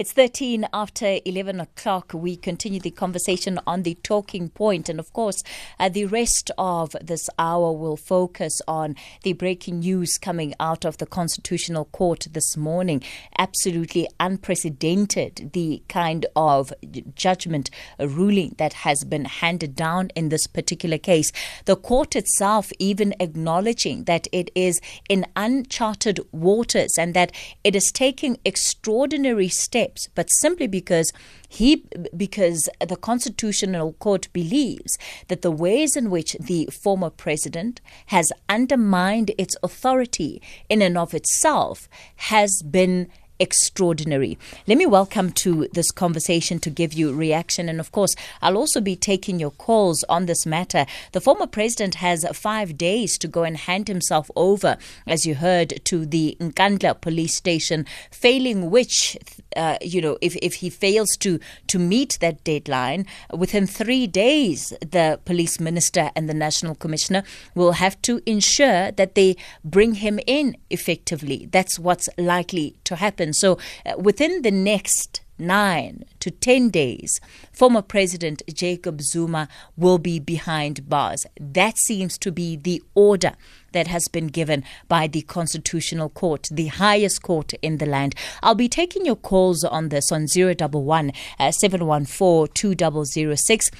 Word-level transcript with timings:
It's 0.00 0.12
13 0.12 0.66
after 0.72 1.18
11 1.26 1.60
o'clock. 1.60 2.12
We 2.14 2.34
continue 2.34 2.80
the 2.80 2.90
conversation 2.90 3.60
on 3.66 3.82
the 3.82 3.98
talking 4.02 4.48
point. 4.48 4.88
And 4.88 4.98
of 4.98 5.12
course, 5.12 5.42
uh, 5.78 5.90
the 5.90 6.06
rest 6.06 6.50
of 6.56 6.96
this 7.02 7.28
hour 7.38 7.70
will 7.70 7.98
focus 7.98 8.62
on 8.66 8.96
the 9.24 9.34
breaking 9.34 9.80
news 9.80 10.16
coming 10.16 10.54
out 10.58 10.86
of 10.86 10.96
the 10.96 11.04
Constitutional 11.04 11.84
Court 11.84 12.28
this 12.32 12.56
morning. 12.56 13.02
Absolutely 13.36 14.08
unprecedented, 14.18 15.50
the 15.52 15.82
kind 15.90 16.24
of 16.34 16.72
judgment 17.14 17.68
ruling 17.98 18.54
that 18.56 18.72
has 18.72 19.04
been 19.04 19.26
handed 19.26 19.76
down 19.76 20.08
in 20.16 20.30
this 20.30 20.46
particular 20.46 20.96
case. 20.96 21.30
The 21.66 21.76
court 21.76 22.16
itself 22.16 22.72
even 22.78 23.12
acknowledging 23.20 24.04
that 24.04 24.28
it 24.32 24.50
is 24.54 24.80
in 25.10 25.26
uncharted 25.36 26.20
waters 26.32 26.96
and 26.96 27.12
that 27.12 27.32
it 27.62 27.76
is 27.76 27.92
taking 27.92 28.38
extraordinary 28.46 29.48
steps 29.48 29.89
steps, 29.90 30.08
but 30.14 30.30
simply 30.30 30.66
because 30.66 31.12
he 31.48 31.84
because 32.16 32.68
the 32.86 32.96
constitutional 32.96 33.92
court 33.94 34.28
believes 34.32 34.98
that 35.28 35.42
the 35.42 35.50
ways 35.50 35.96
in 35.96 36.10
which 36.10 36.36
the 36.40 36.66
former 36.66 37.10
president 37.10 37.80
has 38.06 38.32
undermined 38.48 39.32
its 39.38 39.56
authority 39.62 40.40
in 40.68 40.82
and 40.82 40.96
of 40.96 41.14
itself 41.14 41.88
has 42.16 42.62
been 42.62 43.08
extraordinary. 43.40 44.38
Let 44.66 44.76
me 44.76 44.86
welcome 44.86 45.32
to 45.32 45.66
this 45.72 45.90
conversation 45.90 46.60
to 46.60 46.70
give 46.70 46.92
you 46.92 47.12
reaction. 47.12 47.68
And 47.68 47.80
of 47.80 47.90
course, 47.90 48.14
I'll 48.42 48.58
also 48.58 48.80
be 48.80 48.94
taking 48.94 49.40
your 49.40 49.50
calls 49.50 50.04
on 50.08 50.26
this 50.26 50.44
matter. 50.44 50.84
The 51.12 51.22
former 51.22 51.46
president 51.46 51.96
has 51.96 52.26
five 52.34 52.76
days 52.76 53.16
to 53.18 53.26
go 53.26 53.42
and 53.42 53.56
hand 53.56 53.88
himself 53.88 54.30
over, 54.36 54.76
as 55.06 55.24
you 55.24 55.36
heard, 55.36 55.80
to 55.86 56.04
the 56.04 56.36
Nkandla 56.38 57.00
police 57.00 57.34
station, 57.34 57.86
failing 58.10 58.70
which, 58.70 59.16
uh, 59.56 59.78
you 59.80 60.00
know, 60.00 60.18
if, 60.20 60.36
if 60.36 60.54
he 60.54 60.70
fails 60.70 61.16
to, 61.18 61.38
to 61.66 61.78
meet 61.78 62.18
that 62.20 62.44
deadline, 62.44 63.06
within 63.32 63.66
three 63.66 64.06
days, 64.06 64.72
the 64.80 65.20
police 65.24 65.60
minister 65.60 66.10
and 66.14 66.28
the 66.28 66.34
national 66.34 66.74
commissioner 66.74 67.22
will 67.54 67.72
have 67.72 68.00
to 68.02 68.20
ensure 68.26 68.90
that 68.92 69.14
they 69.14 69.36
bring 69.64 69.94
him 69.94 70.20
in 70.26 70.56
effectively. 70.70 71.48
That's 71.50 71.78
what's 71.78 72.08
likely 72.16 72.76
to 72.84 72.96
happen. 72.96 73.32
So 73.32 73.58
uh, 73.84 73.94
within 73.98 74.42
the 74.42 74.50
next 74.50 75.20
nine 75.40 76.04
to 76.20 76.30
10 76.30 76.70
days, 76.70 77.20
former 77.50 77.82
President 77.82 78.42
Jacob 78.52 79.00
Zuma 79.00 79.48
will 79.76 79.98
be 79.98 80.18
behind 80.18 80.88
bars. 80.88 81.26
That 81.40 81.78
seems 81.78 82.18
to 82.18 82.30
be 82.30 82.56
the 82.56 82.82
order 82.94 83.32
that 83.72 83.86
has 83.86 84.08
been 84.08 84.28
given 84.28 84.64
by 84.88 85.06
the 85.06 85.22
Constitutional 85.22 86.08
Court, 86.08 86.48
the 86.50 86.66
highest 86.66 87.22
court 87.22 87.52
in 87.62 87.78
the 87.78 87.86
land. 87.86 88.14
I'll 88.42 88.54
be 88.54 88.68
taking 88.68 89.06
your 89.06 89.16
calls 89.16 89.64
on 89.64 89.88
this 89.88 90.10
on 90.12 90.26
011 90.34 91.12
uh, 91.38 91.50
714 91.52 92.52
2006 92.54 93.70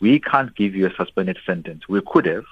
we 0.00 0.18
can't 0.18 0.54
give 0.56 0.74
you 0.74 0.86
a 0.86 0.94
suspended 0.94 1.38
sentence. 1.46 1.88
We 1.88 2.00
could 2.04 2.26
have, 2.26 2.44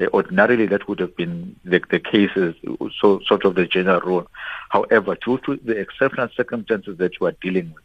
uh, 0.00 0.06
ordinarily, 0.14 0.66
that 0.66 0.88
would 0.88 1.00
have 1.00 1.14
been 1.16 1.54
the, 1.64 1.82
the 1.90 2.00
cases, 2.00 2.54
so 3.00 3.20
sort 3.26 3.44
of 3.44 3.54
the 3.54 3.66
general 3.66 4.00
rule. 4.00 4.26
However, 4.70 5.16
due 5.22 5.38
to 5.44 5.56
the 5.56 5.76
exceptional 5.78 6.28
circumstances 6.34 6.96
that 6.98 7.20
you 7.20 7.26
are 7.26 7.36
dealing 7.42 7.72
with, 7.74 7.84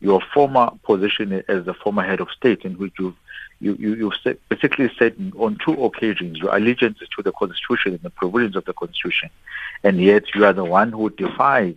your 0.00 0.20
former 0.32 0.70
position 0.84 1.44
as 1.48 1.64
the 1.64 1.74
former 1.74 2.02
head 2.02 2.20
of 2.20 2.30
state, 2.30 2.62
in 2.62 2.78
which 2.78 2.94
you've 2.98 3.16
you, 3.60 3.74
you, 3.74 3.94
you've 3.94 4.38
basically 4.48 4.90
said 4.98 5.14
on 5.36 5.58
two 5.64 5.72
occasions 5.84 6.38
your 6.38 6.54
allegiance 6.54 6.98
to 6.98 7.22
the 7.22 7.32
Constitution 7.32 7.94
and 7.94 8.02
the 8.02 8.10
provisions 8.10 8.56
of 8.56 8.64
the 8.64 8.72
Constitution, 8.72 9.30
and 9.82 10.00
yet 10.00 10.34
you 10.34 10.44
are 10.44 10.52
the 10.52 10.64
one 10.64 10.92
who 10.92 11.10
defies 11.10 11.74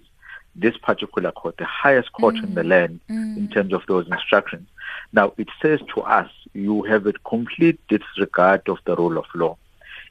this 0.56 0.78
particular 0.78 1.32
court, 1.32 1.58
the 1.58 1.66
highest 1.66 2.12
court 2.14 2.36
mm. 2.36 2.44
in 2.44 2.54
the 2.56 2.62
mm. 2.62 2.70
land, 2.70 3.00
mm. 3.10 3.38
in 3.38 3.48
terms 3.48 3.74
of 3.74 3.84
those 3.88 4.08
instructions. 4.08 4.68
Now, 5.14 5.34
it 5.38 5.48
says 5.62 5.80
to 5.96 6.02
us, 6.02 6.30
you 6.54 6.84
have 6.84 7.08
a 7.08 7.14
complete 7.14 7.80
disregard 7.88 8.68
of 8.68 8.80
the 8.86 8.96
rule 8.96 9.18
of 9.18 9.26
law. 9.34 9.58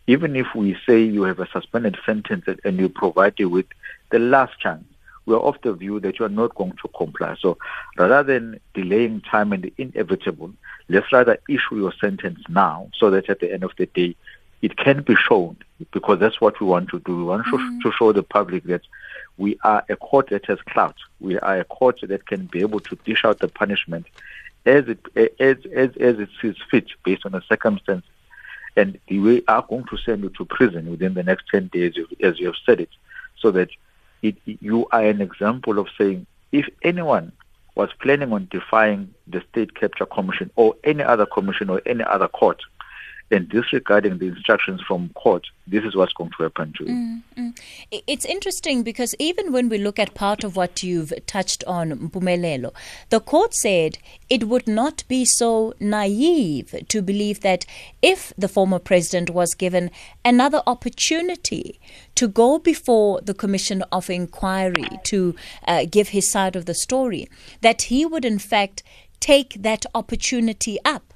Even 0.06 0.34
if 0.34 0.46
we 0.54 0.76
say 0.86 1.02
you 1.02 1.22
have 1.22 1.40
a 1.40 1.48
suspended 1.50 1.96
sentence 2.04 2.46
and 2.64 2.78
you 2.78 2.88
provide 2.88 3.34
you 3.38 3.48
with 3.48 3.66
the 4.10 4.18
last 4.18 4.58
chance, 4.58 4.84
we 5.26 5.34
are 5.34 5.40
of 5.40 5.56
the 5.62 5.72
view 5.72 6.00
that 6.00 6.18
you 6.18 6.24
are 6.24 6.30
not 6.30 6.54
going 6.54 6.72
to 6.82 6.88
comply. 6.96 7.36
So 7.38 7.58
rather 7.96 8.22
than 8.22 8.58
delaying 8.74 9.20
time 9.20 9.52
and 9.52 9.62
the 9.64 9.72
inevitable, 9.78 10.52
let's 10.90 11.12
rather 11.12 11.38
issue 11.48 11.76
your 11.76 11.92
sentence 12.00 12.40
now 12.48 12.90
so 12.98 13.10
that 13.10 13.30
at 13.30 13.40
the 13.40 13.52
end 13.52 13.62
of 13.62 13.72
the 13.78 13.86
day, 13.86 14.16
it 14.60 14.76
can 14.76 15.02
be 15.02 15.14
shown 15.14 15.56
because 15.92 16.18
that's 16.18 16.40
what 16.40 16.60
we 16.60 16.66
want 16.66 16.90
to 16.90 16.98
do. 17.00 17.16
We 17.16 17.22
want 17.22 17.46
mm. 17.46 17.80
to 17.82 17.92
show 17.92 18.12
the 18.12 18.22
public 18.22 18.64
that 18.64 18.82
we 19.38 19.58
are 19.64 19.84
a 19.88 19.96
court 19.96 20.28
that 20.30 20.44
has 20.46 20.60
clout. 20.62 20.96
We 21.20 21.38
are 21.38 21.60
a 21.60 21.64
court 21.64 22.00
that 22.02 22.26
can 22.26 22.46
be 22.46 22.60
able 22.60 22.80
to 22.80 22.96
dish 22.96 23.24
out 23.24 23.38
the 23.38 23.48
punishment 23.48 24.06
as 24.66 24.84
it 24.88 25.00
as 25.40 25.56
as, 25.74 25.96
as 25.96 26.18
it 26.18 26.28
sees 26.42 26.56
fit 26.70 26.86
based 27.04 27.24
on 27.24 27.32
the 27.32 27.42
circumstances. 27.48 28.08
And 28.76 28.98
we 29.08 29.42
are 29.48 29.64
going 29.68 29.84
to 29.84 29.96
send 29.96 30.22
you 30.22 30.30
to 30.30 30.44
prison 30.44 30.90
within 30.90 31.14
the 31.14 31.22
next 31.22 31.44
ten 31.50 31.68
days, 31.68 31.94
as 32.22 32.38
you 32.38 32.46
have 32.46 32.60
said 32.66 32.80
it, 32.80 32.90
so 33.38 33.50
that 33.52 33.70
it, 34.22 34.36
you 34.44 34.86
are 34.92 35.04
an 35.04 35.22
example 35.22 35.78
of 35.78 35.88
saying 35.96 36.26
if 36.52 36.68
anyone 36.82 37.32
was 37.74 37.90
planning 38.00 38.32
on 38.32 38.48
defying 38.50 39.14
the 39.26 39.42
State 39.50 39.74
Capture 39.74 40.06
Commission 40.06 40.50
or 40.56 40.74
any 40.84 41.02
other 41.02 41.26
commission 41.26 41.70
or 41.70 41.80
any 41.86 42.04
other 42.04 42.28
court, 42.28 42.60
and 43.30 43.48
disregarding 43.48 44.18
the 44.18 44.26
instructions 44.26 44.80
from 44.86 45.08
court, 45.10 45.46
this 45.66 45.84
is 45.84 45.94
what's 45.94 46.12
going 46.12 46.30
to 46.36 46.42
happen 46.42 46.72
to 46.76 46.84
you. 46.84 46.90
Mm, 46.90 47.22
mm. 47.36 48.02
It's 48.06 48.24
interesting 48.24 48.82
because 48.82 49.14
even 49.18 49.52
when 49.52 49.68
we 49.68 49.78
look 49.78 49.98
at 49.98 50.14
part 50.14 50.42
of 50.42 50.56
what 50.56 50.82
you've 50.82 51.12
touched 51.26 51.62
on, 51.64 51.90
Mpumelelo, 51.90 52.72
the 53.10 53.20
court 53.20 53.54
said 53.54 53.98
it 54.28 54.48
would 54.48 54.66
not 54.66 55.04
be 55.06 55.24
so 55.24 55.74
naive 55.78 56.74
to 56.88 57.02
believe 57.02 57.40
that 57.40 57.64
if 58.02 58.32
the 58.36 58.48
former 58.48 58.78
president 58.78 59.30
was 59.30 59.54
given 59.54 59.90
another 60.24 60.62
opportunity 60.66 61.78
to 62.16 62.26
go 62.26 62.58
before 62.58 63.20
the 63.20 63.34
Commission 63.34 63.82
of 63.92 64.10
Inquiry 64.10 64.88
to 65.04 65.34
uh, 65.68 65.84
give 65.88 66.08
his 66.08 66.30
side 66.30 66.56
of 66.56 66.66
the 66.66 66.74
story, 66.74 67.28
that 67.60 67.82
he 67.82 68.04
would 68.04 68.24
in 68.24 68.38
fact 68.38 68.82
take 69.20 69.62
that 69.62 69.86
opportunity 69.94 70.78
up 70.84 71.14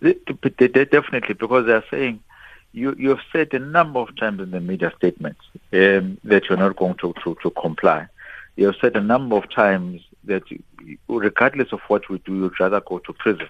Definitely, 0.00 1.34
because 1.34 1.66
they 1.66 1.72
are 1.72 1.84
saying 1.90 2.20
you, 2.72 2.94
you 2.98 3.10
have 3.10 3.20
said 3.32 3.52
a 3.54 3.58
number 3.58 4.00
of 4.00 4.14
times 4.16 4.40
in 4.40 4.50
the 4.50 4.60
media 4.60 4.92
statements 4.96 5.40
um, 5.72 6.18
that 6.24 6.44
you're 6.48 6.58
not 6.58 6.76
going 6.76 6.94
to, 6.96 7.14
to, 7.24 7.36
to 7.42 7.50
comply. 7.50 8.06
You 8.56 8.66
have 8.66 8.76
said 8.80 8.96
a 8.96 9.00
number 9.00 9.36
of 9.36 9.50
times 9.50 10.02
that 10.24 10.42
regardless 11.08 11.72
of 11.72 11.80
what 11.88 12.08
we 12.08 12.18
do, 12.18 12.34
you'd 12.34 12.60
rather 12.60 12.80
go 12.80 12.98
to 12.98 13.12
prison. 13.12 13.48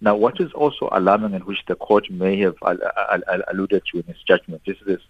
Now, 0.00 0.16
what 0.16 0.40
is 0.40 0.52
also 0.52 0.88
alarming 0.92 1.34
and 1.34 1.44
which 1.44 1.64
the 1.66 1.74
court 1.74 2.10
may 2.10 2.38
have 2.40 2.56
alluded 3.48 3.82
to 3.92 3.98
in 3.98 4.04
its 4.08 4.22
judgment 4.22 4.62
is 4.66 4.76
this. 4.86 5.00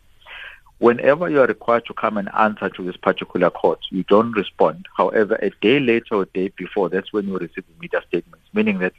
Whenever 0.79 1.31
you 1.31 1.41
are 1.41 1.47
required 1.47 1.87
to 1.87 1.95
come 1.95 2.19
and 2.19 2.29
answer 2.39 2.69
to 2.69 2.85
this 2.85 2.99
particular 2.99 3.49
court, 3.51 3.81
you 3.91 4.05
don't 4.05 4.33
respond. 4.33 4.87
However, 4.97 5.37
a 5.41 5.51
day 5.63 5.81
later 5.81 6.17
or 6.17 6.23
a 6.23 6.27
day 6.27 6.49
before, 6.49 6.91
that's 6.91 7.13
when 7.13 7.27
you 7.27 7.39
receive 7.39 7.65
the 7.67 7.81
media 7.81 8.03
statements, 8.07 8.45
meaning 8.53 8.79
that 8.81 8.93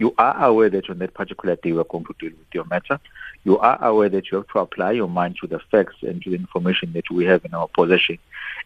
you 0.00 0.14
are 0.16 0.42
aware 0.42 0.70
that 0.70 0.88
on 0.88 0.98
that 0.98 1.12
particular 1.12 1.56
day 1.56 1.72
we're 1.72 1.84
going 1.84 2.06
to 2.06 2.14
deal 2.18 2.30
with 2.30 2.54
your 2.54 2.64
matter. 2.64 2.98
You 3.44 3.58
are 3.58 3.78
aware 3.84 4.08
that 4.08 4.30
you 4.30 4.38
have 4.38 4.48
to 4.48 4.60
apply 4.60 4.92
your 4.92 5.08
mind 5.08 5.36
to 5.42 5.46
the 5.46 5.60
facts 5.70 5.96
and 6.00 6.22
to 6.22 6.30
the 6.30 6.36
information 6.36 6.94
that 6.94 7.10
we 7.10 7.26
have 7.26 7.44
in 7.44 7.52
our 7.52 7.68
possession. 7.68 8.18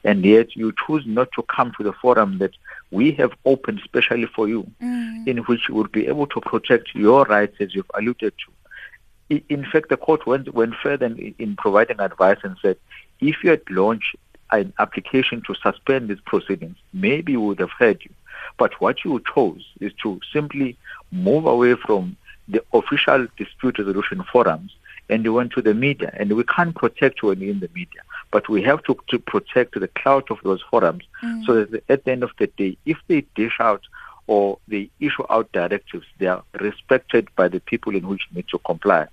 And 0.04 0.24
yet 0.24 0.54
you 0.54 0.72
choose 0.86 1.02
not 1.04 1.30
to 1.32 1.42
come 1.42 1.72
to 1.76 1.82
the 1.82 1.92
forum 1.92 2.38
that 2.38 2.52
we 2.92 3.10
have 3.12 3.32
opened 3.44 3.80
specially 3.82 4.26
for 4.26 4.48
you, 4.48 4.70
mm. 4.80 5.26
in 5.26 5.38
which 5.38 5.68
you 5.68 5.74
would 5.74 5.90
be 5.90 6.06
able 6.06 6.28
to 6.28 6.40
protect 6.40 6.94
your 6.94 7.24
rights 7.24 7.56
as 7.58 7.74
you've 7.74 7.90
alluded 7.94 8.32
to. 8.46 9.42
In 9.48 9.64
fact, 9.64 9.88
the 9.88 9.96
court 9.96 10.26
went, 10.26 10.54
went 10.54 10.76
further 10.76 11.06
in, 11.06 11.34
in 11.40 11.56
providing 11.56 11.98
advice 11.98 12.38
and 12.44 12.56
said, 12.62 12.76
if 13.20 13.42
you 13.42 13.50
had 13.50 13.62
launched 13.70 14.14
an 14.52 14.72
application 14.78 15.42
to 15.48 15.54
suspend 15.56 16.10
these 16.10 16.20
proceedings, 16.24 16.76
maybe 16.92 17.36
we 17.36 17.44
would 17.44 17.58
have 17.58 17.72
heard 17.76 18.04
you. 18.04 18.10
But 18.56 18.80
what 18.80 19.04
you 19.04 19.20
chose 19.34 19.64
is 19.80 19.92
to 20.02 20.20
simply 20.32 20.76
move 21.14 21.46
away 21.46 21.74
from 21.74 22.16
the 22.48 22.62
official 22.72 23.26
dispute 23.36 23.78
resolution 23.78 24.22
forums 24.30 24.74
and 25.08 25.32
went 25.32 25.52
to 25.52 25.62
the 25.62 25.74
media. 25.74 26.10
And 26.14 26.32
we 26.32 26.44
can't 26.44 26.74
protect 26.74 27.22
when 27.22 27.42
in 27.42 27.60
the 27.60 27.70
media, 27.74 28.02
but 28.30 28.48
we 28.48 28.62
have 28.62 28.82
to, 28.84 28.96
to 29.08 29.18
protect 29.18 29.78
the 29.78 29.88
clout 29.88 30.30
of 30.30 30.38
those 30.42 30.62
forums 30.70 31.04
mm. 31.22 31.44
so 31.44 31.64
that 31.64 31.84
at 31.88 32.04
the 32.04 32.12
end 32.12 32.22
of 32.22 32.30
the 32.38 32.46
day, 32.46 32.76
if 32.86 32.98
they 33.08 33.22
dish 33.34 33.56
out 33.60 33.82
or 34.26 34.58
they 34.68 34.90
issue 35.00 35.24
out 35.28 35.50
directives, 35.52 36.06
they 36.18 36.26
are 36.26 36.42
respected 36.60 37.28
by 37.36 37.48
the 37.48 37.60
people 37.60 37.94
in 37.94 38.08
which 38.08 38.22
need 38.34 38.48
to 38.48 38.58
comply. 38.58 39.06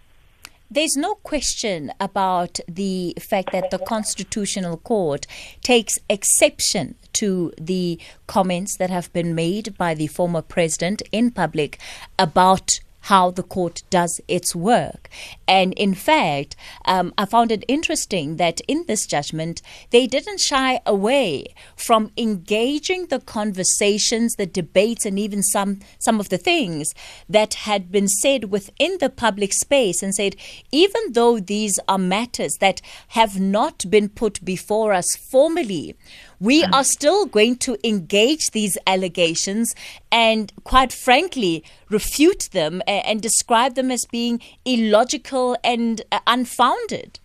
There's 0.74 0.96
no 0.96 1.16
question 1.16 1.92
about 2.00 2.62
the 2.66 3.14
fact 3.20 3.52
that 3.52 3.72
the 3.72 3.78
Constitutional 3.78 4.78
Court 4.78 5.28
takes 5.62 6.00
exception 6.10 6.96
to 7.12 7.52
the 7.60 8.00
comments 8.26 8.78
that 8.78 8.90
have 8.90 9.12
been 9.12 9.36
made 9.36 9.78
by 9.78 9.94
the 9.94 10.08
former 10.08 10.42
president 10.42 11.02
in 11.12 11.32
public 11.32 11.78
about 12.18 12.80
how 13.02 13.32
the 13.32 13.44
court 13.44 13.84
does 13.90 14.22
its 14.28 14.56
work. 14.56 15.10
And 15.48 15.74
in 15.74 15.94
fact, 15.94 16.56
um, 16.86 17.14
I 17.18 17.26
found 17.26 17.52
it 17.52 17.66
interesting 17.68 18.38
that 18.38 18.62
in 18.68 18.86
this 18.88 19.06
judgment, 19.06 19.62
they 19.90 20.08
didn't 20.08 20.40
shy 20.40 20.80
away 20.86 21.54
from 21.76 22.12
engaging 22.18 23.08
the 23.08 23.20
conversations, 23.20 24.36
the 24.36 24.46
debates, 24.46 25.06
and 25.06 25.18
even 25.18 25.42
some, 25.44 25.80
some 26.00 26.20
of 26.20 26.30
the 26.30 26.38
things 26.38 26.94
that 27.28 27.56
had 27.56 27.92
been 27.92 28.08
said 28.08 28.46
within 28.46 28.98
the 29.00 29.10
public 29.10 29.54
space 29.54 30.04
and 30.04 30.14
said, 30.14 30.36
even 30.72 31.14
though 31.14 31.40
these 31.40 31.80
are 31.88 31.98
matters 31.98 32.58
that 32.60 32.82
have 33.10 33.40
not 33.40 33.90
been 33.90 34.10
put 34.10 34.44
before 34.46 34.94
us 34.94 35.16
formally, 35.16 35.96
we 36.40 36.64
are 36.64 36.84
still 36.84 37.26
going 37.28 37.56
to 37.56 37.78
engage 37.88 38.50
these 38.50 38.78
allegations 38.88 39.76
and, 40.12 40.52
quite 40.64 40.92
frankly, 40.92 41.64
refute 41.90 42.50
them 42.52 42.82
and, 42.88 43.22
describe 43.22 43.76
them 43.76 43.92
as 43.92 44.06
being 44.06 44.42
illogical 44.66 45.58
and 45.64 46.02
uh, 46.12 46.20
unfounded. 46.28 47.20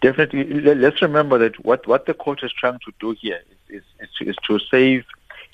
Definitely. 0.00 0.44
Let's 0.60 1.02
remember 1.02 1.36
that 1.38 1.62
what, 1.64 1.86
what 1.86 2.06
the 2.06 2.14
court 2.14 2.42
is 2.42 2.52
trying 2.52 2.78
to 2.86 2.92
do 3.00 3.14
here 3.20 3.40
is, 3.68 3.82
is, 3.82 3.82
is, 4.00 4.08
to, 4.18 4.30
is 4.30 4.36
to 4.46 4.58
save 4.70 5.04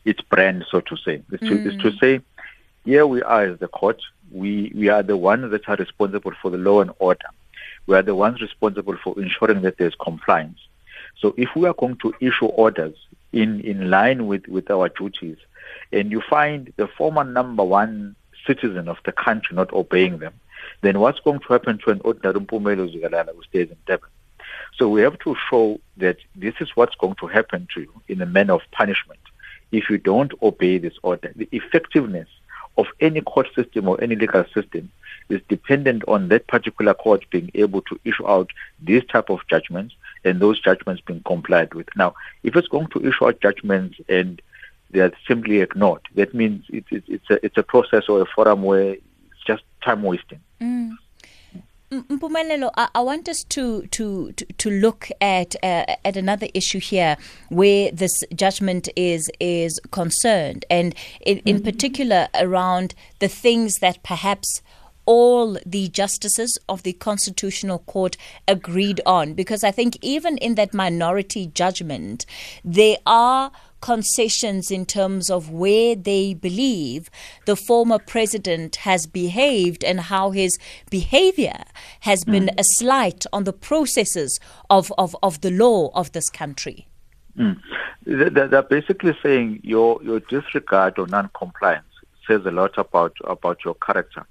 its 0.04 0.20
brand, 0.20 0.64
so 0.70 0.80
to 0.80 0.96
say. 0.96 1.22
Is 1.32 1.40
to, 1.40 1.46
mm. 1.46 1.66
is 1.66 1.82
to 1.82 1.90
mm. 1.90 1.98
say, 1.98 2.20
here 2.84 3.06
we 3.06 3.22
are 3.22 3.42
as 3.42 3.58
the 3.58 3.68
court. 3.68 4.00
We, 4.30 4.72
we 4.74 4.88
are 4.88 5.02
the 5.02 5.16
ones 5.16 5.50
that 5.50 5.68
are 5.68 5.76
responsible 5.76 6.32
for 6.40 6.50
the 6.50 6.58
law 6.58 6.80
and 6.80 6.92
order. 7.00 7.26
We 7.86 7.96
are 7.96 8.02
the 8.02 8.14
ones 8.14 8.40
responsible 8.40 8.96
for 9.02 9.20
ensuring 9.20 9.62
that 9.62 9.78
there's 9.78 9.94
compliance. 9.96 10.58
So 11.18 11.34
if 11.36 11.56
we 11.56 11.66
are 11.66 11.74
going 11.74 11.96
to 11.98 12.14
issue 12.20 12.46
orders 12.46 12.94
in, 13.32 13.60
in 13.60 13.90
line 13.90 14.26
with, 14.26 14.46
with 14.46 14.70
our 14.70 14.88
duties, 14.88 15.38
and 15.92 16.10
you 16.10 16.20
find 16.20 16.72
the 16.76 16.86
former 16.86 17.24
number 17.24 17.64
one 17.64 18.16
citizen 18.46 18.88
of 18.88 18.98
the 19.04 19.12
country 19.12 19.56
not 19.56 19.72
obeying 19.72 20.18
them, 20.18 20.34
then 20.82 21.00
what's 21.00 21.20
going 21.20 21.40
to 21.40 21.48
happen 21.48 21.78
to 21.78 21.90
an 21.90 22.00
ordinary 22.04 22.40
Mpumelelo 22.40 22.92
Zikalala 22.94 23.34
who 23.34 23.42
stays 23.44 23.70
in 23.70 23.76
Durban? 23.86 24.10
So 24.76 24.88
we 24.88 25.00
have 25.02 25.18
to 25.20 25.36
show 25.48 25.80
that 25.96 26.18
this 26.34 26.54
is 26.60 26.70
what's 26.74 26.94
going 26.96 27.16
to 27.16 27.26
happen 27.26 27.66
to 27.74 27.80
you 27.80 28.02
in 28.08 28.20
a 28.20 28.26
manner 28.26 28.54
of 28.54 28.62
punishment 28.72 29.20
if 29.72 29.90
you 29.90 29.98
don't 29.98 30.32
obey 30.42 30.78
this 30.78 30.94
order. 31.02 31.32
The 31.34 31.48
effectiveness 31.52 32.28
of 32.78 32.86
any 33.00 33.20
court 33.22 33.48
system 33.54 33.88
or 33.88 34.00
any 34.02 34.16
legal 34.16 34.44
system 34.54 34.90
is 35.28 35.40
dependent 35.48 36.04
on 36.06 36.28
that 36.28 36.46
particular 36.46 36.94
court 36.94 37.24
being 37.30 37.50
able 37.54 37.80
to 37.82 37.98
issue 38.04 38.26
out 38.28 38.50
these 38.80 39.04
type 39.06 39.30
of 39.30 39.40
judgments 39.48 39.94
and 40.24 40.40
those 40.40 40.60
judgments 40.60 41.02
being 41.04 41.22
complied 41.24 41.74
with. 41.74 41.88
Now, 41.96 42.14
if 42.42 42.54
it's 42.54 42.68
going 42.68 42.88
to 42.88 43.06
issue 43.06 43.26
out 43.26 43.40
judgments 43.40 43.98
and 44.08 44.40
they 44.90 45.00
are 45.00 45.12
simply 45.26 45.60
ignored, 45.60 46.02
that 46.14 46.34
means 46.34 46.64
it's, 46.68 46.88
it's, 46.90 47.08
it's, 47.08 47.30
a, 47.30 47.44
it's 47.44 47.56
a 47.56 47.62
process 47.62 48.04
or 48.08 48.22
a 48.22 48.26
forum 48.26 48.62
where 48.62 48.92
it's 48.92 49.44
just 49.46 49.62
time 49.82 50.02
wasting. 50.02 50.40
Mm. 50.60 50.92
Mpumelelo, 51.92 52.70
I, 52.76 52.88
I, 52.96 53.00
want 53.00 53.28
us 53.28 53.44
to 53.44 53.86
to 53.86 54.32
to, 54.32 54.70
look 54.70 55.08
at 55.20 55.54
uh, 55.62 55.84
at 56.04 56.16
another 56.16 56.48
issue 56.52 56.80
here, 56.80 57.16
where 57.48 57.92
this 57.92 58.24
judgment 58.34 58.88
is 58.96 59.30
is 59.38 59.78
concerned, 59.92 60.64
and 60.68 60.96
in, 61.20 61.38
in 61.44 61.56
mm-hmm. 61.56 61.64
particular 61.64 62.26
around 62.34 62.96
the 63.20 63.28
things 63.28 63.76
that 63.76 64.02
perhaps 64.02 64.62
all 65.06 65.56
the 65.64 65.86
justices 65.88 66.58
of 66.68 66.82
the 66.82 66.92
Constitutional 66.92 67.78
Court 67.78 68.16
agreed 68.48 69.00
on. 69.06 69.34
Because 69.34 69.62
I 69.62 69.70
think 69.70 69.96
even 70.02 70.36
in 70.38 70.56
that 70.56 70.74
minority 70.74 71.46
judgment, 71.46 72.26
there 72.64 72.96
are 73.06 73.52
concessions 73.80 74.70
in 74.70 74.86
terms 74.86 75.30
of 75.30 75.50
where 75.50 75.94
they 75.94 76.34
believe 76.34 77.10
the 77.44 77.56
former 77.56 77.98
president 77.98 78.76
has 78.76 79.06
behaved 79.06 79.84
and 79.84 80.00
how 80.00 80.30
his 80.30 80.58
behavior 80.90 81.62
has 82.00 82.24
been 82.24 82.46
mm. 82.46 82.58
a 82.58 82.64
slight 82.64 83.24
on 83.32 83.44
the 83.44 83.52
processes 83.52 84.40
of, 84.70 84.92
of, 84.98 85.14
of 85.22 85.40
the 85.40 85.50
law 85.50 85.90
of 85.94 86.12
this 86.12 86.30
country. 86.30 86.86
Mm. 87.38 87.60
They're 88.04 88.62
basically 88.62 89.16
saying 89.22 89.60
your, 89.62 90.00
your 90.02 90.20
disregard 90.20 90.98
or 90.98 91.06
non-compliance 91.06 91.84
says 92.26 92.46
a 92.46 92.50
lot 92.50 92.78
about, 92.78 93.16
about 93.24 93.64
your 93.64 93.74
character 93.74 94.24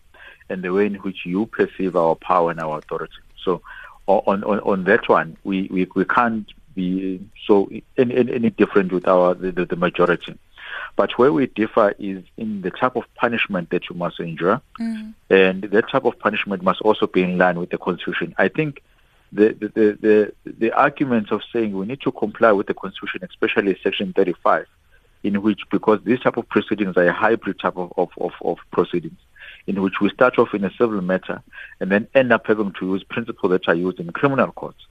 and 0.50 0.64
the 0.64 0.74
way 0.74 0.86
in 0.86 0.96
which 0.96 1.26
you 1.26 1.46
perceive 1.46 1.96
our 1.96 2.16
power 2.16 2.52
and 2.52 2.60
our 2.60 2.78
authority. 2.80 3.14
So 3.44 3.62
on, 4.08 4.44
on, 4.44 4.60
on 4.60 4.84
that 4.86 5.08
one, 5.10 5.38
we, 5.44 5.68
we, 5.72 5.88
we 5.96 6.06
can't 6.06 6.48
be 6.76 7.28
so 7.48 7.70
any, 7.98 8.16
any 8.16 8.50
different 8.50 8.92
with 8.92 9.08
our 9.08 9.34
the, 9.34 9.66
the 9.66 9.76
majority. 9.76 10.38
But 10.96 11.18
where 11.18 11.34
we 11.34 11.48
differ 11.48 11.94
is 12.00 12.24
in 12.38 12.62
the 12.62 12.72
type 12.72 12.96
of 12.96 13.04
punishment 13.16 13.70
that 13.72 13.90
you 13.90 13.96
must 13.96 14.20
endure, 14.20 14.62
mm. 14.80 15.14
and 15.30 15.64
that 15.64 15.90
type 15.90 16.06
of 16.06 16.18
punishment 16.20 16.64
must 16.64 16.82
also 16.82 17.08
be 17.08 17.24
in 17.24 17.38
line 17.38 17.60
with 17.60 17.70
the 17.70 17.78
Constitution. 17.78 18.34
I 18.38 18.48
think 18.48 18.82
the, 19.32 19.54
the, 19.54 19.68
the, 19.68 20.34
the, 20.46 20.54
the 20.54 20.72
arguments 20.72 21.32
of 21.32 21.42
saying 21.52 21.74
we 21.74 21.86
need 21.86 22.02
to 22.02 22.12
comply 22.12 22.52
with 22.54 22.68
the 22.68 22.74
Constitution, 22.74 23.28
especially 23.30 23.78
Section 23.84 24.14
35, 24.14 24.66
in 25.24 25.42
which, 25.42 25.62
because 25.70 26.00
these 26.06 26.20
type 26.22 26.38
of 26.38 26.48
proceedings 26.48 26.96
are 26.96 27.08
a 27.08 27.14
hybrid 27.14 27.60
type 27.60 27.76
of, 27.76 27.92
of, 27.98 28.10
of, 28.18 28.32
of 28.42 28.58
proceedings, 28.72 29.20
in 29.68 29.82
which 29.82 30.00
we 30.00 30.10
start 30.10 30.40
off 30.40 30.54
in 30.54 30.64
a 30.64 30.72
civil 30.72 31.02
matter 31.02 31.42
and 31.80 31.92
then 31.92 32.08
end 32.16 32.32
up 32.32 32.48
having 32.48 32.72
to 32.80 32.94
use 32.94 33.04
principles 33.04 33.52
that 33.52 33.68
are 33.68 33.76
used 33.76 34.00
in 34.00 34.10
criminal 34.12 34.52
courts. 34.52 34.86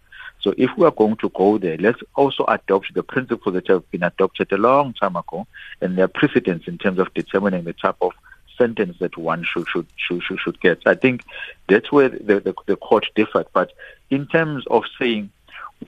So 0.45 0.53
if 0.59 0.71
we 0.77 0.85
are 0.85 0.91
going 0.91 1.17
to 1.17 1.31
go 1.31 1.57
there, 1.57 1.79
let's 1.79 2.03
also 2.17 2.45
adopt 2.45 2.93
the 2.93 3.03
principles 3.03 3.55
that 3.55 3.67
have 3.69 3.91
been 3.91 4.03
adopted 4.03 4.53
a 4.53 4.59
long 4.59 4.93
time 4.93 5.17
ago 5.17 5.47
and 5.81 5.97
their 5.97 6.07
precedents 6.07 6.69
in 6.69 6.77
terms 6.77 6.99
of 6.99 7.13
determining 7.15 7.65
the 7.65 7.73
type 7.73 7.97
of 8.03 8.13
sentence 8.59 8.99
that 9.01 9.17
one 9.17 9.43
should 9.43 9.67
should 9.69 9.87
should 9.97 10.23
should, 10.23 10.39
should 10.39 10.61
get. 10.61 10.81
I 10.85 10.97
think 10.97 11.25
that's 11.67 11.91
where 11.91 12.11
the, 12.11 12.41
the, 12.41 12.55
the 12.67 12.77
court 12.77 13.07
differed. 13.15 13.47
But 13.55 13.73
in 14.11 14.27
terms 14.27 14.65
of 14.71 14.85
saying 14.99 15.31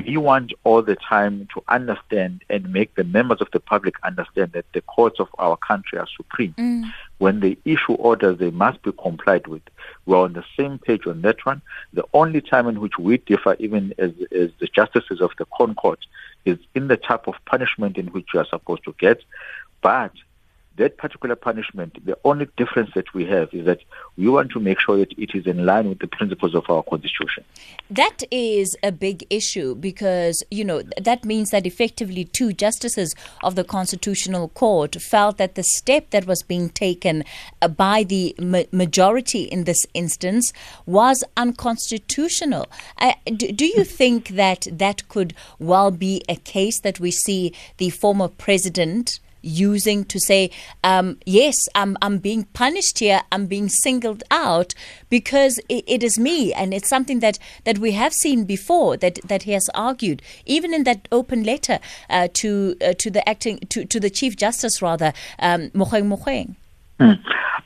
we 0.04 0.16
want 0.16 0.52
all 0.64 0.82
the 0.82 0.96
time 0.96 1.48
to 1.54 1.62
understand 1.68 2.42
and 2.48 2.72
make 2.72 2.94
the 2.94 3.04
members 3.04 3.40
of 3.42 3.48
the 3.52 3.60
public 3.60 3.94
understand 4.04 4.52
that 4.52 4.64
the 4.72 4.80
courts 4.80 5.20
of 5.20 5.28
our 5.38 5.56
country 5.58 5.98
are 5.98 6.08
supreme. 6.16 6.54
Mm. 6.54 6.90
When 7.18 7.40
they 7.40 7.56
issue 7.64 7.94
orders, 7.94 8.38
they 8.38 8.50
must 8.50 8.82
be 8.82 8.92
complied 8.92 9.46
with. 9.46 9.62
We're 10.04 10.18
on 10.18 10.34
the 10.34 10.44
same 10.58 10.78
page 10.78 11.06
on 11.06 11.22
that 11.22 11.44
one. 11.46 11.62
The 11.92 12.04
only 12.12 12.40
time 12.40 12.68
in 12.68 12.80
which 12.80 12.98
we 12.98 13.18
differ, 13.18 13.56
even 13.58 13.94
as, 13.98 14.12
as 14.32 14.50
the 14.60 14.68
justices 14.74 15.20
of 15.20 15.30
the 15.38 15.46
ConCourt, 15.46 15.98
is 16.44 16.58
in 16.74 16.88
the 16.88 16.96
type 16.96 17.26
of 17.26 17.34
punishment 17.46 17.96
in 17.96 18.08
which 18.08 18.28
you 18.34 18.40
are 18.40 18.46
supposed 18.46 18.84
to 18.84 18.94
get. 18.98 19.22
But 19.80 20.12
that 20.76 20.96
particular 20.98 21.36
punishment, 21.36 22.04
the 22.04 22.16
only 22.24 22.48
difference 22.56 22.90
that 22.94 23.12
we 23.14 23.24
have 23.26 23.52
is 23.52 23.64
that 23.66 23.80
we 24.16 24.28
want 24.28 24.50
to 24.52 24.60
make 24.60 24.80
sure 24.80 24.98
that 24.98 25.12
it 25.18 25.34
is 25.34 25.46
in 25.46 25.64
line 25.64 25.88
with 25.88 25.98
the 25.98 26.06
principles 26.06 26.54
of 26.54 26.68
our 26.68 26.82
constitution. 26.82 27.44
That 27.90 28.22
is 28.30 28.76
a 28.82 28.92
big 28.92 29.26
issue 29.30 29.74
because, 29.74 30.42
you 30.50 30.64
know, 30.64 30.82
that 31.00 31.24
means 31.24 31.50
that 31.50 31.66
effectively 31.66 32.24
two 32.24 32.52
justices 32.52 33.14
of 33.42 33.54
the 33.54 33.64
Constitutional 33.64 34.48
Court 34.48 34.96
felt 35.00 35.38
that 35.38 35.54
the 35.54 35.62
step 35.62 36.10
that 36.10 36.26
was 36.26 36.42
being 36.42 36.68
taken 36.70 37.24
uh, 37.62 37.68
by 37.68 38.02
the 38.02 38.34
ma- 38.38 38.64
majority 38.72 39.42
in 39.44 39.64
this 39.64 39.86
instance 39.94 40.52
was 40.84 41.24
unconstitutional. 41.36 42.66
Uh, 42.98 43.12
do 43.34 43.66
you 43.66 43.84
think 43.84 44.28
that 44.30 44.66
that 44.70 45.08
could 45.08 45.34
well 45.58 45.90
be 45.90 46.22
a 46.28 46.36
case 46.36 46.80
that 46.80 47.00
we 47.00 47.10
see 47.10 47.52
the 47.78 47.90
former 47.90 48.28
president? 48.28 49.20
Using 49.46 50.04
to 50.04 50.18
say, 50.18 50.50
um, 50.82 51.18
yes, 51.24 51.56
I'm, 51.74 51.96
I'm 52.02 52.18
being 52.18 52.44
punished 52.52 52.98
here, 52.98 53.22
I'm 53.32 53.46
being 53.46 53.68
singled 53.68 54.22
out 54.30 54.74
because 55.08 55.58
it, 55.68 55.84
it 55.86 56.02
is 56.02 56.18
me. 56.18 56.52
And 56.52 56.74
it's 56.74 56.88
something 56.88 57.20
that, 57.20 57.38
that 57.64 57.78
we 57.78 57.92
have 57.92 58.12
seen 58.12 58.44
before 58.44 58.96
that, 58.98 59.20
that 59.24 59.44
he 59.44 59.52
has 59.52 59.68
argued, 59.74 60.22
even 60.44 60.74
in 60.74 60.84
that 60.84 61.08
open 61.12 61.44
letter 61.44 61.78
uh, 62.10 62.28
to, 62.34 62.76
uh, 62.84 62.92
to 62.98 63.10
the 63.10 63.26
acting, 63.28 63.60
to, 63.70 63.84
to 63.84 64.00
the 64.00 64.10
Chief 64.10 64.36
Justice, 64.36 64.82
rather, 64.82 65.12
um, 65.38 65.70
Mogoeng 65.70 66.08
Mogoeng. 66.08 66.56
Hmm. 66.98 67.12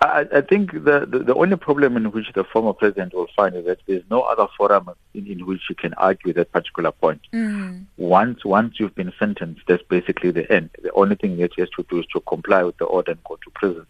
I, 0.01 0.27
I 0.33 0.41
think 0.41 0.73
the, 0.73 1.07
the, 1.09 1.21
the 1.21 1.35
only 1.35 1.57
problem 1.57 1.97
in 1.97 2.11
which 2.11 2.33
the 2.35 2.43
former 2.43 2.73
president 2.73 3.15
will 3.15 3.29
find 3.37 3.55
is 3.55 3.67
that 3.67 3.79
there's 3.87 4.03
no 4.11 4.23
other 4.23 4.47
forum 4.57 4.91
in, 5.15 5.27
in 5.27 5.47
which 5.47 5.63
you 5.69 5.75
can 5.77 5.95
argue 5.95 6.33
that 6.33 6.51
particular 6.53 6.91
point. 6.91 7.21
Mm. 7.33 7.85
Once 7.97 8.45
once 8.45 8.81
you've 8.81 8.95
been 8.95 9.13
sentenced, 9.19 9.63
that's 9.69 9.83
basically 9.85 10.31
the 10.31 10.51
end. 10.51 10.71
The 10.83 10.93
only 10.93 11.17
thing 11.17 11.37
that 11.37 11.53
he 11.55 11.63
has 11.63 11.71
to 11.71 11.85
do 11.89 12.01
is 12.01 12.07
to 12.07 12.21
comply 12.21 12.63
with 12.63 12.79
the 12.79 12.87
order 12.87 13.13
and 13.13 13.23
go 13.25 13.37
to 13.37 13.51
prison. 13.51 13.87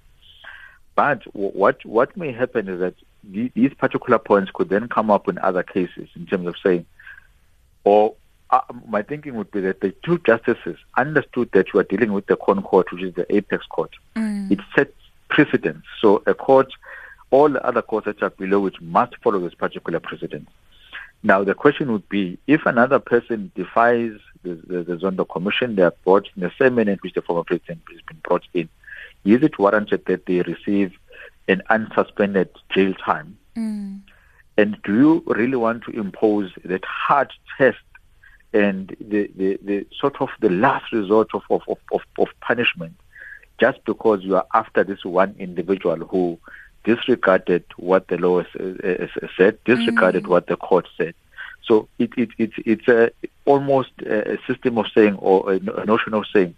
But 0.95 1.23
what 1.35 1.85
what 1.87 2.17
may 2.17 2.33
happen 2.33 2.69
is 2.69 2.81
that 2.81 2.95
these 3.25 3.73
particular 3.75 4.19
points 4.19 4.51
could 4.53 4.69
then 4.69 4.89
come 4.89 5.11
up 5.11 5.29
in 5.29 5.39
other 5.39 5.63
cases 5.63 6.09
in 6.17 6.27
terms 6.27 6.49
of 6.49 6.57
saying, 6.63 6.87
or 7.85 8.15
uh, 8.51 8.61
my 8.89 9.03
thinking 9.03 9.37
would 9.37 9.51
be 9.51 9.61
that 9.61 9.81
the 9.81 9.95
two 10.05 10.19
justices 10.27 10.77
understood 10.97 11.51
that 11.53 11.73
you 11.73 11.81
are 11.81 11.85
dealing 11.85 12.13
with 12.13 12.27
the 12.27 12.37
Con 12.37 12.63
Court, 12.63 12.91
which 12.93 13.03
is 13.03 13.15
the 13.15 13.33
apex 13.35 13.65
court. 13.67 13.93
Mm. 14.17 14.51
It 14.51 14.59
sets 14.75 14.93
precedence. 15.31 15.85
So 16.01 16.23
a 16.27 16.35
court, 16.35 16.73
all 17.31 17.49
the 17.49 17.65
other 17.65 17.83
courts 17.83 18.07
that 18.07 18.23
are 18.23 18.31
below 18.31 18.67
it 18.67 18.81
must 18.81 19.17
follow 19.23 19.41
this 19.41 19.55
particular 19.55 20.01
precedent. 20.01 20.49
Now 21.23 21.45
the 21.45 21.55
question 21.55 21.93
would 21.93 22.09
be, 22.09 22.39
if 22.47 22.67
another 22.67 22.99
person 22.99 23.53
defies 23.55 24.13
the, 24.43 24.55
the, 24.67 24.83
the 24.83 24.97
Zondo 24.97 25.29
Commission, 25.29 25.77
they 25.77 25.83
are 25.83 25.95
brought 26.05 26.29
in 26.35 26.43
the 26.43 26.53
same 26.59 26.75
manner 26.77 26.93
in 26.93 26.99
which 26.99 27.15
the 27.15 27.23
former 27.23 27.45
president 27.45 27.81
has 27.91 28.01
been 28.03 28.19
brought 28.23 28.45
in, 28.55 28.69
is 29.25 29.43
it 29.43 29.59
warranted 29.59 30.05
that 30.07 30.27
they 30.27 30.41
receive 30.41 30.93
an 31.49 31.63
unsuspended 31.71 32.49
jail 32.71 32.95
time? 32.95 33.37
Mm. 33.57 34.01
And 34.57 34.77
do 34.83 34.95
you 34.95 35.23
really 35.27 35.57
want 35.57 35.85
to 35.85 35.91
impose 35.93 36.51
that 36.65 36.85
hard 36.85 37.33
test 37.57 37.79
and 38.53 38.97
the, 39.01 39.31
the, 39.37 39.59
the 39.63 39.87
sort 39.99 40.21
of 40.21 40.29
the 40.41 40.51
last 40.51 40.93
resort 40.93 41.29
of, 41.35 41.43
of, 41.51 41.63
of, 41.69 42.03
of 42.19 42.29
punishment 42.41 42.95
just 43.61 43.85
because 43.85 44.23
you 44.23 44.37
are 44.37 44.47
after 44.55 44.83
this 44.83 45.05
one 45.05 45.35
individual 45.39 45.97
who 45.97 46.39
disregarded 46.85 47.65
what 47.77 48.09
the 48.09 48.17
law 48.17 48.43
said, 49.37 49.59
disregarded 49.65 50.23
mm-hmm. 50.23 50.33
what 50.33 50.47
the 50.47 50.57
court 50.57 50.89
said. 50.97 51.15
So 51.63 51.89
it, 51.99 52.11
it, 52.17 52.31
it, 52.39 52.51
it's 52.65 52.89
a, 52.89 53.11
almost 53.45 53.91
a 54.01 54.39
system 54.47 54.79
of 54.79 54.87
saying 54.95 55.17
or 55.17 55.53
a 55.53 55.85
notion 55.85 56.15
of 56.15 56.25
saying, 56.33 56.55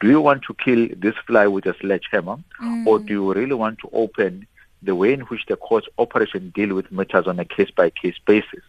do 0.00 0.08
you 0.08 0.20
want 0.20 0.42
to 0.44 0.54
kill 0.54 0.88
this 0.96 1.14
fly 1.26 1.46
with 1.46 1.66
a 1.66 1.74
sledgehammer 1.80 2.36
mm. 2.62 2.86
or 2.86 2.98
do 2.98 3.12
you 3.12 3.32
really 3.32 3.54
want 3.54 3.80
to 3.80 3.90
open 3.92 4.46
the 4.82 4.94
way 4.94 5.12
in 5.12 5.20
which 5.22 5.46
the 5.48 5.56
court's 5.56 5.88
operation 5.98 6.50
deal 6.54 6.74
with 6.74 6.90
matters 6.92 7.26
on 7.26 7.38
a 7.40 7.44
case-by-case 7.44 8.16
basis? 8.26 8.62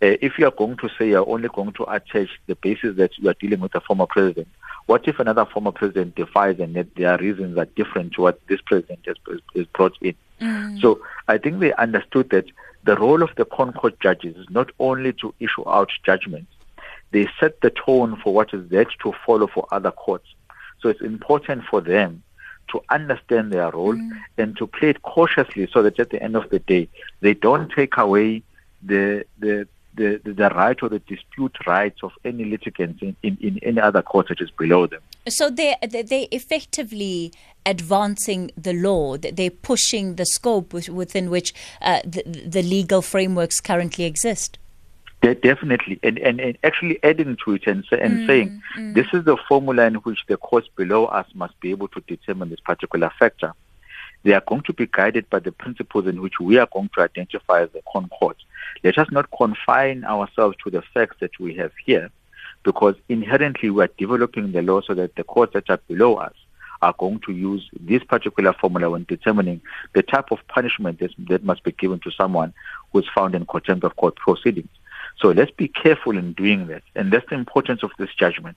Uh, 0.00 0.14
if 0.20 0.38
you 0.38 0.46
are 0.46 0.52
going 0.52 0.76
to 0.76 0.88
say 0.98 1.08
you're 1.08 1.28
only 1.28 1.48
going 1.48 1.72
to 1.72 1.84
attach 1.84 2.28
the 2.46 2.54
basis 2.56 2.96
that 2.96 3.16
you 3.18 3.28
are 3.28 3.34
dealing 3.34 3.60
with 3.60 3.74
a 3.74 3.80
former 3.80 4.06
president, 4.06 4.48
what 4.88 5.06
if 5.06 5.20
another 5.20 5.44
former 5.44 5.70
president 5.70 6.14
defies 6.14 6.58
and 6.58 6.74
yet 6.74 6.86
their 6.96 7.18
reasons 7.18 7.58
are 7.58 7.66
different 7.66 8.14
to 8.14 8.22
what 8.22 8.40
this 8.46 8.62
president 8.62 9.00
has, 9.04 9.16
has 9.54 9.66
brought 9.66 9.94
in? 10.00 10.14
Mm. 10.40 10.80
So 10.80 11.02
I 11.28 11.36
think 11.36 11.60
they 11.60 11.74
understood 11.74 12.30
that 12.30 12.46
the 12.84 12.96
role 12.96 13.22
of 13.22 13.28
the 13.36 13.44
ConCourt 13.44 14.00
judges 14.00 14.34
is 14.36 14.46
not 14.48 14.70
only 14.78 15.12
to 15.12 15.34
issue 15.40 15.68
out 15.68 15.90
judgments, 16.06 16.50
they 17.10 17.28
set 17.38 17.60
the 17.60 17.68
tone 17.68 18.18
for 18.24 18.32
what 18.32 18.54
is 18.54 18.66
there 18.70 18.86
to 19.02 19.12
follow 19.26 19.46
for 19.46 19.66
other 19.70 19.90
courts. 19.90 20.26
So 20.80 20.88
it's 20.88 21.02
important 21.02 21.64
for 21.64 21.82
them 21.82 22.22
to 22.68 22.80
understand 22.88 23.52
their 23.52 23.70
role 23.70 23.94
mm. 23.94 24.10
and 24.38 24.56
to 24.56 24.66
play 24.66 24.88
it 24.88 25.02
cautiously 25.02 25.68
so 25.70 25.82
that 25.82 26.00
at 26.00 26.08
the 26.08 26.22
end 26.22 26.34
of 26.34 26.48
the 26.48 26.60
day, 26.60 26.88
they 27.20 27.34
don't 27.34 27.70
take 27.70 27.98
away 27.98 28.42
the, 28.82 29.26
the 29.38 29.68
the, 29.94 30.20
the, 30.24 30.48
right 30.50 30.80
or 30.82 30.88
the 30.88 31.00
dispute 31.00 31.56
rights 31.66 32.00
of 32.02 32.12
any 32.24 32.44
litigants 32.44 33.02
in, 33.02 33.16
in, 33.22 33.36
in 33.40 33.58
any 33.62 33.80
other 33.80 34.02
court 34.02 34.28
that 34.28 34.40
is 34.40 34.50
below 34.50 34.86
them. 34.86 35.00
So 35.28 35.50
they 35.50 35.76
they 35.82 36.28
effectively 36.30 37.32
advancing 37.66 38.50
the 38.56 38.72
law. 38.72 39.16
They're 39.16 39.50
pushing 39.50 40.14
the 40.14 40.24
scope 40.24 40.72
within 40.72 41.30
which 41.30 41.52
uh, 41.82 42.00
the, 42.04 42.22
the 42.24 42.62
legal 42.62 43.02
frameworks 43.02 43.60
currently 43.60 44.04
exist. 44.04 44.58
Yeah, 45.22 45.34
definitely, 45.34 45.98
and, 46.04 46.16
and, 46.18 46.40
and 46.40 46.56
actually 46.62 47.02
adding 47.02 47.36
to 47.44 47.54
it 47.54 47.66
and, 47.66 47.84
and 47.90 48.18
mm, 48.18 48.26
saying 48.28 48.62
mm. 48.76 48.94
this 48.94 49.08
is 49.12 49.24
the 49.24 49.36
formula 49.48 49.84
in 49.86 49.94
which 49.96 50.20
the 50.28 50.36
courts 50.36 50.68
below 50.76 51.06
us 51.06 51.26
must 51.34 51.58
be 51.58 51.70
able 51.70 51.88
to 51.88 52.00
determine 52.06 52.50
this 52.50 52.60
particular 52.60 53.10
factor. 53.18 53.52
They 54.22 54.32
are 54.32 54.42
going 54.46 54.62
to 54.62 54.72
be 54.72 54.86
guided 54.86 55.28
by 55.28 55.40
the 55.40 55.50
principles 55.50 56.06
in 56.06 56.22
which 56.22 56.38
we 56.40 56.58
are 56.58 56.68
going 56.72 56.90
to 56.94 57.02
identify 57.02 57.62
as 57.62 57.70
the 57.70 57.82
ConCourt. 57.92 58.36
Let 58.84 58.98
us 58.98 59.08
not 59.10 59.30
confine 59.36 60.04
ourselves 60.04 60.56
to 60.64 60.70
the 60.70 60.82
facts 60.94 61.16
that 61.20 61.38
we 61.38 61.54
have 61.54 61.72
here, 61.84 62.10
because 62.62 62.94
inherently 63.08 63.70
we 63.70 63.82
are 63.82 63.90
developing 63.98 64.52
the 64.52 64.62
law 64.62 64.80
so 64.80 64.94
that 64.94 65.14
the 65.16 65.24
courts 65.24 65.54
that 65.54 65.70
are 65.70 65.80
below 65.88 66.16
us 66.16 66.34
are 66.80 66.94
going 66.98 67.20
to 67.26 67.32
use 67.32 67.68
this 67.80 68.04
particular 68.04 68.52
formula 68.52 68.90
when 68.90 69.04
determining 69.08 69.60
the 69.94 70.02
type 70.02 70.30
of 70.30 70.38
punishment 70.48 71.00
that, 71.28 71.44
must 71.44 71.64
be 71.64 71.72
given 71.72 71.98
to 72.00 72.10
someone 72.10 72.52
who 72.92 73.00
is 73.00 73.06
found 73.14 73.34
in 73.34 73.44
contempt 73.46 73.84
of 73.84 73.96
court 73.96 74.14
proceedings. 74.16 74.70
So 75.18 75.30
let's 75.30 75.50
be 75.50 75.66
careful 75.66 76.16
in 76.16 76.32
doing 76.34 76.68
that. 76.68 76.82
And 76.94 77.12
that's 77.12 77.28
the 77.28 77.34
importance 77.34 77.82
of 77.82 77.90
this 77.98 78.10
judgment 78.16 78.56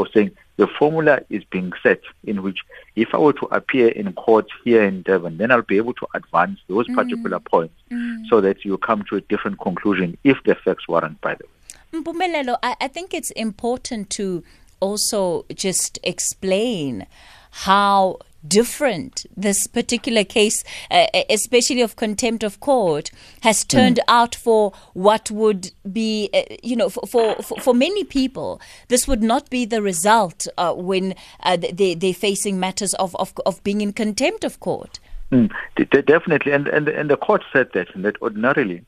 of 0.00 0.08
saying 0.12 0.30
the 0.56 0.66
formula 0.66 1.20
is 1.30 1.42
being 1.44 1.72
set 1.82 2.00
in 2.24 2.42
which 2.42 2.58
if 2.96 3.14
I 3.14 3.18
were 3.18 3.32
to 3.34 3.46
appear 3.46 3.88
in 3.88 4.12
court 4.12 4.46
here 4.64 4.82
in 4.84 5.02
Durban, 5.02 5.38
then 5.38 5.50
I'll 5.50 5.62
be 5.62 5.76
able 5.78 5.94
to 5.94 6.06
advance 6.14 6.58
those 6.68 6.86
Mm. 6.88 6.94
particular 6.96 7.40
points 7.40 7.74
Mm. 7.90 8.26
so 8.28 8.40
that 8.40 8.64
you 8.64 8.76
come 8.78 9.02
to 9.10 9.16
a 9.16 9.20
different 9.22 9.58
conclusion 9.60 10.16
if 10.24 10.36
the 10.44 10.54
facts 10.54 10.86
warrant, 10.88 11.20
by 11.20 11.34
the 11.34 11.44
way. 11.44 12.00
Mpumelelo, 12.02 12.56
I, 12.62 12.76
I 12.80 12.88
think 12.88 13.14
it's 13.14 13.30
important 13.32 14.10
to 14.10 14.44
also 14.80 15.44
just 15.54 15.98
explain 16.02 17.06
how 17.50 18.18
different 18.46 19.26
this 19.36 19.66
particular 19.66 20.24
case, 20.24 20.64
uh, 20.90 21.06
especially 21.28 21.82
of 21.82 21.96
contempt 21.96 22.42
of 22.42 22.60
court, 22.60 23.10
has 23.42 23.64
turned 23.64 23.96
Mm. 23.96 24.04
out 24.08 24.34
for 24.34 24.72
what 24.94 25.30
would 25.30 25.72
be, 25.92 26.30
uh, 26.32 26.42
you 26.62 26.76
know, 26.76 26.88
for, 26.88 27.06
for, 27.06 27.34
for 27.60 27.74
many 27.74 28.04
people, 28.04 28.60
this 28.88 29.06
would 29.06 29.22
not 29.22 29.50
be 29.50 29.64
the 29.64 29.82
result 29.82 30.46
uh, 30.58 30.72
when 30.72 31.14
uh, 31.42 31.56
they, 31.56 31.94
they're 31.94 32.14
facing 32.14 32.58
matters 32.58 32.94
of, 32.94 33.14
of, 33.16 33.32
of 33.46 33.62
being 33.64 33.80
in 33.80 33.92
contempt 33.92 34.44
of 34.44 34.60
court. 34.60 34.98
Mm, 35.30 35.50
de- 35.76 35.84
de- 35.84 36.02
definitely, 36.02 36.50
and, 36.52 36.66
and 36.66 36.88
and 36.88 37.08
the 37.08 37.16
court 37.16 37.44
said 37.52 37.68
that 37.72 37.86
that 37.94 38.20
ordinarily, 38.20 38.84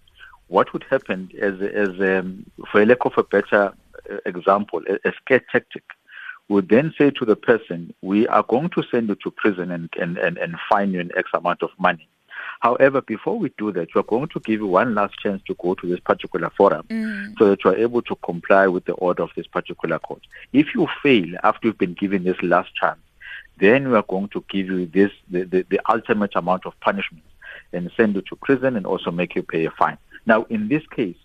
what 0.49 0.73
would 0.73 0.85
happen 0.91 1.31
as 1.41 1.61
as 1.61 1.91
um, 2.01 2.45
for 2.71 2.85
lack 2.85 3.05
of 3.05 3.13
a 3.17 3.23
better 3.23 3.73
uh, 4.11 4.17
example, 4.27 4.83
a, 4.89 5.09
a 5.09 5.13
scare 5.13 5.43
tactic 5.53 5.85
would 6.49 6.69
then 6.69 6.93
say 6.99 7.11
to 7.11 7.25
the 7.25 7.37
person, 7.37 7.95
"We 8.03 8.27
are 8.29 8.43
going 8.43 8.71
to 8.71 8.83
send 8.91 9.09
you 9.09 9.17
to 9.17 9.31
prison 9.31 9.71
and 9.71 9.89
and 9.99 10.19
and, 10.19 10.39
and 10.39 10.57
fine 10.69 10.93
you 10.93 11.01
an 11.01 11.11
X 11.17 11.31
amount 11.35 11.63
of 11.63 11.71
money." 11.79 12.09
However, 12.61 13.01
before 13.01 13.39
we 13.39 13.51
do 13.59 13.73
that, 13.73 13.89
we 13.95 14.01
are 14.01 14.05
going 14.05 14.29
to 14.29 14.41
give 14.41 14.61
you 14.61 14.67
one 14.69 14.95
last 14.95 15.19
chance 15.19 15.43
to 15.49 15.55
go 15.55 15.75
to 15.75 15.87
this 15.87 16.01
particular 16.01 16.51
forum 16.51 16.87
Mm. 16.89 17.37
so 17.39 17.51
that 17.51 17.65
you 17.65 17.71
are 17.71 17.77
able 17.77 18.03
to 18.03 18.15
comply 18.17 18.67
with 18.69 18.85
the 18.85 18.93
order 18.95 19.23
of 19.25 19.31
this 19.35 19.47
particular 19.49 19.99
court. 19.99 20.23
If 20.53 20.75
you 20.75 20.87
fail 21.03 21.27
after 21.43 21.69
you've 21.69 21.79
been 21.79 21.95
given 21.95 22.23
this 22.25 22.41
last 22.43 22.75
chance, 22.77 23.01
then 23.59 23.89
we 23.91 23.97
are 23.97 24.05
going 24.09 24.29
to 24.29 24.45
give 24.49 24.67
you 24.67 24.87
this 24.87 25.11
the, 25.31 25.43
the, 25.45 25.67
the 25.71 25.81
ultimate 25.89 26.35
amount 26.37 26.67
of 26.67 26.79
punishment 26.81 27.25
and 27.73 27.91
send 27.97 28.15
you 28.15 28.23
to 28.23 28.37
prison 28.37 28.77
and 28.77 28.87
also 28.87 29.11
make 29.11 29.35
you 29.35 29.43
pay 29.43 29.65
a 29.65 29.71
fine. 29.71 29.99
Now, 30.27 30.45
in 30.45 30.69
this 30.69 30.87
case, 30.89 31.17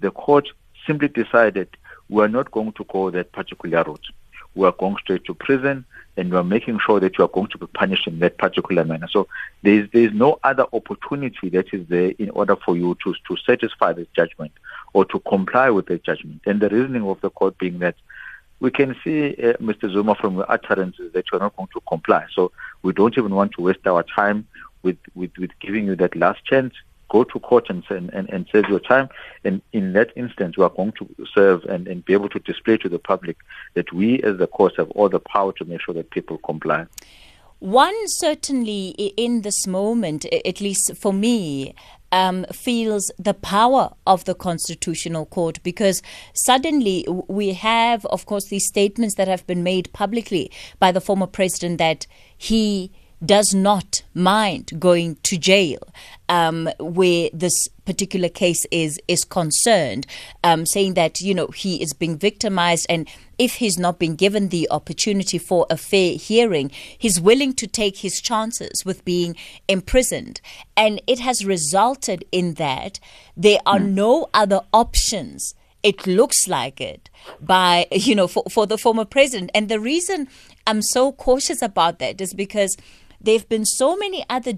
the 0.00 0.10
court 0.10 0.48
simply 0.86 1.08
decided 1.08 1.68
we 2.08 2.22
are 2.22 2.28
not 2.28 2.50
going 2.50 2.72
to 2.72 2.84
go 2.84 3.10
that 3.10 3.32
particular 3.32 3.82
route. 3.84 4.06
We 4.58 4.66
are 4.66 4.72
going 4.72 4.96
straight 5.00 5.24
to 5.26 5.34
prison 5.34 5.84
and 6.16 6.32
we 6.32 6.36
are 6.36 6.42
making 6.42 6.80
sure 6.84 6.98
that 6.98 7.16
you 7.16 7.24
are 7.24 7.28
going 7.28 7.46
to 7.48 7.58
be 7.58 7.66
punished 7.68 8.08
in 8.08 8.18
that 8.18 8.38
particular 8.38 8.84
manner. 8.84 9.06
So 9.08 9.28
there 9.62 9.74
is 9.80 9.88
there 9.92 10.02
is 10.02 10.12
no 10.12 10.40
other 10.42 10.66
opportunity 10.72 11.48
that 11.50 11.72
is 11.72 11.86
there 11.88 12.12
in 12.18 12.30
order 12.30 12.56
for 12.56 12.76
you 12.76 12.96
to 13.04 13.14
to 13.28 13.36
satisfy 13.46 13.92
this 13.92 14.08
judgment 14.16 14.50
or 14.94 15.04
to 15.04 15.20
comply 15.20 15.70
with 15.70 15.86
the 15.86 15.98
judgment. 15.98 16.40
And 16.44 16.60
the 16.60 16.68
reasoning 16.70 17.04
of 17.08 17.20
the 17.20 17.30
court 17.30 17.56
being 17.58 17.78
that 17.78 17.94
we 18.58 18.72
can 18.72 18.96
see, 19.04 19.28
uh, 19.34 19.52
Mr. 19.68 19.92
Zuma, 19.92 20.16
from 20.16 20.34
your 20.34 20.50
utterances 20.50 21.12
that 21.12 21.26
you're 21.30 21.40
not 21.40 21.54
going 21.56 21.68
to 21.74 21.80
comply. 21.88 22.26
So 22.34 22.50
we 22.82 22.92
don't 22.92 23.16
even 23.16 23.32
want 23.32 23.52
to 23.52 23.62
waste 23.62 23.86
our 23.86 24.02
time 24.02 24.48
with, 24.82 24.98
with, 25.14 25.30
with 25.38 25.52
giving 25.60 25.86
you 25.86 25.94
that 25.94 26.16
last 26.16 26.44
chance. 26.44 26.74
Go 27.10 27.24
to 27.24 27.40
court 27.40 27.70
and, 27.70 27.84
and, 27.90 28.10
and 28.12 28.46
save 28.52 28.68
your 28.68 28.80
time. 28.80 29.08
And 29.44 29.62
in 29.72 29.92
that 29.94 30.12
instance, 30.16 30.56
we 30.56 30.64
are 30.64 30.70
going 30.70 30.92
to 30.98 31.08
serve 31.34 31.64
and, 31.64 31.88
and 31.88 32.04
be 32.04 32.12
able 32.12 32.28
to 32.30 32.38
display 32.40 32.76
to 32.78 32.88
the 32.88 32.98
public 32.98 33.36
that 33.74 33.92
we 33.92 34.22
as 34.22 34.38
the 34.38 34.46
court 34.46 34.74
have 34.76 34.90
all 34.90 35.08
the 35.08 35.20
power 35.20 35.52
to 35.54 35.64
make 35.64 35.80
sure 35.80 35.94
that 35.94 36.10
people 36.10 36.38
comply. 36.38 36.86
One 37.60 37.96
certainly 38.06 38.90
in 39.16 39.42
this 39.42 39.66
moment, 39.66 40.24
at 40.26 40.60
least 40.60 40.92
for 40.96 41.12
me, 41.12 41.74
um, 42.12 42.46
feels 42.52 43.10
the 43.18 43.34
power 43.34 43.90
of 44.06 44.24
the 44.24 44.34
Constitutional 44.34 45.26
Court 45.26 45.60
because 45.62 46.00
suddenly 46.34 47.04
we 47.28 47.52
have, 47.54 48.06
of 48.06 48.26
course, 48.26 48.46
these 48.46 48.66
statements 48.66 49.16
that 49.16 49.28
have 49.28 49.46
been 49.46 49.62
made 49.62 49.92
publicly 49.92 50.50
by 50.78 50.92
the 50.92 51.00
former 51.00 51.26
president 51.26 51.78
that 51.78 52.06
he 52.36 52.92
does 53.24 53.52
not 53.52 54.02
mind 54.14 54.72
going 54.78 55.16
to 55.24 55.36
jail 55.36 55.80
um, 56.28 56.68
where 56.78 57.30
this 57.32 57.68
particular 57.84 58.28
case 58.28 58.66
is 58.70 59.00
is 59.08 59.24
concerned, 59.24 60.06
um, 60.44 60.66
saying 60.66 60.94
that 60.94 61.20
you 61.20 61.34
know 61.34 61.48
he 61.48 61.82
is 61.82 61.92
being 61.92 62.18
victimized, 62.18 62.86
and 62.88 63.08
if 63.38 63.54
he's 63.56 63.78
not 63.78 63.98
being 63.98 64.14
given 64.14 64.48
the 64.48 64.68
opportunity 64.70 65.38
for 65.38 65.66
a 65.70 65.76
fair 65.76 66.14
hearing, 66.14 66.70
he's 66.96 67.20
willing 67.20 67.54
to 67.54 67.66
take 67.66 67.98
his 67.98 68.20
chances 68.20 68.84
with 68.84 69.04
being 69.04 69.36
imprisoned, 69.66 70.40
and 70.76 71.00
it 71.06 71.18
has 71.18 71.44
resulted 71.44 72.24
in 72.30 72.54
that 72.54 73.00
there 73.36 73.58
are 73.66 73.78
mm. 73.78 73.92
no 73.92 74.28
other 74.34 74.60
options 74.72 75.54
it 75.84 76.08
looks 76.08 76.48
like 76.48 76.80
it 76.80 77.08
by 77.40 77.86
you 77.92 78.12
know 78.12 78.26
for, 78.26 78.42
for 78.50 78.66
the 78.66 78.76
former 78.76 79.04
president 79.04 79.48
and 79.54 79.68
the 79.68 79.78
reason 79.78 80.26
i'm 80.66 80.82
so 80.82 81.12
cautious 81.12 81.62
about 81.62 82.00
that 82.00 82.20
is 82.20 82.34
because 82.34 82.76
there 83.20 83.38
have 83.38 83.48
been 83.48 83.64
so 83.64 83.96
many 83.96 84.24
other 84.28 84.54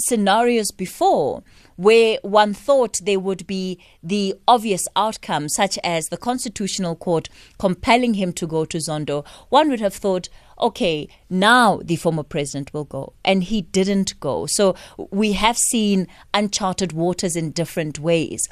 scenarios 0.00 0.70
before 0.70 1.42
where 1.76 2.18
one 2.22 2.52
thought 2.52 3.00
there 3.02 3.20
would 3.20 3.46
be 3.46 3.78
the 4.02 4.34
obvious 4.46 4.86
outcome, 4.96 5.48
such 5.48 5.78
as 5.82 6.08
the 6.08 6.16
Constitutional 6.16 6.94
Court 6.94 7.28
compelling 7.58 8.14
him 8.14 8.32
to 8.34 8.46
go 8.46 8.64
to 8.66 8.78
Zondo, 8.78 9.26
one 9.48 9.70
would 9.70 9.80
have 9.80 9.94
thought, 9.94 10.28
okay, 10.60 11.08
now 11.30 11.80
the 11.82 11.96
former 11.96 12.22
president 12.22 12.74
will 12.74 12.84
go. 12.84 13.14
And 13.24 13.44
he 13.44 13.62
didn't 13.62 14.18
go. 14.20 14.46
So 14.46 14.74
we 15.10 15.32
have 15.32 15.56
seen 15.56 16.06
uncharted 16.34 16.92
waters 16.92 17.34
in 17.34 17.52
different 17.52 17.98
ways. 17.98 18.46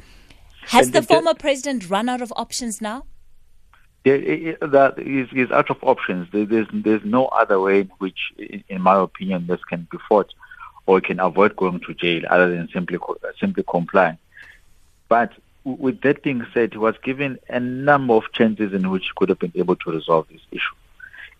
Has 0.68 0.92
the 0.92 1.02
former 1.02 1.34
president 1.34 1.90
run 1.90 2.08
out 2.08 2.22
of 2.22 2.32
options 2.36 2.80
now? 2.80 3.04
That 4.04 4.94
is, 4.98 5.28
is 5.32 5.50
out 5.50 5.70
of 5.70 5.78
options. 5.82 6.28
There's 6.32 6.66
there's 6.72 7.04
no 7.04 7.26
other 7.26 7.60
way 7.60 7.80
in 7.80 7.90
which, 7.98 8.32
in 8.36 8.80
my 8.80 9.00
opinion, 9.00 9.46
this 9.46 9.62
can 9.64 9.86
be 9.90 9.98
fought, 10.08 10.32
or 10.86 11.00
can 11.00 11.20
avoid 11.20 11.56
going 11.56 11.80
to 11.80 11.94
jail 11.94 12.22
other 12.30 12.48
than 12.48 12.68
simply 12.68 12.98
simply 13.38 13.64
complying. 13.68 14.18
But 15.08 15.32
with 15.64 16.00
that 16.02 16.22
being 16.22 16.46
said, 16.54 16.72
he 16.72 16.78
was 16.78 16.94
given 17.02 17.38
a 17.48 17.60
number 17.60 18.14
of 18.14 18.32
chances 18.32 18.72
in 18.72 18.90
which 18.90 19.04
he 19.04 19.10
could 19.16 19.28
have 19.28 19.38
been 19.38 19.52
able 19.54 19.76
to 19.76 19.90
resolve 19.90 20.26
this 20.30 20.40
issue. 20.50 20.74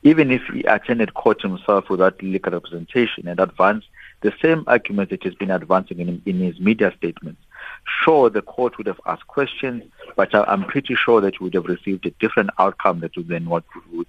Even 0.03 0.31
if 0.31 0.43
he 0.53 0.63
attended 0.65 1.15
court 1.15 1.43
himself 1.43 1.89
without 1.91 2.23
legal 2.23 2.53
representation 2.53 3.27
and 3.27 3.41
advanced 3.41 3.89
the 4.21 4.33
same 4.43 4.65
argument 4.67 5.11
that 5.11 5.23
he's 5.23 5.35
been 5.35 5.51
advancing 5.51 6.01
in, 6.01 6.23
in 6.25 6.41
his 6.41 6.61
media 6.61 6.93
statements, 6.97 7.41
sure 8.05 8.31
the 8.31 8.43
court 8.43 8.79
would 8.79 8.87
have 8.87 9.01
asked 9.07 9.27
questions, 9.27 9.85
but 10.17 10.35
I'm 10.35 10.65
pretty 10.65 10.95
sure 10.95 11.21
that 11.21 11.41
we 11.41 11.45
would 11.45 11.55
have 11.55 11.67
received 11.67 12.07
a 12.07 12.11
different 12.13 12.51
outcome 12.59 13.03
than 13.17 13.49
what 13.49 13.65
with, 13.93 14.09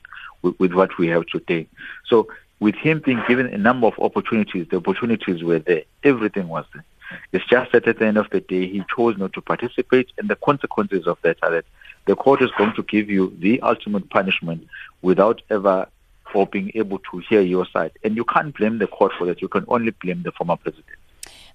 with 0.59 0.73
what 0.73 0.97
we 0.97 1.07
have 1.07 1.25
today. 1.27 1.67
So 2.07 2.27
with 2.59 2.75
him 2.75 2.99
being 2.99 3.21
given 3.27 3.47
a 3.47 3.57
number 3.57 3.87
of 3.87 3.97
opportunities, 3.99 4.67
the 4.69 4.77
opportunities 4.77 5.43
were 5.43 5.59
there. 5.59 5.83
Everything 6.03 6.47
was 6.47 6.65
there. 6.73 6.83
It's 7.31 7.45
just 7.45 7.71
that 7.71 7.87
at 7.87 7.99
the 7.99 8.05
end 8.05 8.17
of 8.17 8.29
the 8.29 8.39
day, 8.39 8.67
he 8.67 8.83
chose 8.95 9.17
not 9.17 9.33
to 9.33 9.41
participate, 9.41 10.11
and 10.17 10.29
the 10.29 10.35
consequences 10.35 11.07
of 11.07 11.17
that 11.23 11.37
are 11.41 11.51
that 11.51 11.65
the 12.05 12.15
court 12.15 12.41
is 12.41 12.51
going 12.57 12.73
to 12.75 12.83
give 12.83 13.09
you 13.09 13.35
the 13.39 13.61
ultimate 13.61 14.09
punishment 14.09 14.67
without 15.01 15.41
ever 15.49 15.87
or 16.33 16.45
being 16.45 16.71
able 16.75 16.99
to 17.11 17.17
hear 17.19 17.41
your 17.41 17.65
side. 17.73 17.91
And 18.03 18.15
you 18.15 18.23
can't 18.23 18.55
blame 18.55 18.77
the 18.77 18.87
court 18.87 19.13
for 19.17 19.25
that. 19.25 19.41
You 19.41 19.47
can 19.47 19.65
only 19.67 19.91
blame 19.91 20.21
the 20.21 20.31
former 20.31 20.57
president. 20.57 20.98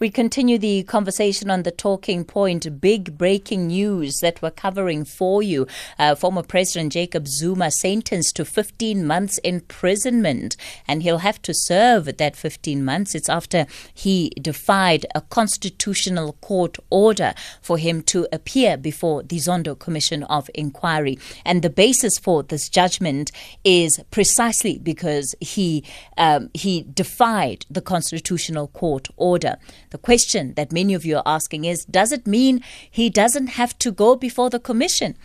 We 0.00 0.10
continue 0.10 0.58
the 0.58 0.82
conversation 0.82 1.50
on 1.50 1.62
the 1.62 1.70
talking 1.70 2.24
point. 2.24 2.80
Big 2.80 3.16
breaking 3.16 3.68
news 3.68 4.18
that 4.20 4.42
we're 4.42 4.50
covering 4.50 5.04
for 5.04 5.42
you. 5.42 5.68
Uh, 5.98 6.16
former 6.16 6.42
President 6.42 6.92
Jacob 6.92 7.28
Zuma 7.28 7.70
sentenced 7.70 8.34
to 8.36 8.44
15 8.44 9.06
months 9.06 9.38
imprisonment, 9.38 10.56
and 10.88 11.02
he'll 11.02 11.18
have 11.18 11.40
to 11.42 11.54
serve 11.54 12.16
that 12.16 12.34
15 12.34 12.84
months. 12.84 13.14
It's 13.14 13.28
after 13.28 13.66
he 13.92 14.30
defied 14.40 15.06
a 15.14 15.20
constitutional 15.20 16.32
court 16.40 16.76
order 16.90 17.32
for 17.62 17.78
him 17.78 18.02
to 18.02 18.26
appear 18.32 18.76
before 18.76 19.22
the 19.22 19.36
Zondo 19.36 19.78
Commission 19.78 20.24
of 20.24 20.50
Inquiry. 20.54 21.18
And 21.44 21.62
the 21.62 21.70
basis 21.70 22.18
for 22.18 22.42
this 22.42 22.68
judgment 22.68 23.30
is 23.62 24.00
precisely 24.10 24.78
because 24.78 25.36
he 25.40 25.84
um, 26.16 26.50
he 26.52 26.82
defied 26.82 27.64
the 27.70 27.80
constitutional 27.80 28.68
court 28.68 29.08
order. 29.16 29.56
The 29.94 29.98
question 29.98 30.54
that 30.54 30.72
many 30.72 30.92
of 30.94 31.04
you 31.04 31.18
are 31.18 31.22
asking 31.24 31.66
is 31.66 31.84
Does 31.84 32.10
it 32.10 32.26
mean 32.26 32.64
he 32.90 33.08
doesn't 33.08 33.46
have 33.60 33.78
to 33.78 33.92
go 33.92 34.16
before 34.16 34.50
the 34.50 34.58
commission? 34.58 35.16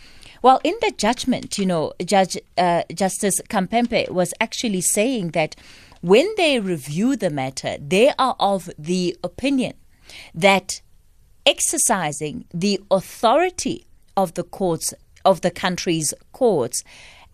Well, 0.42 0.60
in 0.62 0.76
the 0.80 0.92
judgment, 0.96 1.58
you 1.58 1.66
know, 1.66 1.92
Judge 2.04 2.38
uh, 2.56 2.84
Justice 2.94 3.40
Khampepe 3.48 4.10
was 4.10 4.32
actually 4.40 4.80
saying 4.80 5.32
that 5.32 5.56
when 6.02 6.32
they 6.36 6.60
review 6.60 7.16
the 7.16 7.30
matter, 7.30 7.78
they 7.80 8.12
are 8.16 8.36
of 8.38 8.70
the 8.78 9.16
opinion 9.24 9.72
that 10.36 10.82
exercising 11.44 12.44
the 12.54 12.78
authority 12.92 13.86
of 14.16 14.34
the 14.34 14.44
courts 14.44 14.94
of 15.24 15.40
the 15.40 15.50
country's 15.50 16.14
courts 16.30 16.84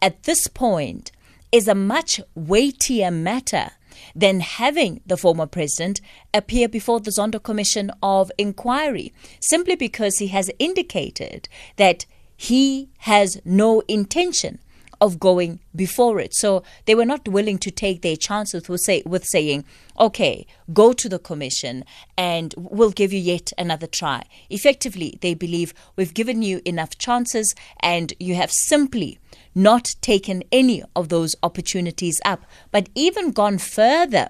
at 0.01 0.23
this 0.23 0.47
point 0.47 1.13
is 1.53 1.69
a 1.69 1.75
much 1.75 2.19
weightier 2.35 3.11
matter 3.11 3.73
than 4.15 4.41
having 4.41 5.01
the 5.07 5.17
former 5.17 5.47
president 5.47 6.01
appear 6.33 6.69
before 6.69 7.01
the 7.01 7.11
Zondo 7.11 7.43
Commission 7.43 7.91
of 8.03 8.31
Inquiry, 8.39 9.13
simply 9.41 9.77
because 9.77 10.19
he 10.19 10.29
has 10.29 10.51
indicated 10.59 11.49
that 11.77 12.07
he 12.37 12.91
has 12.99 13.41
no 13.45 13.83
intention 13.89 14.59
of 15.01 15.19
going 15.21 15.61
before 15.75 16.21
it. 16.21 16.35
So 16.35 16.63
they 16.85 16.95
were 16.95 17.05
not 17.05 17.29
willing 17.29 17.59
to 17.59 17.71
take 17.71 18.03
their 18.03 18.17
chances 18.17 18.69
with, 18.69 18.81
say, 18.81 19.03
with 19.05 19.25
saying, 19.25 19.65
okay, 19.99 20.47
go 20.73 20.93
to 20.93 21.09
the 21.09 21.19
commission 21.19 21.85
and 22.17 22.55
we'll 22.57 22.91
give 22.91 23.13
you 23.13 23.21
yet 23.21 23.53
another 23.59 23.87
try. 23.87 24.25
Effectively, 24.51 25.19
they 25.21 25.35
believe 25.35 25.75
we've 25.97 26.15
given 26.15 26.43
you 26.43 26.61
enough 26.65 26.99
chances 26.99 27.55
and 27.81 28.13
you 28.19 28.35
have 28.35 28.51
simply 28.51 29.19
not 29.55 29.95
taken 30.01 30.43
any 30.53 30.83
of 30.95 31.09
those 31.09 31.35
opportunities 31.43 32.21
up, 32.25 32.45
but 32.71 32.89
even 32.95 33.31
gone 33.31 33.59
further 33.59 34.29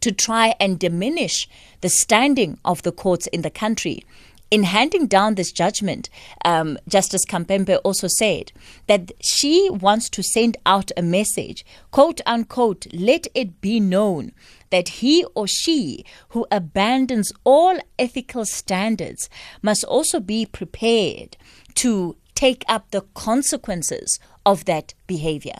to 0.00 0.10
try 0.10 0.54
and 0.58 0.78
diminish 0.78 1.48
the 1.82 1.88
standing 1.88 2.58
of 2.64 2.82
the 2.82 2.92
courts 2.92 3.26
in 3.28 3.42
the 3.42 3.50
country. 3.50 4.04
In 4.50 4.64
handing 4.64 5.06
down 5.06 5.36
this 5.36 5.52
judgment, 5.52 6.10
um, 6.44 6.76
Justice 6.88 7.24
Khampepe 7.24 7.78
also 7.84 8.08
said 8.08 8.50
that 8.88 9.12
she 9.20 9.70
wants 9.70 10.08
to 10.10 10.24
send 10.24 10.56
out 10.66 10.90
a 10.96 11.02
message, 11.02 11.64
quote 11.92 12.20
unquote, 12.26 12.86
let 12.92 13.28
it 13.32 13.60
be 13.60 13.78
known 13.78 14.32
that 14.70 14.88
he 14.88 15.24
or 15.36 15.46
she 15.46 16.04
who 16.30 16.46
abandons 16.50 17.32
all 17.44 17.78
ethical 17.96 18.44
standards 18.44 19.30
must 19.62 19.84
also 19.84 20.18
be 20.18 20.44
prepared 20.46 21.36
to 21.74 22.16
take 22.34 22.64
up 22.68 22.90
the 22.90 23.02
consequences 23.14 24.18
of 24.44 24.64
that 24.64 24.94
behavior. 25.06 25.58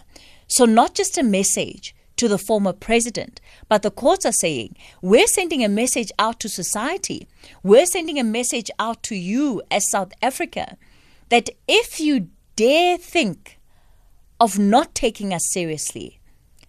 So, 0.49 0.65
not 0.65 0.95
just 0.95 1.17
a 1.17 1.23
message 1.23 1.95
to 2.21 2.29
the 2.29 2.39
former 2.39 2.75
president. 2.75 3.41
But 3.67 3.81
the 3.81 3.91
courts 3.91 4.27
are 4.27 4.33
saying 4.33 4.77
we're 5.01 5.27
sending 5.27 5.65
a 5.65 5.71
message 5.71 6.13
out 6.19 6.39
to 6.41 6.51
society. 6.51 7.27
We're 7.63 7.87
sending 7.87 8.19
a 8.19 8.25
message 8.25 8.71
out 8.79 9.03
to 9.05 9.15
you 9.15 9.63
as 9.71 9.91
South 9.91 10.13
Africa 10.21 10.77
that 11.31 11.49
if 11.67 11.99
you 11.99 12.29
dare 12.57 12.99
think 12.99 13.59
of 14.39 14.59
not 14.59 14.95
taking 14.95 15.33
us 15.33 15.51
seriously, 15.51 16.21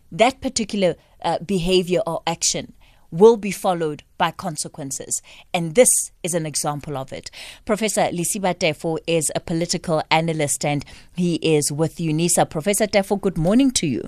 that 0.10 0.40
particular 0.40 0.96
uh, 1.22 1.40
behavior 1.40 2.00
or 2.08 2.22
action 2.26 2.74
will 3.12 3.36
be 3.36 3.52
followed 3.52 4.04
by 4.18 4.32
consequences. 4.32 5.22
And 5.54 5.76
this 5.76 5.90
is 6.24 6.34
an 6.34 6.46
example 6.46 6.98
of 6.98 7.12
it. 7.12 7.30
Professor 7.66 8.04
Lesiba 8.04 8.56
Teffo 8.56 9.00
is 9.06 9.30
a 9.36 9.42
political 9.42 10.02
analyst 10.10 10.64
and 10.64 10.86
he 11.18 11.36
is 11.36 11.74
with 11.74 11.98
UNISA. 11.98 12.50
Professor 12.50 12.88
Teffo, 12.88 13.20
good 13.20 13.38
morning 13.38 13.72
to 13.72 13.86
you. 13.86 14.08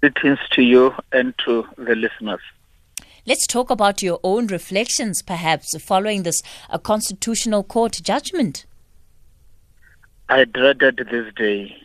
Greetings 0.00 0.38
to 0.52 0.62
you 0.62 0.94
and 1.12 1.34
to 1.44 1.66
the 1.76 1.94
listeners. 1.94 2.40
Let's 3.26 3.46
talk 3.46 3.70
about 3.70 4.02
your 4.02 4.18
own 4.24 4.46
reflections, 4.46 5.20
perhaps, 5.22 5.80
following 5.82 6.22
this 6.22 6.42
uh, 6.70 6.78
constitutional 6.78 7.62
court 7.62 8.00
judgment. 8.02 8.64
I 10.28 10.44
dreaded 10.44 11.06
this 11.10 11.32
day. 11.34 11.76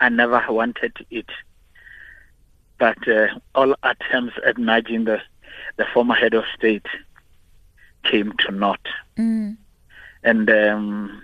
I 0.00 0.08
never 0.10 0.44
wanted 0.48 0.92
it 1.10 1.26
but 2.78 2.96
uh, 3.08 3.26
all 3.54 3.74
attempts 3.82 4.36
at 4.46 4.56
nudging 4.56 5.04
the, 5.04 5.20
the 5.76 5.84
former 5.92 6.14
head 6.14 6.34
of 6.34 6.44
state 6.56 6.86
came 8.04 8.32
to 8.38 8.52
naught. 8.52 8.86
Mm. 9.16 9.56
And 10.22 10.50
um, 10.50 11.22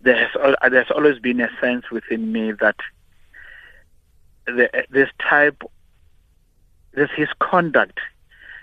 there 0.00 0.26
has 0.26 0.54
there's 0.70 0.90
always 0.90 1.18
been 1.18 1.40
a 1.40 1.50
sense 1.60 1.90
within 1.90 2.32
me 2.32 2.52
that 2.52 2.76
the, 4.46 4.70
this 4.90 5.10
type, 5.18 5.62
this 6.92 7.10
his 7.16 7.28
conduct, 7.38 7.98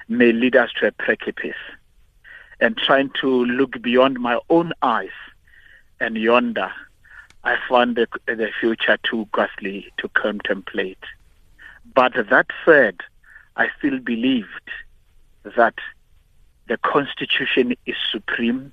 may 0.07 0.31
lead 0.31 0.55
us 0.55 0.69
to 0.79 0.87
a 0.87 0.91
precipice. 0.91 1.55
And 2.59 2.77
trying 2.77 3.11
to 3.21 3.45
look 3.45 3.81
beyond 3.81 4.19
my 4.19 4.39
own 4.49 4.73
eyes 4.81 5.09
and 5.99 6.15
yonder, 6.15 6.71
I 7.43 7.57
found 7.69 7.97
the, 7.97 8.07
the 8.25 8.49
future 8.59 8.97
too 9.03 9.27
ghastly 9.33 9.91
to 9.97 10.07
contemplate. 10.09 11.03
But 11.93 12.13
that 12.29 12.47
said, 12.65 13.01
I 13.57 13.67
still 13.77 13.99
believed 13.99 14.47
that 15.43 15.75
the 16.67 16.77
Constitution 16.77 17.75
is 17.85 17.95
supreme 18.09 18.71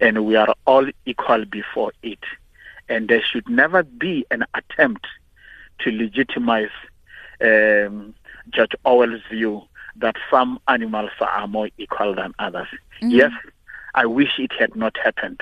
and 0.00 0.26
we 0.26 0.36
are 0.36 0.54
all 0.66 0.86
equal 1.06 1.44
before 1.46 1.92
it. 2.02 2.18
And 2.88 3.08
there 3.08 3.22
should 3.22 3.48
never 3.48 3.82
be 3.82 4.26
an 4.30 4.44
attempt 4.54 5.06
to 5.84 5.90
legitimize 5.90 6.70
um, 7.40 8.14
George 8.50 8.72
Orwell's 8.84 9.22
view 9.30 9.62
that 9.96 10.16
some 10.30 10.60
animals 10.68 11.10
are 11.20 11.48
more 11.48 11.68
equal 11.78 12.14
than 12.14 12.34
others. 12.38 12.68
Mm-hmm. 13.02 13.10
Yes, 13.10 13.32
I 13.94 14.06
wish 14.06 14.38
it 14.38 14.52
had 14.58 14.76
not 14.76 14.96
happened. 15.02 15.40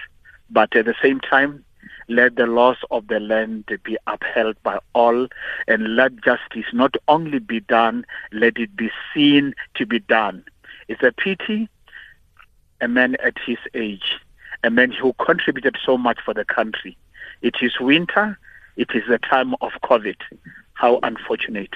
But 0.51 0.75
at 0.75 0.87
the 0.87 0.95
same 1.03 1.21
time, 1.21 1.65
let 2.09 2.37
the 2.37 2.47
laws 2.47 2.79
of 2.91 3.09
the 3.09 3.21
land 3.21 3.67
be 3.85 3.99
upheld 4.07 4.57
by 4.63 4.79
all, 4.95 5.29
and 5.67 5.97
let 5.97 6.17
justice 6.23 6.65
not 6.73 6.95
only 7.07 7.39
be 7.39 7.61
done, 7.61 8.07
let 8.33 8.57
it 8.57 8.75
be 8.75 8.91
seen 9.13 9.55
to 9.75 9.85
be 9.85 9.99
done. 9.99 10.45
It's 10.89 11.03
a 11.03 11.13
pity 11.13 11.69
a 12.81 12.89
man 12.89 13.17
at 13.23 13.35
his 13.45 13.59
age, 13.75 14.17
a 14.65 14.71
man 14.71 14.93
who 14.93 15.13
contributed 15.25 15.77
so 15.85 15.99
much 15.99 16.19
for 16.25 16.35
the 16.35 16.45
country. 16.45 16.97
It 17.43 17.57
is 17.61 17.79
winter, 17.81 18.39
it 18.79 18.89
is 18.95 19.03
the 19.09 19.19
time 19.19 19.55
of 19.61 19.73
COVID. 19.83 20.17
How 20.73 21.01
unfortunate. 21.03 21.75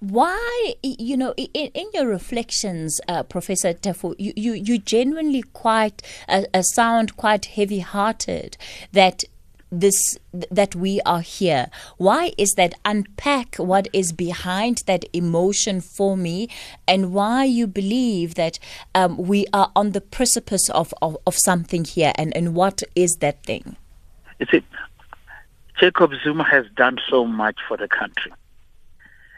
Why 0.00 0.74
you 0.82 1.16
know 1.16 1.32
in, 1.36 1.70
in 1.72 1.86
your 1.94 2.08
reflections 2.08 3.00
uh, 3.08 3.22
professor 3.22 3.72
teffo 3.72 4.14
you, 4.18 4.34
you 4.36 4.52
you 4.52 4.78
genuinely 4.78 5.42
quite 5.54 6.02
uh, 6.28 6.42
uh, 6.52 6.60
sound 6.60 7.16
quite 7.16 7.46
heavy 7.46 7.78
hearted 7.78 8.58
that 8.92 9.24
this 9.70 10.18
that 10.32 10.74
we 10.74 11.00
are 11.06 11.20
here. 11.20 11.68
Why 11.96 12.32
is 12.36 12.54
that? 12.54 12.74
Unpack 12.84 13.56
what 13.56 13.88
is 13.92 14.12
behind 14.12 14.82
that 14.86 15.04
emotion 15.12 15.80
for 15.80 16.16
me 16.16 16.48
and 16.86 17.12
why 17.12 17.44
you 17.44 17.66
believe 17.66 18.34
that 18.34 18.58
um, 18.94 19.16
we 19.16 19.46
are 19.52 19.70
on 19.74 19.92
the 19.92 20.00
precipice 20.00 20.68
of, 20.70 20.92
of, 21.00 21.16
of 21.26 21.34
something 21.36 21.84
here 21.84 22.12
and, 22.16 22.36
and 22.36 22.54
what 22.54 22.82
is 22.94 23.16
that 23.20 23.42
thing? 23.44 23.76
You 24.38 24.46
see 24.50 24.62
jacob 25.78 26.12
zuma 26.22 26.44
has 26.44 26.66
done 26.76 26.98
so 27.08 27.24
much 27.24 27.58
for 27.68 27.76
the 27.76 27.88
country 27.88 28.32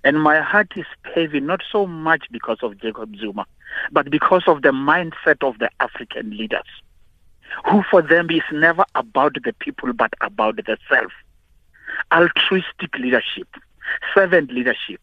and 0.07 0.23
my 0.23 0.41
heart 0.41 0.73
is 0.77 0.87
heavy, 1.17 1.41
not 1.41 1.65
so 1.69 1.85
much 1.85 2.27
because 2.31 2.59
of 2.63 2.81
Jacob 2.81 3.17
Zuma, 3.17 3.45
but 3.91 4.09
because 4.09 4.45
of 4.47 4.63
the 4.63 4.69
mindset 4.69 5.43
of 5.43 5.59
the 5.59 5.69
African 5.81 6.31
leaders, 6.31 6.69
who 7.69 7.83
for 7.91 8.03
them 8.03 8.31
is 8.31 8.43
never 8.53 8.85
about 8.95 9.35
the 9.43 9.53
people, 9.53 9.93
but 9.93 10.13
about 10.21 10.57
the 10.65 10.79
self. 10.89 11.11
Altruistic 12.13 12.97
leadership, 13.01 13.49
servant 14.15 14.53
leadership. 14.53 15.01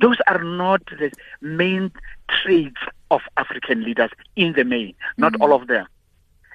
Those 0.00 0.18
are 0.28 0.44
not 0.44 0.84
the 0.86 1.10
main 1.40 1.90
traits 2.28 2.80
of 3.10 3.22
African 3.36 3.82
leaders 3.82 4.10
in 4.36 4.52
the 4.52 4.64
main, 4.64 4.94
not 5.16 5.32
mm-hmm. 5.32 5.42
all 5.42 5.54
of 5.54 5.66
them. 5.66 5.88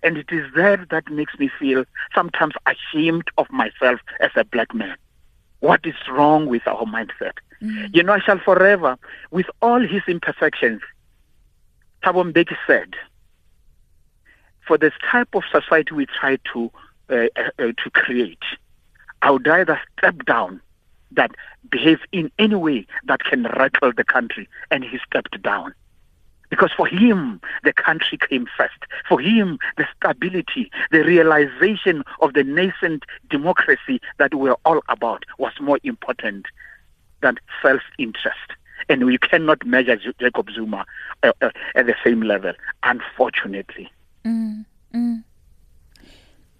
And 0.03 0.17
it 0.17 0.31
is 0.31 0.45
there 0.55 0.85
that 0.89 1.09
makes 1.11 1.37
me 1.37 1.49
feel 1.59 1.85
sometimes 2.15 2.55
ashamed 2.65 3.25
of 3.37 3.49
myself 3.51 3.99
as 4.19 4.31
a 4.35 4.43
black 4.43 4.73
man. 4.73 4.95
What 5.59 5.81
is 5.85 5.93
wrong 6.09 6.47
with 6.47 6.67
our 6.67 6.85
mindset? 6.85 7.33
Mm. 7.61 7.93
You 7.93 8.03
know, 8.03 8.13
I 8.13 8.19
shall 8.19 8.39
forever, 8.39 8.97
with 9.29 9.45
all 9.61 9.79
his 9.79 10.01
imperfections, 10.07 10.81
Thabo 12.03 12.31
Mbeki 12.31 12.55
said, 12.65 12.95
for 14.65 14.77
this 14.77 14.93
type 15.09 15.29
of 15.35 15.43
society 15.51 15.93
we 15.93 16.07
try 16.07 16.37
to 16.53 16.71
uh, 17.09 17.27
uh, 17.35 17.47
to 17.57 17.89
create, 17.93 18.43
I 19.21 19.31
would 19.31 19.45
rather 19.45 19.79
step 19.97 20.25
down 20.25 20.61
that 21.11 21.31
behave 21.69 21.99
in 22.11 22.31
any 22.39 22.55
way 22.55 22.87
that 23.05 23.23
can 23.23 23.43
rattle 23.43 23.91
the 23.95 24.03
country, 24.03 24.47
and 24.71 24.83
he 24.83 24.97
stepped 25.05 25.39
down. 25.41 25.73
Because 26.51 26.71
for 26.75 26.85
him, 26.85 27.41
the 27.63 27.73
country 27.73 28.19
came 28.19 28.45
first. 28.55 28.77
For 29.07 29.19
him, 29.19 29.57
the 29.77 29.87
stability, 29.95 30.69
the 30.91 31.03
realization 31.03 32.03
of 32.19 32.33
the 32.33 32.43
nascent 32.43 33.05
democracy 33.29 33.99
that 34.19 34.35
we're 34.35 34.57
all 34.65 34.81
about 34.89 35.23
was 35.39 35.53
more 35.61 35.79
important 35.83 36.45
than 37.21 37.37
self-interest. 37.61 38.37
And 38.89 39.05
we 39.05 39.17
cannot 39.17 39.65
measure 39.65 39.95
Jacob 40.19 40.49
Zuma 40.53 40.85
uh, 41.23 41.31
uh, 41.41 41.51
at 41.73 41.85
the 41.85 41.95
same 42.03 42.21
level, 42.21 42.53
unfortunately. 42.83 43.89
Mm, 44.25 44.65
mm. 44.93 45.23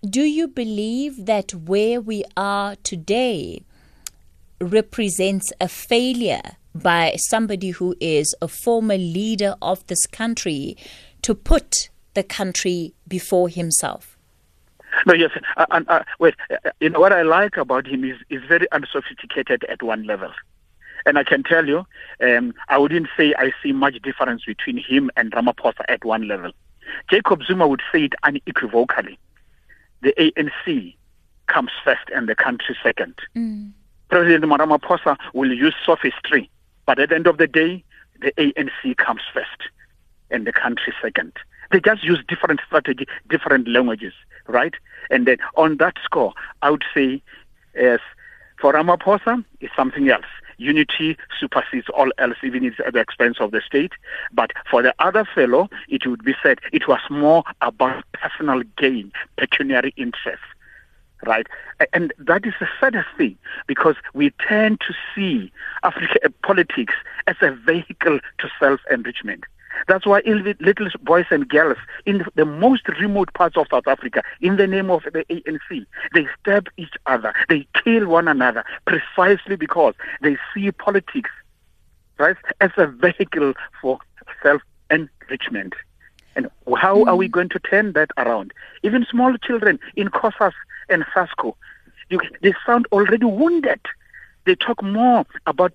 Do 0.09 0.21
you 0.21 0.47
believe 0.47 1.25
that 1.25 1.53
where 1.53 1.99
we 1.99 2.23
are 2.37 2.77
today 2.77 3.63
represents 4.61 5.51
a 5.59 5.67
failure 5.67 6.57
by 6.73 7.15
somebody 7.17 7.71
who 7.71 7.95
is 7.99 8.35
a 8.41 8.47
former 8.47 8.97
leader 8.97 9.55
of 9.61 9.85
this 9.87 10.05
country 10.07 10.77
to 11.21 11.35
put 11.35 11.89
the 12.13 12.23
country 12.23 12.93
before 13.07 13.49
himself? 13.49 14.17
No, 15.05 15.13
yes. 15.13 15.31
Uh, 15.57 15.65
uh, 15.87 16.03
wait, 16.19 16.35
you 16.79 16.89
know, 16.89 16.99
what 16.99 17.13
I 17.13 17.21
like 17.21 17.57
about 17.57 17.87
him 17.87 18.03
is, 18.03 18.17
is 18.29 18.41
very 18.47 18.69
unsophisticated 18.71 19.63
at 19.65 19.81
one 19.81 20.03
level. 20.03 20.31
And 21.05 21.17
I 21.17 21.23
can 21.23 21.43
tell 21.43 21.67
you, 21.67 21.85
um, 22.21 22.53
I 22.69 22.77
wouldn't 22.77 23.07
say 23.17 23.33
I 23.37 23.51
see 23.63 23.71
much 23.71 24.01
difference 24.01 24.43
between 24.45 24.77
him 24.77 25.09
and 25.15 25.31
Ramaphosa 25.31 25.83
at 25.87 26.05
one 26.05 26.27
level. 26.27 26.51
Jacob 27.09 27.41
Zuma 27.43 27.67
would 27.67 27.81
say 27.91 28.03
it 28.03 28.13
unequivocally. 28.23 29.17
The 30.01 30.13
ANC 30.19 30.95
comes 31.47 31.71
first 31.83 32.09
and 32.13 32.27
the 32.27 32.35
country 32.35 32.77
second. 32.83 33.15
Mm. 33.35 33.71
President 34.09 34.43
Ramaphosa 34.45 35.17
will 35.33 35.51
use 35.51 35.75
sophistry 35.85 36.49
but 36.85 36.99
at 36.99 37.09
the 37.09 37.15
end 37.15 37.27
of 37.27 37.37
the 37.37 37.47
day, 37.47 37.83
the 38.21 38.31
ANC 38.33 38.97
comes 38.97 39.21
first 39.33 39.69
and 40.29 40.45
the 40.45 40.53
country 40.53 40.93
second. 41.01 41.33
They 41.71 41.79
just 41.79 42.03
use 42.03 42.23
different 42.27 42.59
strategy, 42.65 43.07
different 43.29 43.67
languages, 43.67 44.13
right? 44.47 44.73
And 45.09 45.25
then 45.27 45.37
on 45.55 45.77
that 45.77 45.95
score, 46.03 46.33
I 46.61 46.71
would 46.71 46.83
say, 46.93 47.21
yes, 47.75 47.99
for 48.59 48.73
Ramaphosa, 48.73 49.43
it's 49.59 49.75
something 49.75 50.09
else. 50.09 50.25
Unity 50.57 51.17
supersedes 51.39 51.87
all 51.89 52.11
else, 52.19 52.37
even 52.43 52.65
at 52.85 52.93
the 52.93 52.99
expense 52.99 53.37
of 53.39 53.51
the 53.51 53.61
state. 53.61 53.93
But 54.31 54.51
for 54.69 54.83
the 54.83 54.93
other 54.99 55.25
fellow, 55.33 55.69
it 55.87 56.05
would 56.05 56.23
be 56.23 56.35
said 56.43 56.59
it 56.71 56.87
was 56.87 56.99
more 57.09 57.43
about 57.61 58.03
personal 58.13 58.61
gain, 58.77 59.11
pecuniary 59.37 59.93
interest 59.97 60.43
right? 61.25 61.47
And 61.93 62.13
that 62.17 62.45
is 62.45 62.53
the 62.59 62.67
saddest 62.79 63.07
thing 63.17 63.37
because 63.67 63.95
we 64.13 64.31
tend 64.47 64.81
to 64.81 64.93
see 65.15 65.51
African 65.83 66.17
uh, 66.23 66.29
politics 66.43 66.93
as 67.27 67.35
a 67.41 67.51
vehicle 67.51 68.19
to 68.39 68.49
self-enrichment. 68.59 69.43
That's 69.87 70.05
why 70.05 70.21
little 70.25 70.87
boys 71.01 71.25
and 71.31 71.47
girls 71.47 71.77
in 72.05 72.25
the 72.35 72.45
most 72.45 72.87
remote 72.99 73.33
parts 73.33 73.57
of 73.57 73.67
South 73.71 73.87
Africa, 73.87 74.21
in 74.41 74.57
the 74.57 74.67
name 74.67 74.89
of 74.89 75.03
the 75.03 75.25
ANC, 75.29 75.85
they 76.13 76.27
stab 76.39 76.67
each 76.77 76.93
other, 77.05 77.33
they 77.49 77.67
kill 77.83 78.07
one 78.07 78.27
another 78.27 78.63
precisely 78.85 79.55
because 79.55 79.93
they 80.21 80.37
see 80.53 80.71
politics, 80.71 81.29
right, 82.17 82.37
as 82.59 82.71
a 82.77 82.87
vehicle 82.87 83.53
for 83.81 83.99
self 84.43 84.61
enrichment. 84.89 85.73
And 86.35 86.49
how 86.77 86.97
mm. 86.97 87.07
are 87.07 87.15
we 87.15 87.27
mm. 87.27 87.31
going 87.31 87.49
to 87.49 87.59
turn 87.59 87.93
that 87.93 88.11
around? 88.17 88.53
Even 88.83 89.05
small 89.09 89.35
children 89.37 89.79
in 89.95 90.09
COSAS 90.09 90.53
and 90.91 91.05
SASCO, 91.15 91.55
you, 92.09 92.19
they 92.41 92.53
sound 92.65 92.87
already 92.91 93.25
wounded. 93.25 93.79
They 94.45 94.55
talk 94.55 94.81
more 94.83 95.25
about 95.45 95.73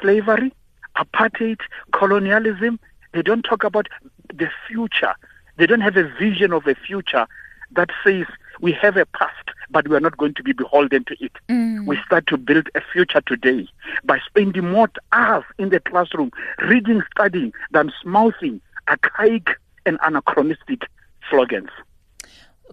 slavery, 0.00 0.52
apartheid, 0.96 1.60
colonialism. 1.92 2.78
They 3.12 3.22
don't 3.22 3.42
talk 3.42 3.64
about 3.64 3.88
the 4.32 4.48
future. 4.68 5.14
They 5.56 5.66
don't 5.66 5.80
have 5.80 5.96
a 5.96 6.08
vision 6.18 6.52
of 6.52 6.66
a 6.66 6.74
future 6.74 7.26
that 7.72 7.90
says 8.04 8.26
we 8.60 8.72
have 8.72 8.96
a 8.96 9.06
past, 9.06 9.50
but 9.70 9.88
we 9.88 9.96
are 9.96 10.00
not 10.00 10.16
going 10.16 10.34
to 10.34 10.42
be 10.42 10.52
beholden 10.52 11.04
to 11.04 11.16
it. 11.20 11.32
Mm. 11.48 11.86
We 11.86 11.98
start 12.04 12.26
to 12.28 12.36
build 12.36 12.68
a 12.74 12.80
future 12.92 13.20
today 13.26 13.68
by 14.04 14.18
spending 14.26 14.70
more 14.70 14.88
hours 15.12 15.44
in 15.58 15.70
the 15.70 15.80
classroom, 15.80 16.30
reading, 16.68 17.02
studying, 17.12 17.52
than 17.70 17.92
mouthing 18.04 18.60
archaic 18.88 19.48
and 19.84 19.98
anachronistic 20.02 20.82
slogans. 21.30 21.70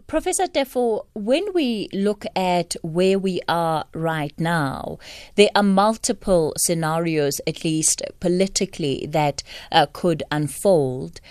Professor 0.07 0.47
Teffo, 0.47 1.05
when 1.13 1.45
we 1.53 1.89
look 1.93 2.25
at 2.35 2.75
where 2.81 3.19
we 3.19 3.41
are 3.47 3.85
right 3.93 4.33
now, 4.39 4.97
there 5.35 5.49
are 5.55 5.63
multiple 5.63 6.53
scenarios, 6.57 7.39
at 7.47 7.63
least 7.63 8.01
politically, 8.19 9.05
that 9.09 9.43
uh, 9.71 9.85
could 9.93 10.23
unfold. 10.31 11.21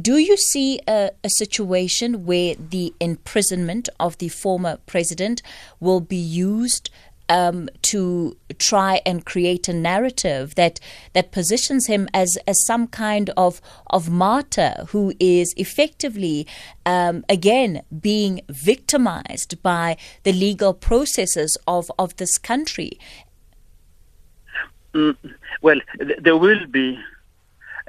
Do 0.00 0.16
you 0.16 0.36
see 0.36 0.80
a, 0.88 1.12
a, 1.22 1.28
situation 1.36 2.24
where 2.24 2.56
the 2.56 2.92
imprisonment 2.98 3.88
of 4.00 4.18
the 4.18 4.28
former 4.28 4.78
president 4.86 5.40
will 5.78 6.00
be 6.00 6.16
used 6.16 6.90
um, 7.28 7.68
to 7.82 8.36
try 8.58 9.00
and 9.06 9.24
create 9.24 9.68
a 9.68 9.72
narrative 9.72 10.54
that 10.54 10.80
that 11.12 11.32
positions 11.32 11.86
him 11.86 12.08
as 12.12 12.36
as 12.46 12.56
some 12.66 12.86
kind 12.86 13.30
of 13.36 13.60
of 13.88 14.10
martyr 14.10 14.86
who 14.88 15.12
is 15.18 15.54
effectively 15.56 16.46
um, 16.86 17.24
again 17.28 17.82
being 18.00 18.40
victimized 18.48 19.62
by 19.62 19.96
the 20.24 20.32
legal 20.32 20.74
processes 20.74 21.56
of 21.66 21.90
of 21.98 22.16
this 22.16 22.38
country. 22.38 22.98
Mm, 24.94 25.16
well, 25.62 25.80
th- 25.98 26.20
there 26.20 26.36
will 26.36 26.66
be 26.66 26.98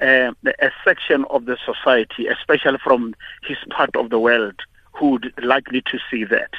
uh, 0.01 0.31
a 0.59 0.71
section 0.83 1.25
of 1.29 1.45
the 1.45 1.57
society, 1.65 2.27
especially 2.27 2.79
from 2.83 3.15
his 3.43 3.57
part 3.69 3.95
of 3.95 4.09
the 4.09 4.19
world, 4.19 4.59
who 4.95 5.11
would 5.11 5.33
likely 5.43 5.81
to 5.81 5.99
see 6.09 6.23
that. 6.23 6.51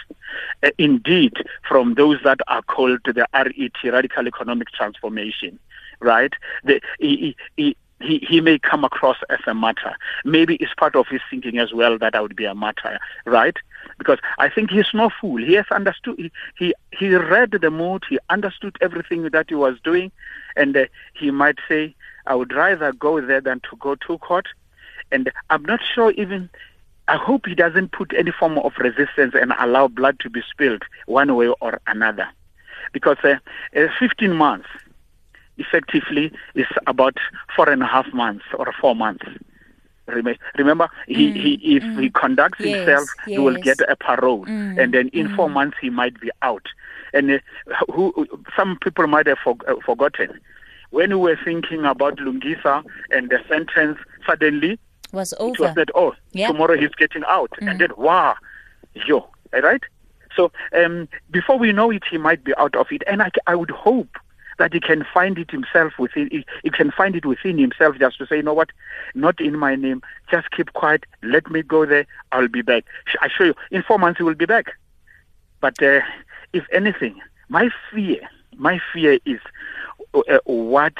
Uh, 0.63 0.71
indeed, 0.79 1.35
from 1.69 1.95
those 1.95 2.19
that 2.25 2.39
are 2.49 2.63
called 2.63 3.01
the 3.05 3.27
RET, 3.33 3.93
Radical 3.93 4.27
Economic 4.27 4.71
Transformation, 4.73 5.59
right? 6.01 6.33
The, 6.65 6.81
he, 6.99 7.37
he, 7.57 7.77
he, 8.01 8.19
he 8.29 8.41
may 8.41 8.59
come 8.59 8.85
across 8.85 9.17
as 9.31 9.39
a 9.47 9.55
martyr. 9.55 9.95
Maybe 10.25 10.57
it's 10.57 10.75
part 10.75 10.97
of 10.97 11.07
his 11.09 11.21
thinking 11.31 11.59
as 11.59 11.73
well 11.73 11.99
that 11.99 12.15
I 12.15 12.21
would 12.21 12.37
be 12.37 12.45
a 12.45 12.55
martyr, 12.55 12.99
right? 13.25 13.57
Because 13.99 14.19
I 14.39 14.51
think 14.51 14.71
he's 14.71 14.93
no 14.93 15.11
fool. 15.21 15.39
He 15.39 15.55
has 15.55 15.67
understood. 15.71 16.19
He 16.19 16.31
he, 16.59 16.75
he 16.91 17.15
read 17.15 17.53
the 17.53 17.71
mood. 17.71 18.05
He 18.09 18.19
understood 18.29 18.77
everything 18.83 19.23
that 19.31 19.47
he 19.49 19.55
was 19.55 19.79
doing, 19.83 20.13
and 20.57 20.77
uh, 20.77 20.85
he 21.15 21.31
might 21.31 21.59
say, 21.69 21.95
"I 22.27 22.35
would 22.35 22.53
rather 22.53 22.93
go 22.93 23.21
there 23.21 23.41
than 23.41 23.61
to 23.71 23.77
go 23.77 23.95
to 23.95 24.19
court." 24.19 24.47
And 25.11 25.33
I'm 25.49 25.63
not 25.63 25.81
sure 25.95 26.11
even 26.13 26.51
I 27.09 27.17
hope 27.17 27.47
he 27.47 27.55
doesn't 27.55 27.93
put 27.93 28.13
any 28.17 28.33
form 28.33 28.59
of 28.59 28.73
resistance 28.79 29.35
and 29.35 29.53
allow 29.59 29.89
blood 29.89 30.19
to 30.21 30.31
be 30.31 30.43
spilled 30.51 30.83
one 31.07 31.35
way 31.37 31.49
or 31.61 31.81
another. 31.87 32.29
Because 32.93 33.19
uh, 33.23 33.37
uh, 33.77 33.87
15 33.99 34.33
months 34.35 34.69
effectively 35.59 36.33
is 36.55 36.67
about 36.87 37.17
four 37.55 37.69
and 37.69 37.83
a 37.83 37.87
half 37.87 38.13
months 38.13 38.45
or 38.55 38.73
four 38.81 38.95
months. 38.95 39.25
Remember, 40.07 40.89
he, 41.09 41.33
mm, 41.33 41.35
he 41.35 41.77
if 41.77 41.83
mm. 41.83 42.01
he 42.01 42.11
conducts 42.11 42.61
yes, 42.61 42.77
himself, 42.77 43.09
yes. 43.27 43.37
he 43.37 43.39
will 43.39 43.57
get 43.57 43.81
a 43.89 43.97
parole, 43.97 44.47
mm, 44.47 44.81
and 44.81 44.95
then 44.95 45.09
in 45.09 45.35
four 45.35 45.49
mm. 45.49 45.55
months 45.55 45.77
he 45.81 45.91
might 45.91 46.21
be 46.21 46.31
out. 46.43 46.65
And 47.13 47.33
uh, 47.33 47.39
who 47.93 48.29
some 48.57 48.79
people 48.81 49.09
might 49.09 49.27
have 49.27 49.39
for, 49.43 49.57
uh, 49.67 49.75
forgotten 49.85 50.41
when 50.91 51.11
we 51.11 51.17
were 51.17 51.39
thinking 51.45 51.85
about 51.85 52.19
Lungisa 52.19 52.85
and 53.11 53.31
the 53.31 53.41
sentence, 53.49 53.99
suddenly 54.27 54.79
was 55.17 55.35
over. 55.41 55.55
It 55.55 55.61
was 55.61 55.75
that, 55.75 55.91
oh, 55.97 56.15
yeah. 56.33 56.47
tomorrow 56.47 56.77
he's 56.79 56.95
getting 56.95 57.25
out. 57.27 57.51
Mm. 57.61 57.71
And 57.71 57.81
then, 57.81 57.91
wow, 57.97 58.37
yo, 58.95 59.29
right? 59.53 59.83
So 60.37 60.53
um, 60.77 61.09
before 61.31 61.59
we 61.59 61.73
know 61.73 61.91
it, 61.91 62.05
he 62.09 62.19
might 62.19 62.45
be 62.45 62.55
out 62.57 62.77
of 62.77 62.87
it. 62.93 63.03
And 63.09 63.23
I, 63.23 63.31
I 63.49 63.57
would 63.57 63.71
hope 63.71 64.17
that 64.59 64.73
he 64.73 64.81
can 64.81 65.05
find 65.13 65.39
it 65.39 65.51
himself 65.51 65.93
within, 65.99 66.29
he, 66.31 66.47
he 66.63 66.71
can 66.71 66.91
find 66.91 67.17
it 67.17 67.27
within 67.27 67.59
himself 67.59 67.99
just 67.99 68.19
to 68.19 68.27
say, 68.27 68.37
you 68.37 68.43
know 68.43 68.55
what, 68.55 68.71
not 69.15 69.41
in 69.41 69.59
my 69.59 69.75
name, 69.75 70.03
just 70.31 70.51
keep 70.51 70.73
quiet, 70.73 71.05
let 71.23 71.51
me 71.51 71.63
go 71.63 71.85
there, 71.85 72.07
I'll 72.33 72.49
be 72.49 72.63
back. 72.63 72.85
I 73.21 73.27
assure 73.27 73.47
you, 73.47 73.55
in 73.71 73.83
four 73.83 73.99
months 73.99 74.19
he 74.19 74.25
will 74.25 74.35
be 74.35 74.47
back. 74.47 74.73
But 75.61 75.83
uh, 75.83 76.01
if 76.53 76.65
anything, 76.73 77.21
my 77.49 77.69
fear, 77.93 78.21
my 78.57 78.81
fear 78.93 79.19
is 79.27 79.41
uh, 80.15 80.39
what 80.45 80.95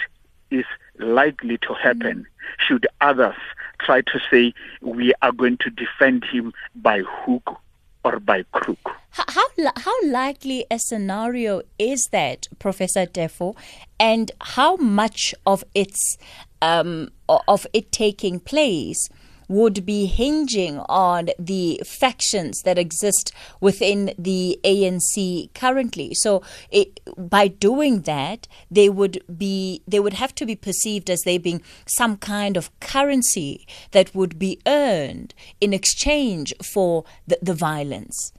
is 0.51 0.67
likely 0.99 1.59
to 1.59 1.75
happen 1.75 2.27
mm. 2.27 2.67
should 2.67 2.87
others 3.01 3.37
try 3.79 4.01
to 4.03 4.21
say 4.31 4.53
we 4.81 5.13
are 5.23 5.33
going 5.33 5.59
to 5.59 5.71
defend 5.71 6.25
him 6.25 6.53
by 6.75 7.01
hook 7.01 7.61
or 8.05 8.21
by 8.21 8.45
crook. 8.53 8.79
How, 9.11 9.47
how, 9.77 9.93
likely 10.05 10.65
a 10.71 10.79
scenario 10.79 11.63
is 11.79 12.07
that, 12.13 12.47
Professor 12.59 13.07
Teffo, 13.07 13.57
and 13.99 14.31
how 14.41 14.77
much 14.77 15.35
of 15.47 15.65
its 15.75 16.19
um, 16.63 17.11
of 17.29 17.67
it 17.73 17.93
taking 17.93 18.41
place 18.41 19.09
would 19.49 19.87
be 19.87 20.07
hinging 20.07 20.79
on 20.89 21.31
the 21.39 21.81
factions 21.85 22.63
that 22.63 22.79
exist 22.79 23.33
within 23.61 24.13
the 24.19 24.59
ANC 24.65 25.53
currently. 25.55 26.15
So, 26.15 26.43
it, 26.71 27.01
by 27.17 27.49
doing 27.49 28.03
that, 28.03 28.49
they 28.71 28.89
would 28.89 29.23
be 29.37 29.83
they 29.87 30.01
would 30.01 30.15
have 30.15 30.35
to 30.37 30.47
be 30.47 30.57
perceived 30.57 31.11
as 31.11 31.23
they 31.23 31.39
being 31.39 31.63
some 31.87 32.17
kind 32.17 32.57
of 32.57 32.71
currency 32.81 33.67
that 33.93 34.15
would 34.15 34.39
be 34.39 34.61
earned 34.67 35.35
in 35.61 35.73
exchange 35.73 36.53
for 36.63 37.05
the, 37.27 37.39
the 37.43 37.55
violence. 37.55 38.33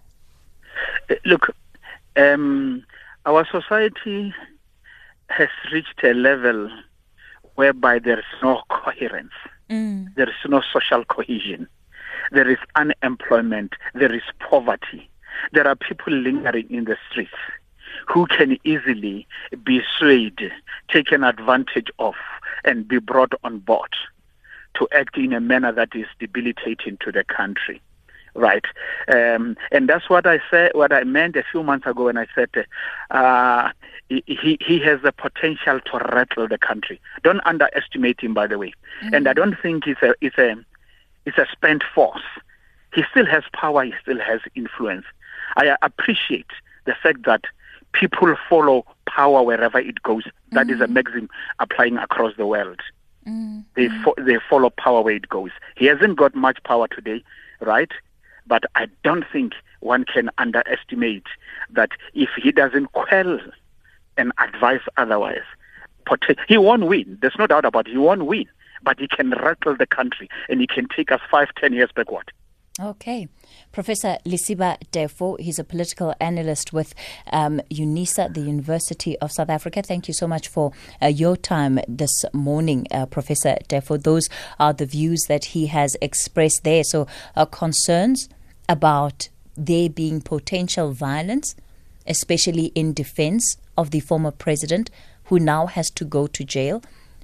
Look, 1.26 1.56
um, 2.16 2.84
our 3.26 3.46
society 3.52 4.34
has 5.30 5.50
reached 5.72 6.04
a 6.04 6.14
level 6.14 6.70
whereby 7.56 8.00
there 8.00 8.20
is 8.20 8.26
no 8.42 8.62
coherence. 8.70 9.34
Mm. 9.70 10.16
There 10.16 10.30
is 10.30 10.36
no 10.48 10.62
social 10.74 11.04
cohesion. 11.06 11.68
There 12.32 12.50
is 12.50 12.58
unemployment. 12.76 13.74
There 13.94 14.14
is 14.14 14.24
poverty. 14.40 15.10
There 15.52 15.68
are 15.68 15.76
people 15.76 16.14
lingering 16.14 16.70
in 16.70 16.86
the 16.86 16.98
streets 17.10 17.32
who 18.08 18.26
can 18.28 18.58
easily 18.64 19.28
be 19.64 19.82
swayed, 19.98 20.52
taken 20.90 21.24
advantage 21.24 21.90
of, 22.00 22.16
and 22.64 22.88
be 22.88 23.00
brought 23.00 23.34
on 23.44 23.60
board 23.60 23.94
to 24.76 24.88
act 24.94 25.18
in 25.18 25.34
a 25.34 25.40
manner 25.40 25.72
that 25.72 25.90
is 25.96 26.06
debilitating 26.20 26.98
to 27.02 27.12
the 27.12 27.24
country. 27.24 27.82
Right, 28.38 28.66
um, 29.08 29.58
and 29.72 29.90
that's 29.90 30.12
what 30.12 30.28
I 30.28 30.40
said. 30.52 30.72
What 30.76 30.94
I 30.94 31.04
meant 31.04 31.36
a 31.36 31.44
few 31.52 31.64
months 31.64 31.88
ago 31.88 32.04
when 32.06 32.20
I 32.20 32.28
said 32.36 32.50
uh, 33.10 33.72
he 34.10 34.60
he 34.62 34.80
has 34.80 35.02
the 35.02 35.12
potential 35.12 35.80
to 35.80 35.98
rattle 36.14 36.48
the 36.48 36.60
country. 36.60 37.02
Don't 37.24 37.42
underestimate 37.46 38.22
him, 38.22 38.36
by 38.36 38.46
the 38.46 38.60
way. 38.60 38.74
Mm-hmm. 39.04 39.16
And 39.16 39.28
I 39.28 39.34
don't 39.34 39.56
think 39.60 39.88
it's 39.88 40.04
a 40.04 40.14
it's 40.22 40.38
a 40.38 40.56
it's 41.26 41.38
a 41.40 41.48
spent 41.52 41.84
force. 41.96 42.22
He 42.94 43.04
still 43.10 43.26
has 43.26 43.44
power. 43.54 43.84
He 43.84 43.94
still 44.02 44.20
has 44.20 44.40
influence. 44.56 45.06
I 45.56 45.76
appreciate 45.82 46.52
the 46.86 46.94
fact 47.02 47.24
that 47.26 47.42
people 47.92 48.36
follow 48.50 48.86
power 49.08 49.44
wherever 49.44 49.80
it 49.80 50.02
goes. 50.04 50.24
That 50.52 50.68
mm-hmm. 50.68 50.76
is 50.76 50.82
a 50.82 50.86
mm-hmm. 50.86 50.94
maxim 50.94 51.30
applying 51.60 51.98
across 51.98 52.36
the 52.38 52.46
world. 52.46 52.82
Mm-hmm. 53.28 53.60
They 53.76 53.90
fo- 54.04 54.16
they 54.18 54.38
follow 54.50 54.70
power 54.70 55.02
where 55.02 55.16
it 55.16 55.28
goes. 55.28 55.52
He 55.76 55.86
hasn't 55.86 56.18
got 56.18 56.34
much 56.34 56.64
power 56.64 56.88
today, 56.88 57.24
right? 57.60 57.92
But 58.48 58.64
I 58.76 58.88
don't 59.04 59.26
think 59.32 59.54
one 59.80 60.06
can 60.06 60.30
underestimate 60.38 61.26
that 61.72 61.92
if 62.14 62.30
he 62.42 62.52
doesn't 62.52 62.92
quell 62.94 63.40
and 64.18 64.32
advise 64.40 64.82
otherwise. 64.98 65.46
He 66.48 66.58
won't 66.58 66.86
win. 66.86 67.18
There's 67.22 67.36
no 67.38 67.48
doubt 67.48 67.66
about 67.66 67.88
it. 67.88 67.92
He 67.92 67.98
won't 67.98 68.26
win. 68.26 68.46
But 68.82 69.00
he 69.00 69.08
can 69.08 69.32
rattle 69.32 69.76
the 69.76 69.88
country 69.88 70.30
and 70.48 70.62
he 70.62 70.68
can 70.68 70.88
take 70.88 71.12
us 71.12 71.20
five, 71.30 71.50
ten 71.60 71.74
years 71.74 71.90
backward. 71.94 72.32
Okay. 72.80 73.28
Professor 73.72 74.18
Lesiba 74.24 74.78
Teffo, 74.92 75.40
he's 75.40 75.58
a 75.58 75.64
political 75.64 76.14
analyst 76.20 76.74
with 76.74 76.94
um, 77.32 77.60
UNISA, 77.72 78.32
the 78.34 78.42
University 78.42 79.18
of 79.18 79.32
South 79.32 79.50
Africa. 79.50 79.82
Thank 79.82 80.08
you 80.08 80.14
so 80.14 80.28
much 80.28 80.48
for 80.48 80.72
uh, 81.02 81.08
your 81.08 81.36
time 81.36 81.80
this 81.88 82.24
morning, 82.34 82.86
uh, 82.92 83.08
Professor 83.08 83.58
Teffo. 83.68 84.02
Those 84.02 84.30
are 84.60 84.74
the 84.74 84.86
views 84.86 85.24
that 85.28 85.46
he 85.46 85.66
has 85.68 85.98
expressed 86.04 86.64
there. 86.64 86.84
So, 86.84 87.08
uh, 87.36 87.46
concerns 87.46 88.30
about 88.70 89.30
there 89.56 89.90
being 89.90 90.22
potential 90.22 90.92
violence, 90.92 91.56
especially 92.06 92.68
in 92.76 92.94
defense 92.94 93.58
of 93.78 93.92
the 93.92 94.00
former 94.00 94.32
president 94.32 94.90
who 95.26 95.40
now 95.40 95.66
has 95.66 95.90
to 95.92 96.06
go 96.06 96.28
to 96.28 96.44
jail. 96.44 96.82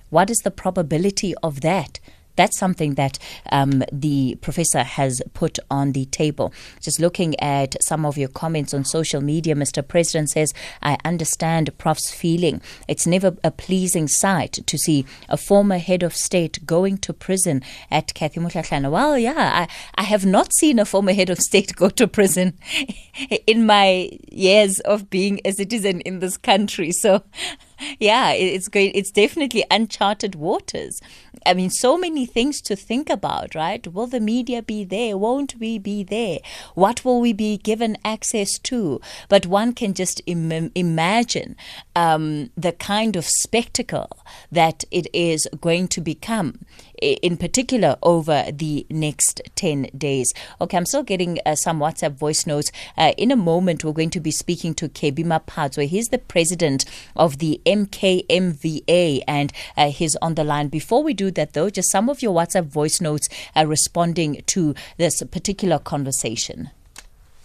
What 0.10 0.30
is 0.30 0.40
the 0.40 0.52
probability 0.52 1.34
of 1.42 1.62
that? 1.62 2.00
That's 2.36 2.58
something 2.58 2.96
that 2.96 3.20
um, 3.52 3.84
the 3.92 4.38
professor 4.42 4.84
has 4.84 5.22
put 5.34 5.60
on 5.70 5.92
the 5.92 6.06
table. 6.06 6.54
Just 6.82 7.00
looking 7.00 7.40
at 7.40 7.76
some 7.84 8.06
of 8.06 8.18
your 8.18 8.30
comments 8.30 8.74
on 8.74 8.86
social 8.86 9.22
media, 9.22 9.56
Mr. 9.56 9.88
President 9.88 10.30
says, 10.30 10.54
I 10.82 10.98
understand 11.06 11.78
Prof's 11.78 12.12
feeling. 12.12 12.62
It's 12.88 13.06
never 13.06 13.36
a 13.44 13.52
pleasing 13.52 14.08
sight 14.08 14.54
to 14.66 14.78
see 14.78 15.06
a 15.30 15.38
former 15.38 15.78
head 15.78 16.04
of 16.04 16.16
state 16.16 16.66
going 16.66 16.98
to 17.00 17.14
prison 17.14 17.62
at 17.92 18.14
Cathy 18.14 18.40
Mohlahlana. 18.40 18.90
Well, 18.90 19.18
yeah, 19.18 19.68
I, 19.68 20.02
I 20.02 20.04
have 20.04 20.26
not 20.26 20.54
seen 20.54 20.80
a 20.80 20.86
former 20.86 21.14
head 21.14 21.30
of 21.30 21.40
state 21.40 21.76
go 21.76 21.90
to 21.90 22.08
prison 22.08 22.58
in 23.48 23.66
my 23.66 24.10
years 24.32 24.80
of 24.82 25.10
being 25.10 25.40
a 25.46 25.52
citizen 25.52 26.02
in 26.02 26.20
this 26.20 26.38
country. 26.38 26.92
So 26.92 27.24
yeah, 28.00 28.32
it's 28.32 28.68
great. 28.68 28.96
It's 28.96 29.12
definitely 29.12 29.66
uncharted 29.70 30.36
waters. 30.36 31.02
I 31.46 31.54
mean, 31.54 31.70
so 31.70 31.98
many 31.98 32.26
things 32.26 32.62
to 32.62 32.76
think 32.76 33.10
about, 33.10 33.56
right? 33.56 33.86
Will 33.88 34.08
the 34.08 34.20
media 34.20 34.62
be 34.62 34.84
there? 34.84 35.18
Won't 35.18 35.56
we 35.60 35.78
be 35.78 36.04
there? 36.04 36.40
What 36.74 37.04
will 37.04 37.20
we 37.20 37.34
be 37.34 37.58
given 37.58 37.98
access 38.06 38.58
to? 38.60 39.02
But 39.30 39.46
one 39.46 39.74
can 39.74 39.94
just 39.94 40.22
Im- 40.26 40.72
imagine 40.76 41.56
um, 41.96 42.52
the 42.56 42.72
kind 42.72 43.16
of 43.16 43.26
spectacle 43.26 44.10
that 44.52 44.84
it 44.92 45.08
is 45.14 45.48
going 45.60 45.88
to 45.90 46.02
become 46.02 46.60
in 47.04 47.38
particular 47.38 47.98
over 48.02 48.46
the 48.52 48.86
next 48.90 49.42
10 49.56 49.90
days. 49.98 50.34
Okay, 50.62 50.78
I'm 50.78 50.86
still 50.86 51.04
getting 51.04 51.40
uh, 51.46 51.56
some 51.56 51.80
WhatsApp 51.80 52.14
voice 52.14 52.46
notes. 52.46 52.72
Uh, 52.98 53.14
in 53.18 53.32
a 53.32 53.36
moment, 53.36 53.84
we're 53.84 53.92
going 53.92 54.10
to 54.12 54.20
be 54.20 54.32
speaking 54.32 54.74
to 54.76 54.88
Kebby 54.88 55.26
Maphatsoe. 55.26 55.88
He's 55.88 56.10
the 56.10 56.18
president 56.18 56.86
of 57.16 57.40
the 57.40 57.62
MKMVA 57.66 59.22
and 59.28 59.52
uh, 59.76 59.90
he's 59.90 60.16
on 60.18 60.36
the 60.36 60.44
line. 60.44 60.70
Before 60.70 61.04
we 61.04 61.14
do 61.14 61.23
that, 61.32 61.54
though, 61.54 61.70
just 61.70 61.92
some 61.92 62.10
of 62.10 62.22
your 62.22 62.34
WhatsApp 62.34 62.66
voice 62.66 63.02
notes 63.02 63.30
are 63.56 63.68
responding 63.68 64.42
to 64.48 64.76
this 64.98 65.22
particular 65.24 65.80
conversation. 65.80 66.70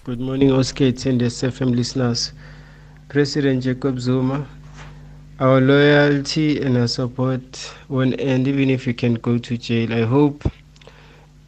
Good 0.05 0.21
morning, 0.21 0.53
Oscar 0.53 0.87
and 0.87 1.21
the 1.21 1.27
SFM 1.27 1.75
listeners. 1.75 2.33
President 3.09 3.63
Jacob 3.63 4.01
Zuma 4.01 4.47
our 5.41 5.61
loyalty 5.61 6.61
and 6.61 6.77
our 6.77 6.89
support 6.89 7.73
won't 7.89 8.19
end 8.21 8.49
even 8.49 8.71
if 8.71 8.89
you 8.89 8.95
can 8.95 9.15
go 9.15 9.39
to 9.39 9.57
jail. 9.57 9.93
I 9.93 10.03
hope 10.03 10.45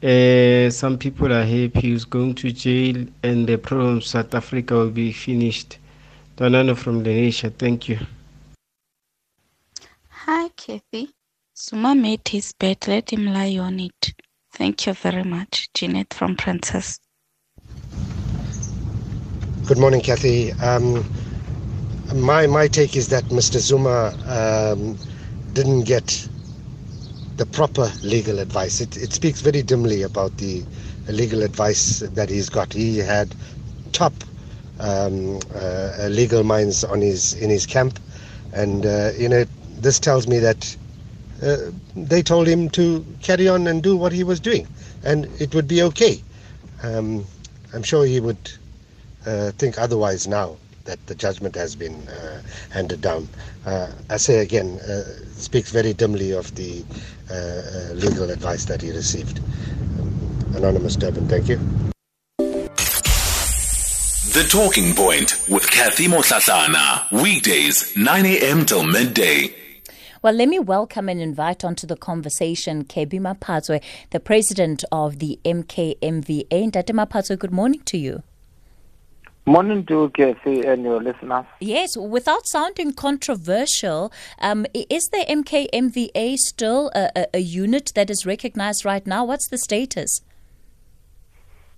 uh, 0.02 0.70
some 0.70 0.96
people 0.96 1.32
are 1.32 1.44
happy 1.44 1.80
he's 1.80 2.04
going 2.04 2.36
to 2.36 2.52
jail 2.52 3.04
and 3.24 3.48
the 3.48 3.58
problem 3.58 4.00
South 4.00 4.32
Africa 4.32 4.74
will 4.74 4.90
be 4.90 5.12
finished. 5.12 5.78
Donano 6.36 6.76
from 6.76 7.02
Lenisha, 7.02 7.52
thank 7.52 7.88
you. 7.88 7.98
Hi, 10.08 10.48
Cathy. 10.56 11.10
Zuma 11.60 11.94
made 11.94 12.26
his 12.26 12.52
bed. 12.54 12.78
Let 12.88 13.12
him 13.12 13.26
lie 13.26 13.58
on 13.58 13.80
it. 13.80 14.14
Thank 14.52 14.86
you 14.86 14.94
very 14.94 15.24
much. 15.24 15.68
Jeanette 15.74 16.14
from 16.14 16.34
Princess. 16.34 16.98
Good 19.66 19.76
morning, 19.76 20.00
Cathy. 20.00 20.52
Um, 20.54 21.04
my 22.14 22.46
my 22.46 22.66
take 22.66 22.96
is 22.96 23.08
that 23.08 23.24
Mr. 23.24 23.58
Zuma 23.58 24.14
um, 24.26 24.96
didn't 25.52 25.82
get 25.82 26.26
the 27.36 27.44
proper 27.44 27.92
legal 28.02 28.38
advice. 28.38 28.80
It, 28.80 28.96
it 28.96 29.12
speaks 29.12 29.42
very 29.42 29.60
dimly 29.62 30.02
about 30.02 30.34
the 30.38 30.64
legal 31.08 31.42
advice 31.42 32.00
that 32.00 32.30
he's 32.30 32.48
got. 32.48 32.72
He 32.72 32.96
had 32.98 33.34
top 33.92 34.14
um, 34.78 35.38
uh, 35.54 36.08
legal 36.08 36.42
minds 36.42 36.84
on 36.84 37.02
his 37.02 37.34
in 37.34 37.50
his 37.50 37.66
camp, 37.66 37.98
and 38.54 38.86
uh, 38.86 39.10
you 39.18 39.28
know 39.28 39.44
this 39.76 40.00
tells 40.00 40.26
me 40.26 40.38
that 40.38 40.74
uh, 41.42 41.56
they 41.96 42.22
told 42.22 42.46
him 42.46 42.68
to 42.70 43.04
carry 43.22 43.48
on 43.48 43.66
and 43.66 43.82
do 43.82 43.96
what 43.96 44.12
he 44.12 44.24
was 44.24 44.40
doing, 44.40 44.66
and 45.04 45.26
it 45.40 45.54
would 45.54 45.68
be 45.68 45.82
okay. 45.82 46.22
Um, 46.82 47.24
I'm 47.72 47.82
sure 47.82 48.04
he 48.04 48.20
would 48.20 48.52
uh, 49.26 49.52
think 49.52 49.78
otherwise 49.78 50.26
now 50.26 50.56
that 50.84 51.04
the 51.06 51.14
judgment 51.14 51.54
has 51.54 51.76
been 51.76 51.94
uh, 52.08 52.42
handed 52.70 53.00
down. 53.00 53.28
Uh, 53.64 53.92
I 54.08 54.16
say 54.16 54.38
again, 54.38 54.78
uh, 54.80 55.04
speaks 55.34 55.70
very 55.70 55.92
dimly 55.92 56.32
of 56.32 56.54
the 56.54 56.84
uh, 57.30 57.34
uh, 57.34 57.94
legal 57.94 58.30
advice 58.30 58.64
that 58.64 58.82
he 58.82 58.90
received. 58.90 59.38
Um, 59.38 60.54
Anonymous 60.56 60.96
Durban, 60.96 61.28
thank 61.28 61.48
you. 61.48 61.60
The 64.32 64.46
Talking 64.48 64.94
Point 64.94 65.44
with 65.48 65.68
Cathy 65.70 66.06
Mohlahlana. 66.06 67.10
Weekdays, 67.22 67.96
9 67.96 68.26
a.m. 68.26 68.64
till 68.64 68.84
midday. 68.84 69.59
Well, 70.22 70.34
let 70.34 70.50
me 70.50 70.58
welcome 70.58 71.08
and 71.08 71.18
invite 71.18 71.64
onto 71.64 71.86
the 71.86 71.96
conversation 71.96 72.84
Kebby 72.84 73.18
Maphatsoe, 73.18 73.82
the 74.10 74.20
president 74.20 74.84
of 74.92 75.18
the 75.18 75.38
MKMVA. 75.46 76.46
Ndate 76.50 76.92
Maphatsoe, 76.92 77.38
good 77.38 77.52
morning 77.52 77.80
to 77.86 77.96
you. 77.96 78.22
Morning 79.46 79.86
to 79.86 80.10
Cathy 80.10 80.60
and 80.60 80.82
your 80.82 81.02
listeners. 81.02 81.46
Yes, 81.60 81.96
without 81.96 82.46
sounding 82.46 82.92
controversial, 82.92 84.12
um, 84.40 84.66
is 84.74 85.08
the 85.08 85.24
MKMVA 85.26 86.36
still 86.36 86.90
a, 86.94 87.10
a, 87.16 87.26
a, 87.32 87.38
unit 87.38 87.92
that 87.94 88.10
is 88.10 88.26
recognized 88.26 88.84
right 88.84 89.06
now? 89.06 89.24
What's 89.24 89.48
the 89.48 89.56
status? 89.56 90.20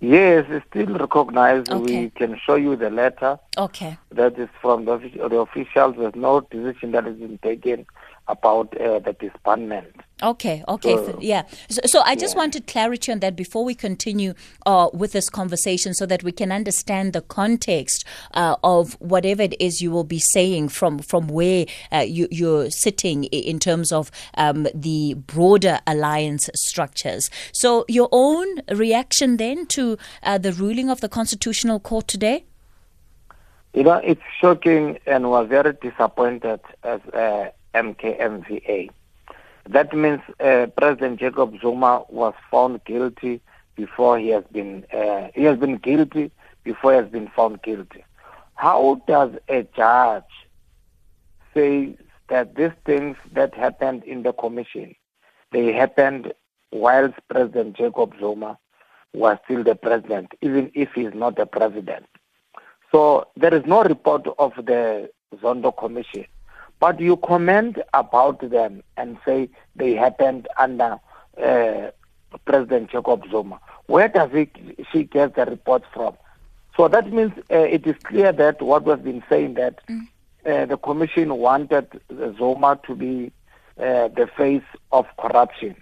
Yes, 0.01 0.45
it's 0.49 0.65
still 0.69 0.97
recognized. 0.97 1.71
Okay. 1.71 2.01
We 2.01 2.09
can 2.09 2.37
show 2.45 2.55
you 2.55 2.75
the 2.75 2.89
letter. 2.89 3.39
Okay. 3.57 3.97
That 4.11 4.37
is 4.37 4.49
from 4.61 4.83
the, 4.83 4.97
the 4.97 5.37
officials. 5.37 5.95
There's 5.97 6.13
no 6.13 6.41
decision 6.41 6.91
that 6.91 7.05
has 7.05 7.15
been 7.15 7.37
taken 7.37 7.85
about 8.27 8.79
uh, 8.79 8.99
the 8.99 9.13
disbandment. 9.13 9.91
Okay, 10.21 10.63
okay, 10.69 10.95
so, 10.95 11.19
yeah. 11.21 11.43
So, 11.69 11.81
so 11.85 12.01
I 12.01 12.15
just 12.15 12.35
yeah. 12.35 12.39
wanted 12.39 12.67
clarity 12.67 13.11
on 13.11 13.19
that 13.19 13.35
before 13.35 13.65
we 13.65 13.75
continue 13.75 14.33
uh, 14.65 14.89
with 14.93 15.11
this 15.11 15.29
conversation 15.29 15.93
so 15.93 16.05
that 16.05 16.23
we 16.23 16.31
can 16.31 16.51
understand 16.51 17.11
the 17.11 17.21
context 17.21 18.05
uh, 18.33 18.55
of 18.63 18.93
whatever 19.01 19.41
it 19.41 19.59
is 19.59 19.81
you 19.81 19.91
will 19.91 20.05
be 20.05 20.19
saying 20.19 20.69
from, 20.69 20.99
from 20.99 21.27
where 21.27 21.65
uh, 21.91 22.05
you, 22.07 22.27
are 22.57 22.69
sitting 22.69 23.25
in 23.25 23.59
terms 23.59 23.91
of 23.91 24.11
um, 24.35 24.67
the 24.73 25.15
broader 25.15 25.79
alliance 25.85 26.49
structures. 26.55 27.29
So, 27.51 27.83
your 27.89 28.07
own 28.13 28.61
reaction 28.71 29.37
then 29.37 29.65
to 29.67 29.97
uh, 30.21 30.37
the 30.37 30.53
ruling 30.53 30.89
of 30.89 31.01
the 31.01 31.09
Constitutional 31.09 31.81
Court 31.81 32.07
today? 32.07 32.45
You 33.73 33.83
know, 33.83 33.97
it's 34.03 34.21
shocking 34.39 34.99
and 35.05 35.31
we're 35.31 35.45
very 35.45 35.73
disappointed 35.73 36.59
as 36.83 37.01
uh, 37.13 37.49
MKMVA. 37.73 38.89
That 39.69 39.93
means 39.95 40.21
uh, 40.39 40.67
President 40.77 41.19
Jacob 41.19 41.55
Zuma 41.61 42.03
was 42.09 42.33
found 42.51 42.83
guilty 42.83 43.41
before 43.75 44.19
he 44.19 44.29
has 44.29 44.43
been 44.51 44.85
uh, 44.93 45.29
he 45.33 45.43
has 45.43 45.57
been 45.57 45.77
guilty 45.77 46.31
before 46.63 46.91
he 46.91 46.97
has 46.97 47.09
been 47.09 47.29
found 47.29 47.61
guilty. 47.63 48.03
How 48.55 49.01
does 49.07 49.31
a 49.47 49.63
judge 49.75 50.23
say 51.53 51.95
that 52.29 52.55
these 52.55 52.71
things 52.85 53.17
that 53.33 53.53
happened 53.53 54.03
in 54.03 54.23
the 54.23 54.33
commission 54.33 54.95
they 55.51 55.71
happened 55.71 56.33
whilst 56.71 57.15
President 57.29 57.77
Jacob 57.77 58.13
Zuma 58.19 58.57
was 59.13 59.37
still 59.45 59.63
the 59.63 59.75
president, 59.75 60.31
even 60.41 60.71
if 60.73 60.89
he 60.93 61.01
is 61.01 61.13
not 61.13 61.35
the 61.35 61.45
president? 61.45 62.05
So 62.91 63.27
there 63.35 63.53
is 63.53 63.65
no 63.65 63.83
report 63.83 64.27
of 64.37 64.53
the 64.55 65.09
Zondo 65.41 65.75
Commission 65.75 66.25
but 66.83 66.99
you 66.99 67.15
comment 67.15 67.77
about 67.93 68.41
them 68.49 68.83
and 68.97 69.17
say 69.25 69.47
they 69.73 69.93
happened 69.93 70.49
under 70.57 70.99
uh, 71.41 71.91
President 72.43 72.91
Jacob 72.91 73.23
Zuma. 73.31 73.57
Where 73.85 74.09
does 74.09 74.31
he, 74.33 74.49
she 74.91 75.05
get 75.05 75.33
the 75.35 75.45
reports 75.45 75.85
from? 75.93 76.17
So 76.75 76.89
that 76.89 77.13
means 77.13 77.31
uh, 77.49 77.55
it 77.59 77.87
is 77.87 77.95
clear 78.03 78.33
that 78.33 78.61
what 78.61 78.83
we've 78.83 79.01
been 79.01 79.23
saying 79.29 79.53
that 79.53 79.79
mm. 79.87 80.01
uh, 80.45 80.65
the 80.65 80.75
commission 80.75 81.33
wanted 81.37 81.87
Zuma 82.37 82.77
to 82.85 82.95
be 82.95 83.31
uh, 83.79 84.09
the 84.09 84.29
face 84.35 84.67
of 84.91 85.05
corruption, 85.17 85.77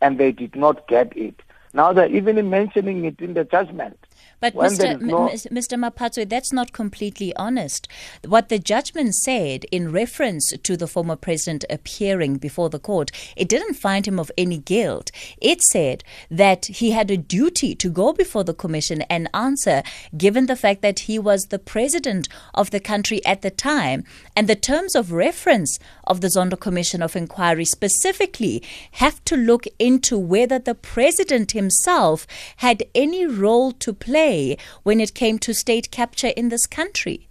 and 0.00 0.16
they 0.16 0.32
did 0.32 0.56
not 0.56 0.88
get 0.88 1.14
it. 1.14 1.38
Now 1.74 1.92
they're 1.92 2.08
even 2.08 2.48
mentioning 2.48 3.04
it 3.04 3.20
in 3.20 3.34
the 3.34 3.44
judgment. 3.44 3.98
But 4.40 4.54
When 4.54 4.70
Mr. 4.70 4.76
there 4.78 4.96
is 4.96 5.02
M- 5.02 5.08
no- 5.08 5.28
Mr. 5.28 5.78
Maphatsoe, 5.78 6.28
that's 6.28 6.52
not 6.52 6.72
completely 6.72 7.34
honest. 7.36 7.88
What 8.26 8.48
the 8.48 8.58
judgment 8.58 9.14
said 9.14 9.64
in 9.72 9.92
reference 9.92 10.52
to 10.62 10.76
the 10.76 10.86
former 10.86 11.16
president 11.16 11.64
appearing 11.70 12.36
before 12.36 12.68
the 12.68 12.78
court, 12.78 13.10
it 13.36 13.48
didn't 13.48 13.74
find 13.74 14.06
him 14.06 14.18
of 14.18 14.30
any 14.36 14.58
guilt. 14.58 15.10
It 15.40 15.62
said 15.62 16.04
that 16.30 16.66
he 16.66 16.90
had 16.90 17.10
a 17.10 17.16
duty 17.16 17.74
to 17.74 17.88
go 17.88 18.12
before 18.12 18.44
the 18.44 18.54
commission 18.54 19.02
and 19.02 19.28
answer, 19.32 19.82
given 20.16 20.46
the 20.46 20.56
fact 20.56 20.82
that 20.82 21.00
he 21.00 21.18
was 21.18 21.44
the 21.44 21.58
president 21.58 22.28
of 22.54 22.70
the 22.70 22.80
country 22.80 23.24
at 23.24 23.42
the 23.42 23.50
time. 23.50 24.04
And 24.36 24.48
the 24.48 24.56
terms 24.56 24.94
of 24.94 25.12
reference 25.12 25.78
of 26.04 26.20
the 26.20 26.28
Zondo 26.28 26.58
Commission 26.58 27.02
of 27.02 27.16
Inquiry 27.16 27.64
specifically 27.64 28.62
have 28.92 29.24
to 29.24 29.36
look 29.36 29.66
into 29.78 30.18
whether 30.18 30.58
the 30.58 30.74
president 30.74 31.52
himself 31.52 32.26
had 32.58 32.84
any 32.94 33.26
role 33.26 33.72
to 33.72 33.92
play 33.92 34.05
when 34.06 35.00
it 35.00 35.14
came 35.14 35.38
to 35.40 35.54
state 35.54 35.90
capture 35.90 36.28
in 36.28 36.48
this 36.48 36.66
country. 36.66 37.28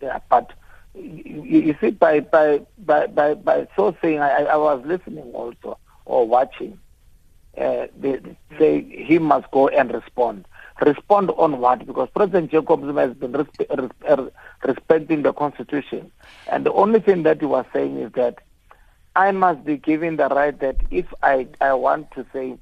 Yeah, 0.00 0.20
but 0.30 0.52
you, 0.94 1.42
you 1.42 1.76
see, 1.80 1.90
by 1.90 2.20
by 2.20 2.60
by 2.78 3.06
by, 3.06 3.34
by 3.34 3.66
so 3.76 3.96
saying, 4.00 4.20
I, 4.20 4.44
I 4.44 4.56
was 4.56 4.82
listening 4.84 5.32
also 5.32 5.78
or 6.04 6.26
watching. 6.26 6.78
Uh, 7.56 7.88
they 7.98 8.20
say 8.58 8.82
he 8.82 9.18
must 9.18 9.50
go 9.50 9.68
and 9.68 9.92
respond. 9.92 10.46
Respond 10.80 11.30
on 11.30 11.58
what? 11.58 11.84
Because 11.84 12.08
President 12.14 12.52
Jacob 12.52 12.82
Zuma 12.82 13.08
has 13.08 13.14
been 13.14 13.32
respe- 13.32 13.76
res- 13.76 14.18
er, 14.18 14.30
respecting 14.64 15.22
the 15.22 15.32
constitution, 15.32 16.12
and 16.46 16.64
the 16.64 16.72
only 16.72 17.00
thing 17.00 17.24
that 17.24 17.40
he 17.40 17.46
was 17.46 17.66
saying 17.72 17.98
is 17.98 18.12
that 18.12 18.38
I 19.16 19.32
must 19.32 19.64
be 19.64 19.76
given 19.76 20.16
the 20.16 20.28
right 20.28 20.58
that 20.60 20.76
if 20.92 21.06
I 21.24 21.48
I 21.60 21.72
want 21.72 22.12
to 22.12 22.24
say 22.32 22.56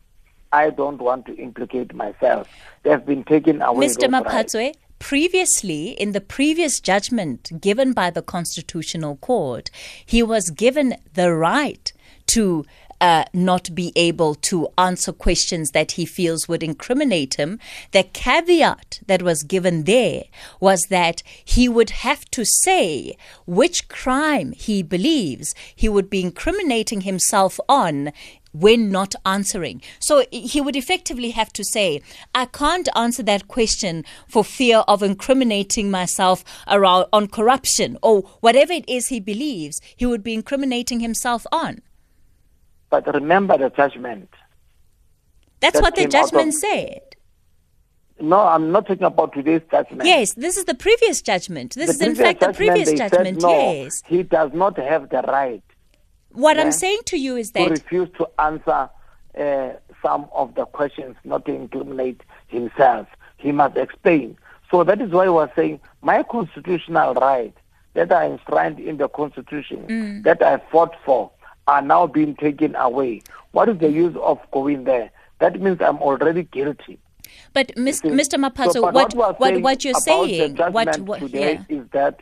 I 0.57 0.71
don't 0.71 1.03
want 1.03 1.27
to 1.27 1.37
implicate 1.37 1.95
myself, 1.95 2.49
they 2.83 2.91
have 2.91 3.05
been 3.05 3.25
taken 3.25 3.61
away. 3.61 3.87
Mr. 3.87 4.09
Maphatsoe, 4.09 4.73
previously, 4.99 5.91
in 5.91 6.13
the 6.13 6.21
previous 6.21 6.81
judgment 6.81 7.61
given 7.61 7.93
by 7.93 8.09
the 8.09 8.23
Constitutional 8.23 9.17
Court, 9.17 9.71
he 10.05 10.23
was 10.23 10.49
given 10.51 10.97
the 11.13 11.35
right 11.35 11.93
to 12.29 12.65
uh, 13.01 13.25
not 13.35 13.75
be 13.75 13.93
able 13.95 14.35
to 14.35 14.69
answer 14.79 15.13
questions 15.13 15.73
that 15.73 15.93
he 15.93 16.07
feels 16.07 16.49
would 16.49 16.63
incriminate 16.63 17.35
him. 17.35 17.59
The 17.93 18.05
caveat 18.05 19.01
that 19.07 19.23
was 19.23 19.43
given 19.43 19.85
there 19.85 20.25
was 20.61 20.85
that 20.85 21.23
he 21.45 21.69
would 21.69 21.91
have 21.91 22.25
to 22.31 22.45
say 22.47 23.17
which 23.47 23.89
crime 23.89 24.53
he 24.53 24.83
believes 24.83 25.55
he 25.75 25.89
would 25.91 26.09
be 26.09 26.23
incriminating 26.23 27.03
himself 27.03 27.61
on 27.69 28.13
when 28.61 28.91
not 28.91 29.15
answering. 29.25 29.83
So 29.99 30.25
he 30.31 30.61
would 30.61 30.77
effectively 30.77 31.31
have 31.31 31.53
to 31.55 31.65
say, 31.65 32.01
I 32.35 32.47
can't 32.47 32.89
answer 32.97 33.23
that 33.25 33.49
question 33.49 34.05
for 34.29 34.45
fear 34.45 34.79
of 34.89 35.03
incriminating 35.03 35.91
myself 35.91 36.45
around 36.69 37.07
on 37.13 37.29
corruption 37.29 37.99
or 38.03 38.23
whatever 38.41 38.73
it 38.73 38.89
is 38.89 39.09
he 39.09 39.21
believes 39.21 39.81
he 39.97 40.07
would 40.07 40.23
be 40.23 40.35
incriminating 40.35 41.01
himself 41.01 41.47
on. 41.53 41.83
But 42.91 43.13
remember 43.13 43.59
the 43.59 43.71
judgment. 43.71 44.29
That's 45.61 45.75
That 45.75 45.83
what 45.83 45.95
the 45.97 46.07
judgment 46.07 46.49
of- 46.49 46.55
said. 46.55 47.01
No, 48.19 48.39
I'm 48.41 48.73
not 48.73 48.87
talking 48.87 49.03
about 49.05 49.35
today's 49.35 49.61
judgment. 49.71 50.07
Yes, 50.07 50.33
this 50.35 50.57
is 50.57 50.65
the 50.65 50.75
previous 50.75 51.21
judgment. 51.21 51.75
This 51.75 51.99
The 51.99 52.05
is 52.05 52.09
in 52.11 52.15
fact 52.15 52.41
the 52.41 52.53
previous 52.55 52.89
they 52.91 52.97
said 52.97 53.11
judgment. 53.13 53.43
no, 53.43 53.51
yes. 53.51 54.03
He 54.07 54.23
does 54.23 54.53
not 54.55 54.79
have 54.79 55.11
the 55.11 55.21
right 55.29 55.63
What 56.37 56.57
Yeah. 56.57 56.65
I'm 56.65 56.73
saying 56.73 57.01
to 57.07 57.17
you 57.17 57.37
is 57.37 57.53
that 57.53 57.71
refuse 57.71 58.09
to 58.19 58.29
answer 58.39 58.91
uh, 59.39 59.71
some 60.03 60.29
of 60.35 60.55
the 60.55 60.67
questions, 60.67 61.17
not 61.25 61.45
to 61.47 61.53
incriminate 61.53 62.21
himself. 62.49 63.07
He 63.39 63.53
must 63.53 63.77
explain. 63.77 64.37
So 64.71 64.85
that 64.85 65.01
is 65.01 65.11
why 65.11 65.27
I 65.27 65.29
was 65.31 65.49
saying 65.57 65.81
my 66.03 66.23
constitutional 66.23 67.15
right 67.15 67.55
that 67.95 68.13
are 68.13 68.25
enshrined 68.25 68.79
in 68.79 68.99
the 68.99 69.09
constitution 69.09 69.87
Mm. 69.89 70.25
that 70.25 70.43
I 70.43 70.59
fought 70.71 70.95
for 71.05 71.31
are 71.67 71.83
now 71.83 72.07
being 72.07 72.37
taken 72.37 72.75
away. 72.77 73.23
What 73.53 73.69
is 73.71 73.79
the 73.79 73.91
use 73.91 74.15
of 74.17 74.39
going 74.51 74.85
there? 74.85 75.11
That 75.39 75.61
means 75.61 75.81
I'm 75.81 75.99
already 75.99 76.43
guilty. 76.45 76.99
But 77.55 77.69
Mr. 77.77 78.39
Maphatsoe, 78.39 78.73
so, 78.73 78.91
what, 78.91 79.15
we're 79.15 79.33
what, 79.35 79.61
what 79.63 79.85
you're 79.85 79.95
saying, 79.95 80.55
the 80.57 80.71
what, 80.71 80.99
what, 81.01 81.21
today 81.21 81.65
yeah. 81.69 81.79
is 81.79 81.89
that 81.93 82.21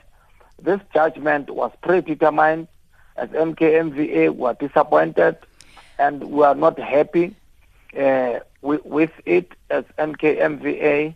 this 0.62 0.80
judgment 0.92 1.50
was 1.50 1.72
predetermined. 1.82 2.68
As 3.16 3.28
MKMVA, 3.30 4.34
we 4.34 4.46
are 4.46 4.54
disappointed 4.54 5.36
and 5.98 6.24
we 6.30 6.42
are 6.44 6.54
not 6.54 6.78
happy 6.78 7.34
uh, 7.98 8.40
with, 8.62 8.84
with 8.84 9.10
it 9.24 9.52
as 9.70 9.84
MKMVA 9.98 11.14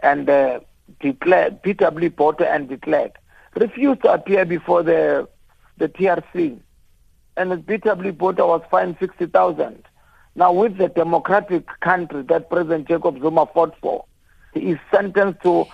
and 0.00 0.30
uh, 0.30 0.60
declared, 1.00 1.62
PW 1.62 2.14
Botha 2.14 2.50
and 2.50 2.68
declared, 2.68 3.12
refused 3.56 4.02
to 4.02 4.12
appear 4.12 4.44
before 4.44 4.82
the 4.82 5.28
the 5.78 5.88
TRC. 5.88 6.58
And 7.36 7.52
PW 7.66 8.16
Botha 8.16 8.46
was 8.46 8.62
fined 8.70 8.96
60,000. 9.00 9.82
Now, 10.36 10.52
with 10.52 10.76
the 10.76 10.88
democratic 10.88 11.66
country 11.80 12.22
that 12.24 12.50
President 12.50 12.86
Jacob 12.86 13.20
Zuma 13.20 13.46
fought 13.46 13.74
for, 13.80 14.04
he 14.54 14.72
is 14.72 14.78
sentenced 14.92 15.42
to 15.42 15.66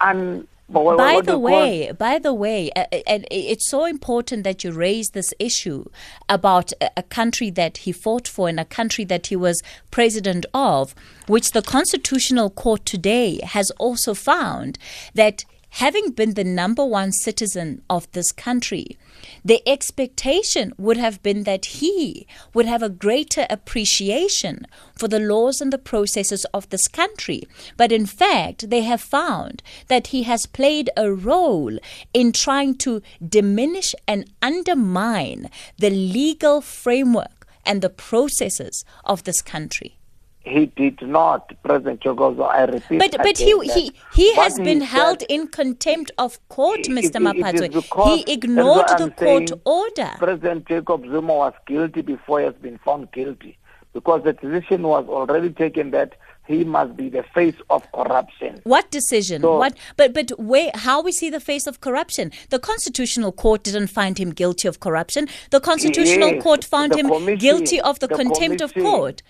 un. 0.00 0.48
By 0.70 1.20
the 1.22 1.38
way, 1.38 1.92
by 1.92 2.18
the 2.18 2.32
way, 2.32 2.70
uh, 2.76 2.84
and 3.06 3.26
it's 3.30 3.68
so 3.68 3.84
important 3.84 4.44
that 4.44 4.62
you 4.62 4.72
raise 4.72 5.10
this 5.10 5.34
issue 5.38 5.84
about 6.28 6.72
a, 6.80 6.90
a 6.98 7.02
country 7.02 7.50
that 7.50 7.78
he 7.78 7.92
fought 7.92 8.28
for 8.28 8.48
and 8.48 8.60
a 8.60 8.64
country 8.64 9.04
that 9.04 9.26
he 9.28 9.36
was 9.36 9.62
president 9.90 10.46
of, 10.54 10.94
which 11.26 11.52
the 11.52 11.62
Constitutional 11.62 12.50
Court 12.50 12.84
today 12.86 13.40
has 13.42 13.70
also 13.72 14.14
found 14.14 14.78
that 15.14 15.44
having 15.70 16.10
been 16.10 16.34
the 16.34 16.44
number 16.44 16.84
one 16.84 17.12
citizen 17.12 17.82
of 17.88 18.10
this 18.12 18.32
country, 18.32 18.98
the 19.44 19.62
expectation 19.68 20.72
would 20.76 20.96
have 20.96 21.22
been 21.22 21.44
that 21.44 21.64
he 21.66 22.26
would 22.52 22.66
have 22.66 22.82
a 22.82 22.88
greater 22.88 23.46
appreciation 23.48 24.66
for 24.96 25.08
the 25.08 25.20
laws 25.20 25.60
and 25.60 25.72
the 25.72 25.78
processes 25.78 26.44
of 26.52 26.68
this 26.70 26.88
country. 26.88 27.44
But 27.76 27.92
in 27.92 28.06
fact, 28.06 28.70
they 28.70 28.82
have 28.82 29.00
found 29.00 29.62
that 29.88 30.08
he 30.08 30.24
has 30.24 30.46
played 30.46 30.90
a 30.96 31.12
role 31.12 31.78
in 32.12 32.32
trying 32.32 32.76
to 32.78 33.02
diminish 33.26 33.94
and 34.06 34.30
undermine 34.42 35.50
the 35.78 35.90
legal 35.90 36.60
framework 36.60 37.46
and 37.64 37.82
the 37.82 37.90
processes 37.90 38.84
of 39.04 39.24
this 39.24 39.42
country. 39.42 39.99
He 40.42 40.66
did 40.66 41.02
not, 41.02 41.52
President 41.62 42.02
Zuma. 42.02 42.44
I 42.44 42.64
repeat. 42.64 42.98
But 42.98 43.14
but 43.18 43.36
he 43.36 43.52
he 43.74 43.92
he 44.14 44.34
has 44.36 44.58
been 44.58 44.80
said- 44.80 44.88
held 44.88 45.22
in 45.28 45.48
contempt 45.48 46.10
of 46.16 46.38
court, 46.48 46.80
Mr. 46.80 46.98
it- 46.98 46.98
it 46.98 47.04
is 47.04 47.12
Maphatsoe. 47.12 48.24
He 48.24 48.32
ignored 48.32 48.88
the 48.96 49.10
court 49.10 49.48
saying. 49.50 49.60
order. 49.64 50.10
President 50.18 50.66
Jacob 50.66 51.04
Zuma 51.04 51.34
was 51.34 51.52
guilty 51.66 52.00
before 52.00 52.40
he 52.40 52.46
has 52.46 52.54
been 52.54 52.78
found 52.78 53.12
guilty 53.12 53.58
because 53.92 54.22
the 54.24 54.32
decision 54.32 54.82
was 54.84 55.06
already 55.08 55.50
taken 55.50 55.90
that 55.90 56.14
he 56.46 56.64
must 56.64 56.96
be 56.96 57.08
the 57.08 57.22
face 57.34 57.54
of 57.68 57.82
corruption. 57.92 58.60
What 58.64 58.90
decision? 58.90 59.42
So- 59.42 59.58
what? 59.58 59.74
But 59.98 60.14
but 60.14 60.30
where? 60.40 60.70
How 60.74 61.02
we 61.02 61.12
see 61.12 61.28
the 61.28 61.38
face 61.38 61.66
of 61.66 61.80
corruption? 61.82 62.32
The 62.48 62.58
Constitutional 62.58 63.30
Court 63.30 63.62
didn't 63.62 63.88
find 63.88 64.16
him 64.18 64.30
guilty 64.30 64.66
of 64.68 64.80
corruption. 64.80 65.28
The 65.50 65.60
Constitutional 65.60 66.30
Yes, 66.30 66.42
Court 66.42 66.64
found 66.64 66.96
him 66.98 67.08
guilty 67.36 67.78
of 67.78 67.98
the, 67.98 68.06
the 68.08 68.14
contempt 68.16 68.62
of 68.62 68.72
court. 68.74 69.22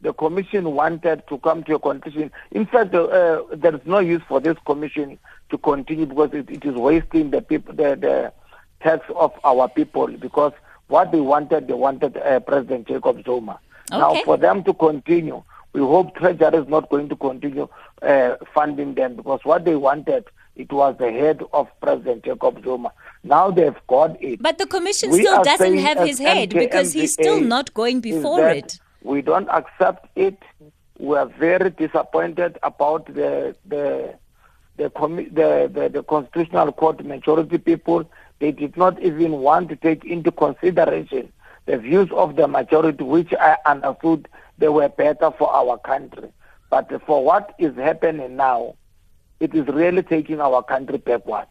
The 0.00 0.12
commission 0.12 0.74
wanted 0.74 1.24
to 1.28 1.38
come 1.38 1.64
to 1.64 1.74
a 1.74 1.78
conclusion. 1.78 2.30
In 2.52 2.66
fact, 2.66 2.94
uh, 2.94 3.04
uh, 3.04 3.42
there 3.52 3.74
is 3.74 3.80
no 3.84 3.98
use 3.98 4.22
for 4.28 4.40
this 4.40 4.56
commission 4.64 5.18
to 5.50 5.58
continue 5.58 6.06
because 6.06 6.30
it, 6.32 6.48
it 6.50 6.64
is 6.64 6.74
wasting 6.74 7.30
the 7.30 7.42
people, 7.42 7.74
the, 7.74 7.96
the 7.96 8.32
tax 8.80 9.04
of 9.16 9.32
our 9.42 9.68
people. 9.68 10.06
Because 10.06 10.52
what 10.86 11.10
they 11.10 11.20
wanted, 11.20 11.66
they 11.66 11.74
wanted 11.74 12.16
uh, 12.16 12.38
President 12.40 12.86
Jacob 12.86 13.24
Zuma. 13.24 13.58
Now, 13.90 14.14
for 14.24 14.36
them 14.36 14.62
to 14.64 14.74
continue, 14.74 15.42
we 15.72 15.80
hope 15.80 16.14
Treasury 16.14 16.58
is 16.58 16.68
not 16.68 16.88
going 16.90 17.08
to 17.08 17.16
continue 17.16 17.68
uh, 18.02 18.36
funding 18.54 18.94
them 18.94 19.16
because 19.16 19.40
what 19.44 19.64
they 19.64 19.76
wanted, 19.76 20.24
it 20.56 20.70
was 20.72 20.96
the 20.98 21.10
head 21.10 21.42
of 21.52 21.68
President 21.80 22.24
Jacob 22.24 22.62
Zuma. 22.62 22.92
Now 23.24 23.50
they've 23.50 23.74
got 23.88 24.22
it. 24.22 24.40
But 24.42 24.58
the 24.58 24.66
commission 24.66 25.10
We 25.10 25.20
still 25.22 25.42
doesn't 25.42 25.78
have 25.78 25.98
his 26.06 26.18
head 26.18 26.50
because 26.50 26.92
he's 26.92 27.14
still 27.14 27.40
not 27.40 27.74
going 27.74 28.00
before 28.00 28.48
it. 28.48 28.78
We 29.02 29.22
don't 29.22 29.48
accept 29.48 30.06
it. 30.16 30.42
We 30.98 31.16
are 31.16 31.26
very 31.26 31.70
disappointed 31.70 32.58
about 32.62 33.06
the 33.06 33.56
the 33.66 34.14
the, 34.76 34.88
the, 34.88 35.70
the, 35.72 35.88
the 35.88 36.02
constitutional 36.04 36.72
court 36.72 37.04
majority 37.04 37.58
people. 37.58 38.08
They 38.38 38.52
did 38.52 38.76
not 38.76 39.02
even 39.02 39.32
want 39.32 39.68
to 39.70 39.76
take 39.76 40.04
into 40.04 40.30
consideration 40.30 41.32
the 41.66 41.76
views 41.78 42.08
of 42.12 42.36
the 42.36 42.48
majority, 42.48 43.04
which 43.04 43.32
I 43.34 43.56
understood 43.66 44.28
they 44.56 44.68
were 44.68 44.88
better 44.88 45.30
for 45.36 45.52
our 45.52 45.78
country. 45.78 46.30
But 46.70 46.90
for 47.06 47.24
what 47.24 47.54
is 47.58 47.76
happening 47.76 48.36
now, 48.36 48.76
it 49.40 49.54
is 49.54 49.66
really 49.66 50.02
taking 50.02 50.40
our 50.40 50.62
country 50.62 50.98
backwards. 50.98 51.50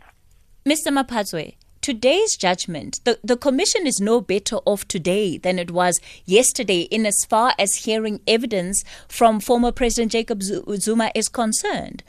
Mr. 0.65 0.87
Maphatsoe, 0.91 1.55
today's 1.87 2.35
judgment, 2.35 2.99
the, 3.05 3.17
the 3.23 3.37
commission 3.37 3.87
is 3.87 4.01
no 4.01 4.19
better 4.19 4.57
off 4.65 4.85
today 4.89 5.37
than 5.37 5.57
it 5.57 5.71
was 5.71 6.01
yesterday 6.25 6.81
in 6.81 7.05
as 7.05 7.23
far 7.23 7.53
as 7.57 7.75
hearing 7.75 8.19
evidence 8.27 8.83
from 9.07 9.39
former 9.39 9.71
President 9.71 10.11
Jacob 10.11 10.43
Zuma 10.43 11.13
is 11.15 11.29
concerned. 11.29 12.03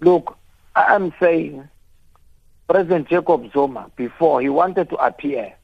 Look, 0.00 0.36
I'm 0.74 1.10
saying 1.18 1.66
President 2.68 3.08
Jacob 3.08 3.50
Zuma, 3.54 3.90
before 3.96 4.42
he 4.42 4.50
wanted 4.50 4.90
to 4.90 4.96
appear, 4.96 5.54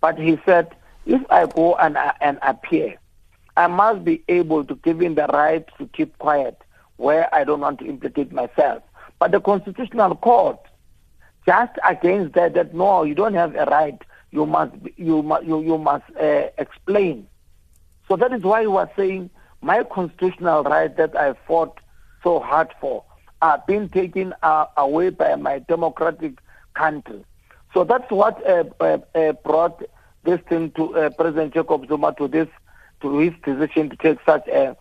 but 0.00 0.18
he 0.18 0.40
said, 0.44 0.74
if 1.06 1.22
I 1.30 1.46
go 1.46 1.76
and, 1.76 1.96
and 2.20 2.40
appear, 2.42 2.96
I 3.56 3.68
must 3.68 4.04
be 4.04 4.24
able 4.26 4.64
to 4.64 4.74
give 4.74 5.00
him 5.00 5.14
the 5.14 5.28
right 5.28 5.64
to 5.78 5.86
keep 5.86 6.18
quiet 6.18 6.60
where 6.96 7.32
I 7.32 7.44
don't 7.44 7.60
want 7.60 7.78
to 7.78 7.86
implicate 7.86 8.32
myself. 8.32 8.82
But 9.20 9.30
the 9.30 9.40
Constitutional 9.40 10.16
Court, 10.16 10.58
just 11.46 11.72
against 11.88 12.34
that, 12.34 12.54
that 12.54 12.74
no, 12.74 13.02
you 13.02 13.14
don't 13.14 13.34
have 13.34 13.54
a 13.54 13.64
right. 13.64 14.00
You 14.30 14.46
must, 14.46 14.72
you 14.96 15.22
must, 15.22 15.44
you, 15.44 15.60
you 15.62 15.78
must 15.78 16.04
uh, 16.20 16.48
explain. 16.58 17.26
So 18.08 18.16
that 18.16 18.32
is 18.32 18.42
why 18.42 18.62
he 18.62 18.66
are 18.66 18.90
saying 18.96 19.30
my 19.62 19.84
constitutional 19.84 20.62
right 20.64 20.94
that 20.96 21.16
I 21.16 21.34
fought 21.46 21.78
so 22.22 22.40
hard 22.40 22.72
for 22.80 23.04
are 23.42 23.62
being 23.66 23.88
taken 23.88 24.34
uh, 24.42 24.66
away 24.76 25.10
by 25.10 25.34
my 25.36 25.60
democratic 25.60 26.38
country. 26.74 27.24
So 27.72 27.84
that's 27.84 28.10
what 28.10 28.44
uh, 28.46 28.64
uh, 28.80 28.98
uh 29.14 29.32
brought 29.32 29.82
this 30.24 30.40
thing 30.48 30.72
to 30.72 30.96
uh, 30.96 31.10
President 31.10 31.54
Jacob 31.54 31.86
Zuma 31.88 32.14
to 32.18 32.28
this 32.28 32.48
to 33.00 33.18
his 33.18 33.32
decision 33.44 33.90
to 33.90 33.96
take 33.96 34.18
such 34.26 34.46
a 34.48 34.76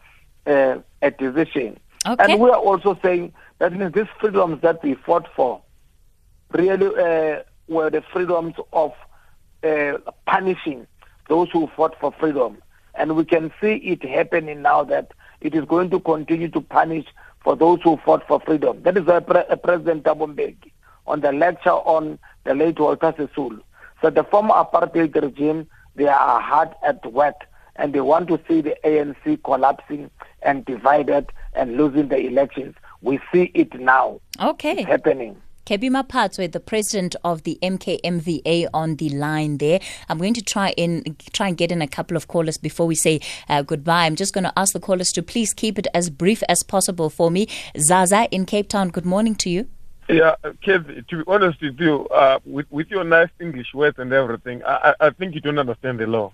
a, 0.46 0.84
a 1.02 1.12
decision. 1.12 1.80
Okay. 2.06 2.34
And 2.34 2.42
we 2.42 2.50
are 2.50 2.58
also 2.58 2.98
saying 3.02 3.34
that 3.60 3.74
means 3.74 3.94
these 3.94 4.08
freedoms 4.20 4.62
that 4.62 4.84
we 4.84 4.96
fought 4.96 5.28
for 5.36 5.62
really 6.54 6.88
uh, 6.88 7.44
were 7.68 7.90
the 7.90 8.02
freedoms 8.14 8.56
of 8.74 8.94
punishing 10.26 10.88
those 11.28 11.50
who 11.52 11.70
fought 11.76 11.96
for 12.00 12.12
freedom. 12.20 12.58
And 12.96 13.16
we 13.16 13.24
can 13.26 13.52
see 13.62 13.76
it 13.76 14.04
happening 14.04 14.62
now 14.62 14.84
that 14.86 15.14
it 15.42 15.56
is 15.56 15.64
going 15.66 15.90
to 15.92 16.00
continue 16.00 16.50
to 16.50 16.62
punish 16.62 17.06
for 17.44 17.56
those 17.56 17.80
who 17.84 17.98
fought 17.98 18.28
for 18.28 18.40
freedom. 18.42 18.82
That 18.84 18.98
is 18.98 19.06
why 19.06 19.20
Pre- 19.22 19.46
uh, 19.50 19.56
President 19.56 20.04
Mbeki, 20.04 20.72
on 21.08 21.22
the 21.22 21.32
lecture 21.32 21.70
on 21.70 22.20
the 22.44 22.54
late 22.54 22.80
Walter 22.80 23.14
Sisulu, 23.14 23.62
said 24.02 24.16
the 24.16 24.24
former 24.24 24.54
apartheid 24.54 25.16
regime, 25.22 25.68
they 25.96 26.08
are 26.08 26.42
hard 26.42 26.70
at 26.86 27.06
work 27.12 27.46
and 27.76 27.94
they 27.94 28.02
want 28.02 28.28
to 28.28 28.40
see 28.48 28.62
the 28.62 28.76
ANC 28.84 29.42
collapsing 29.44 30.10
and 30.42 30.66
divided 30.66 31.32
and 31.54 31.78
losing 31.78 32.10
the 32.10 32.18
elections. 32.18 32.76
We 33.02 33.20
see 33.32 33.52
it 33.54 33.80
now. 33.80 34.20
Okay. 34.42 34.74
It's 34.74 34.88
happening. 34.88 35.42
Kebby 35.66 35.90
Maphatsoe, 35.90 36.52
the 36.52 36.60
president 36.60 37.16
of 37.24 37.44
the 37.44 37.60
MKMVA, 37.62 38.68
on 38.74 38.96
the 38.96 39.10
line 39.10 39.58
there. 39.58 39.80
I'm 40.08 40.18
going 40.18 40.34
to 40.34 40.42
try 40.42 40.72
in 40.72 41.16
try 41.32 41.50
and 41.50 41.58
get 41.58 41.72
in 41.72 41.82
a 41.82 41.88
couple 41.88 42.18
of 42.18 42.28
callers 42.28 42.58
before 42.58 42.88
we 42.88 42.96
say 42.96 43.20
uh, 43.48 43.62
goodbye. 43.62 44.06
I'm 44.06 44.16
just 44.16 44.34
going 44.34 44.46
to 44.46 44.54
ask 44.58 44.74
the 44.74 44.80
callers 44.80 45.12
to 45.14 45.22
please 45.22 45.54
keep 45.54 45.78
it 45.78 45.88
as 45.94 46.10
brief 46.10 46.42
as 46.50 46.64
possible 46.64 47.10
for 47.10 47.30
me. 47.30 47.48
Zaza 47.78 48.28
in 48.32 48.46
Cape 48.46 48.70
Town, 48.70 48.90
good 48.90 49.06
morning 49.06 49.36
to 49.36 49.50
you. 49.50 49.68
Yeah, 50.10 50.36
Kev, 50.66 51.08
to 51.08 51.18
be 51.18 51.24
honest 51.28 51.62
with 51.62 51.80
you, 51.80 52.08
uh, 52.08 52.40
with, 52.44 52.66
with 52.72 52.90
your 52.90 53.04
nice 53.04 53.30
English 53.40 53.76
words 53.76 54.00
and 54.00 54.12
everything, 54.12 54.64
I, 54.66 54.96
I 55.00 55.10
think 55.12 55.36
you 55.36 55.42
don't 55.42 55.60
understand 55.60 56.00
the 56.00 56.08
law. 56.08 56.34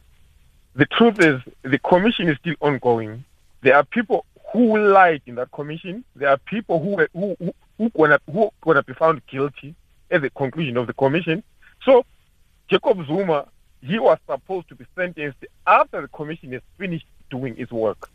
The 0.76 0.86
truth 0.86 1.19
is, 1.19 1.41
the 1.63 1.78
commission 1.80 2.30
is 2.30 2.38
still 2.38 2.55
ongoing. 2.61 3.26
There 3.63 3.76
are 3.76 3.84
people 3.84 4.26
who 4.53 4.78
lied 4.78 5.23
in 5.26 5.36
that 5.36 5.51
commission. 5.51 6.05
There 6.15 6.30
are 6.30 6.38
people 6.38 6.82
who, 6.82 7.05
who, 7.13 7.36
who 7.38 7.53
who 7.78 7.89
gonna 7.89 8.19
who 8.32 8.49
gonna 8.61 8.84
be 8.84 8.93
found 8.93 9.26
guilty 9.28 9.76
at 10.11 10.21
the 10.21 10.30
conclusion 10.32 10.78
of 10.78 10.88
the 10.88 10.93
commission. 10.93 11.43
So 11.84 12.05
Jacob 12.69 13.05
Zuma, 13.07 13.47
he 13.82 13.99
was 13.99 14.17
supposed 14.30 14.69
to 14.69 14.76
be 14.76 14.86
sentenced 14.95 15.38
after 15.67 16.01
the 16.01 16.07
commission 16.07 16.51
has 16.53 16.61
finished 16.78 17.05
doing 17.30 17.57
its 17.57 17.71
work. 17.71 18.09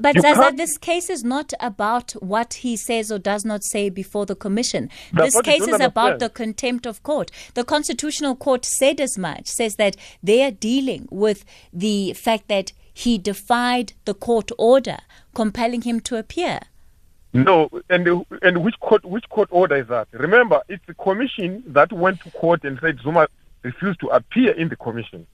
But 0.00 0.18
Zaza, 0.18 0.52
this 0.56 0.78
case 0.78 1.10
is 1.10 1.22
not 1.22 1.52
about 1.60 2.12
what 2.12 2.54
he 2.54 2.76
says 2.76 3.12
or 3.12 3.18
does 3.18 3.44
not 3.44 3.62
say 3.62 3.90
before 3.90 4.24
the 4.24 4.34
commission. 4.34 4.88
This 5.12 5.38
case 5.42 5.66
is 5.66 5.80
about 5.80 6.18
the 6.18 6.30
contempt 6.30 6.86
of 6.86 7.02
court. 7.02 7.30
The 7.54 7.64
Constitutional 7.64 8.34
Court 8.34 8.64
said 8.64 9.00
as 9.00 9.18
much, 9.18 9.46
says 9.46 9.76
that 9.76 9.96
they 10.22 10.42
are 10.44 10.50
dealing 10.50 11.08
with 11.10 11.44
the 11.74 12.14
fact 12.14 12.48
that 12.48 12.72
he 12.94 13.18
defied 13.18 13.92
the 14.06 14.14
court 14.14 14.50
order 14.58 14.98
compelling 15.34 15.82
him 15.82 16.00
to 16.00 16.16
appear. 16.16 16.60
No, 17.32 17.70
and 17.88 18.26
and 18.42 18.62
which 18.62 18.78
court 18.80 19.04
which 19.04 19.26
court 19.30 19.48
order 19.50 19.76
is 19.76 19.88
that? 19.88 20.08
Remember, 20.12 20.62
it's 20.68 20.84
the 20.86 20.94
commission 20.94 21.62
that 21.68 21.90
went 21.92 22.20
to 22.22 22.30
court 22.32 22.62
and 22.64 22.78
said 22.80 22.98
Zuma 23.02 23.26
refused 23.62 24.00
to 24.00 24.08
appear 24.08 24.52
in 24.52 24.68
the 24.68 24.76
commission. 24.76 25.26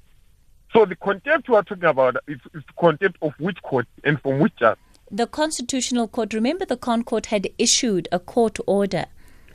So 0.73 0.85
the 0.85 0.95
contempt 0.97 1.49
we 1.49 1.57
are 1.57 1.63
talking 1.63 1.85
about 1.85 2.17
is, 2.29 2.39
is 2.55 2.63
contempt 2.79 3.19
of 3.23 3.33
which 3.39 3.61
court 3.63 3.87
and 4.05 4.21
from 4.21 4.39
which 4.39 4.55
judge? 4.57 4.79
The 5.11 5.27
Constitutional 5.27 6.07
Court. 6.07 6.35
Remember, 6.35 6.67
the 6.67 6.77
Con 6.77 7.03
Court 7.03 7.27
had 7.27 7.49
issued 7.59 8.07
a 8.13 8.19
court 8.19 8.59
order 8.67 9.07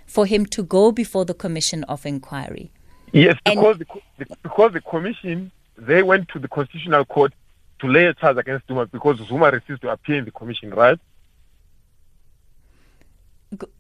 for 0.06 0.26
him 0.26 0.46
to 0.48 0.64
go 0.64 0.92
before 0.92 1.24
the 1.24 1.36
Commission 1.36 1.84
of 1.86 2.06
Inquiry. 2.06 2.72
Yes, 3.14 3.38
because 3.46 3.78
the, 3.78 3.86
the, 4.18 4.26
because 4.42 4.74
the 4.74 4.82
commission 4.82 5.52
they 5.78 6.04
went 6.04 6.28
to 6.30 6.40
the 6.40 6.48
Constitutional 6.48 7.06
Court 7.06 7.32
to 7.80 7.88
lay 7.88 8.06
a 8.06 8.14
charge 8.14 8.38
against 8.38 8.68
Zuma 8.68 8.88
because 8.88 9.20
Zuma 9.28 9.52
refused 9.52 9.84
to 9.84 9.90
appear 9.90 10.18
in 10.18 10.26
the 10.26 10.32
commission, 10.32 10.72
right? 10.72 11.00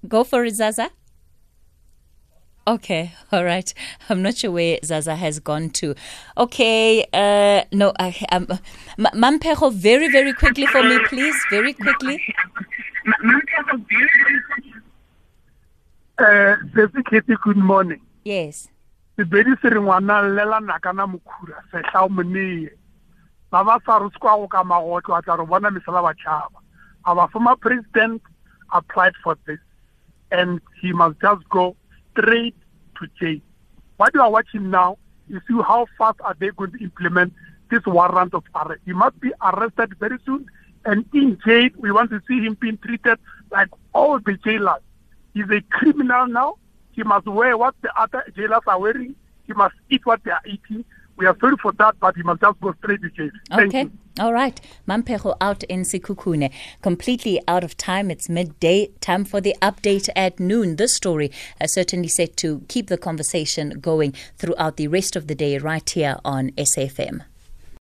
Go 0.07 0.23
for 0.23 0.45
it, 0.45 0.55
Zaza. 0.55 0.89
Okay, 2.65 3.11
all 3.31 3.43
right. 3.43 3.73
I'm 4.09 4.21
not 4.21 4.37
sure 4.37 4.51
where 4.51 4.79
Zaza 4.83 5.15
has 5.15 5.39
gone 5.39 5.69
to. 5.71 5.95
Okay, 6.37 7.05
uh, 7.13 7.63
no, 7.71 7.93
I, 7.99 8.15
um, 8.31 8.47
Mampejo, 8.97 9.73
very, 9.73 10.09
very 10.11 10.33
quickly 10.33 10.65
for 10.67 10.81
me, 10.81 10.97
please, 11.07 11.35
very 11.49 11.73
quickly. 11.73 12.23
Uh, 16.17 16.55
good 17.43 17.57
morning. 17.57 18.01
Yes. 18.23 18.69
sebedi 19.17 19.55
se 19.61 19.69
re 19.69 19.79
ngwana 19.79 20.21
llela 20.21 20.59
nakana 20.59 21.07
mokhura 21.07 21.63
sehla 21.71 22.01
o 22.01 22.09
moneye 22.09 22.69
ba 23.51 23.63
ba 23.63 23.79
sa 23.85 23.99
re 23.99 24.09
sekwa 24.09 24.37
go 24.37 24.47
ka 24.47 24.63
magotlo 24.63 25.15
a 25.15 25.21
tla 25.21 25.37
re 25.37 25.45
bona 25.45 25.69
our 27.05 27.29
former 27.29 27.55
president 27.55 28.21
applied 28.71 29.13
for 29.23 29.37
this, 29.45 29.59
and 30.31 30.61
he 30.81 30.93
must 30.93 31.19
just 31.21 31.47
go 31.49 31.75
straight 32.11 32.55
to 32.99 33.07
jail. 33.19 33.39
What 33.97 34.13
you 34.13 34.21
are 34.21 34.31
watching 34.31 34.69
now 34.69 34.97
is 35.29 35.41
see 35.47 35.55
how 35.55 35.87
fast 35.97 36.19
are 36.21 36.35
they 36.39 36.49
going 36.49 36.71
to 36.71 36.83
implement 36.83 37.33
this 37.69 37.85
warrant 37.85 38.33
of 38.33 38.43
arrest. 38.55 38.81
He 38.85 38.93
must 38.93 39.19
be 39.19 39.31
arrested 39.41 39.97
very 39.99 40.17
soon, 40.25 40.45
and 40.85 41.05
in 41.13 41.39
jail, 41.45 41.69
we 41.77 41.91
want 41.91 42.11
to 42.11 42.21
see 42.27 42.41
him 42.41 42.57
being 42.59 42.77
treated 42.77 43.19
like 43.51 43.69
all 43.93 44.19
the 44.19 44.37
jailers. 44.43 44.81
He's 45.33 45.49
a 45.49 45.61
criminal 45.71 46.27
now. 46.27 46.55
He 46.91 47.03
must 47.03 47.25
wear 47.25 47.57
what 47.57 47.75
the 47.81 47.91
other 47.99 48.23
jailers 48.35 48.61
are 48.67 48.79
wearing. 48.79 49.15
He 49.47 49.53
must 49.53 49.75
eat 49.89 50.05
what 50.05 50.23
they 50.23 50.31
are 50.31 50.41
eating. 50.45 50.85
We 51.15 51.27
are 51.27 51.37
sorry 51.39 51.55
for 51.61 51.71
that, 51.73 51.95
but 51.99 52.15
he 52.15 52.23
must 52.23 52.41
just 52.41 52.59
go 52.59 52.73
straight 52.79 53.01
to 53.01 53.09
jail. 53.09 53.29
Okay. 53.51 53.89
All 54.19 54.33
right. 54.33 54.59
Mampejo 54.87 55.35
out 55.41 55.63
in 55.63 55.81
Sekhukhune. 55.81 56.51
Completely 56.81 57.41
out 57.47 57.63
of 57.63 57.77
time. 57.77 58.11
It's 58.11 58.29
midday. 58.29 58.89
Time 58.99 59.25
for 59.25 59.41
the 59.41 59.55
update 59.61 60.09
at 60.15 60.39
noon. 60.39 60.75
This 60.75 60.95
story 60.95 61.31
is 61.61 61.73
certainly 61.73 62.07
set 62.07 62.37
to 62.37 62.63
keep 62.67 62.87
the 62.87 62.97
conversation 62.97 63.79
going 63.79 64.13
throughout 64.37 64.77
the 64.77 64.87
rest 64.87 65.15
of 65.15 65.27
the 65.27 65.35
day 65.35 65.57
right 65.57 65.87
here 65.87 66.17
on 66.23 66.51
SFM. 66.51 67.23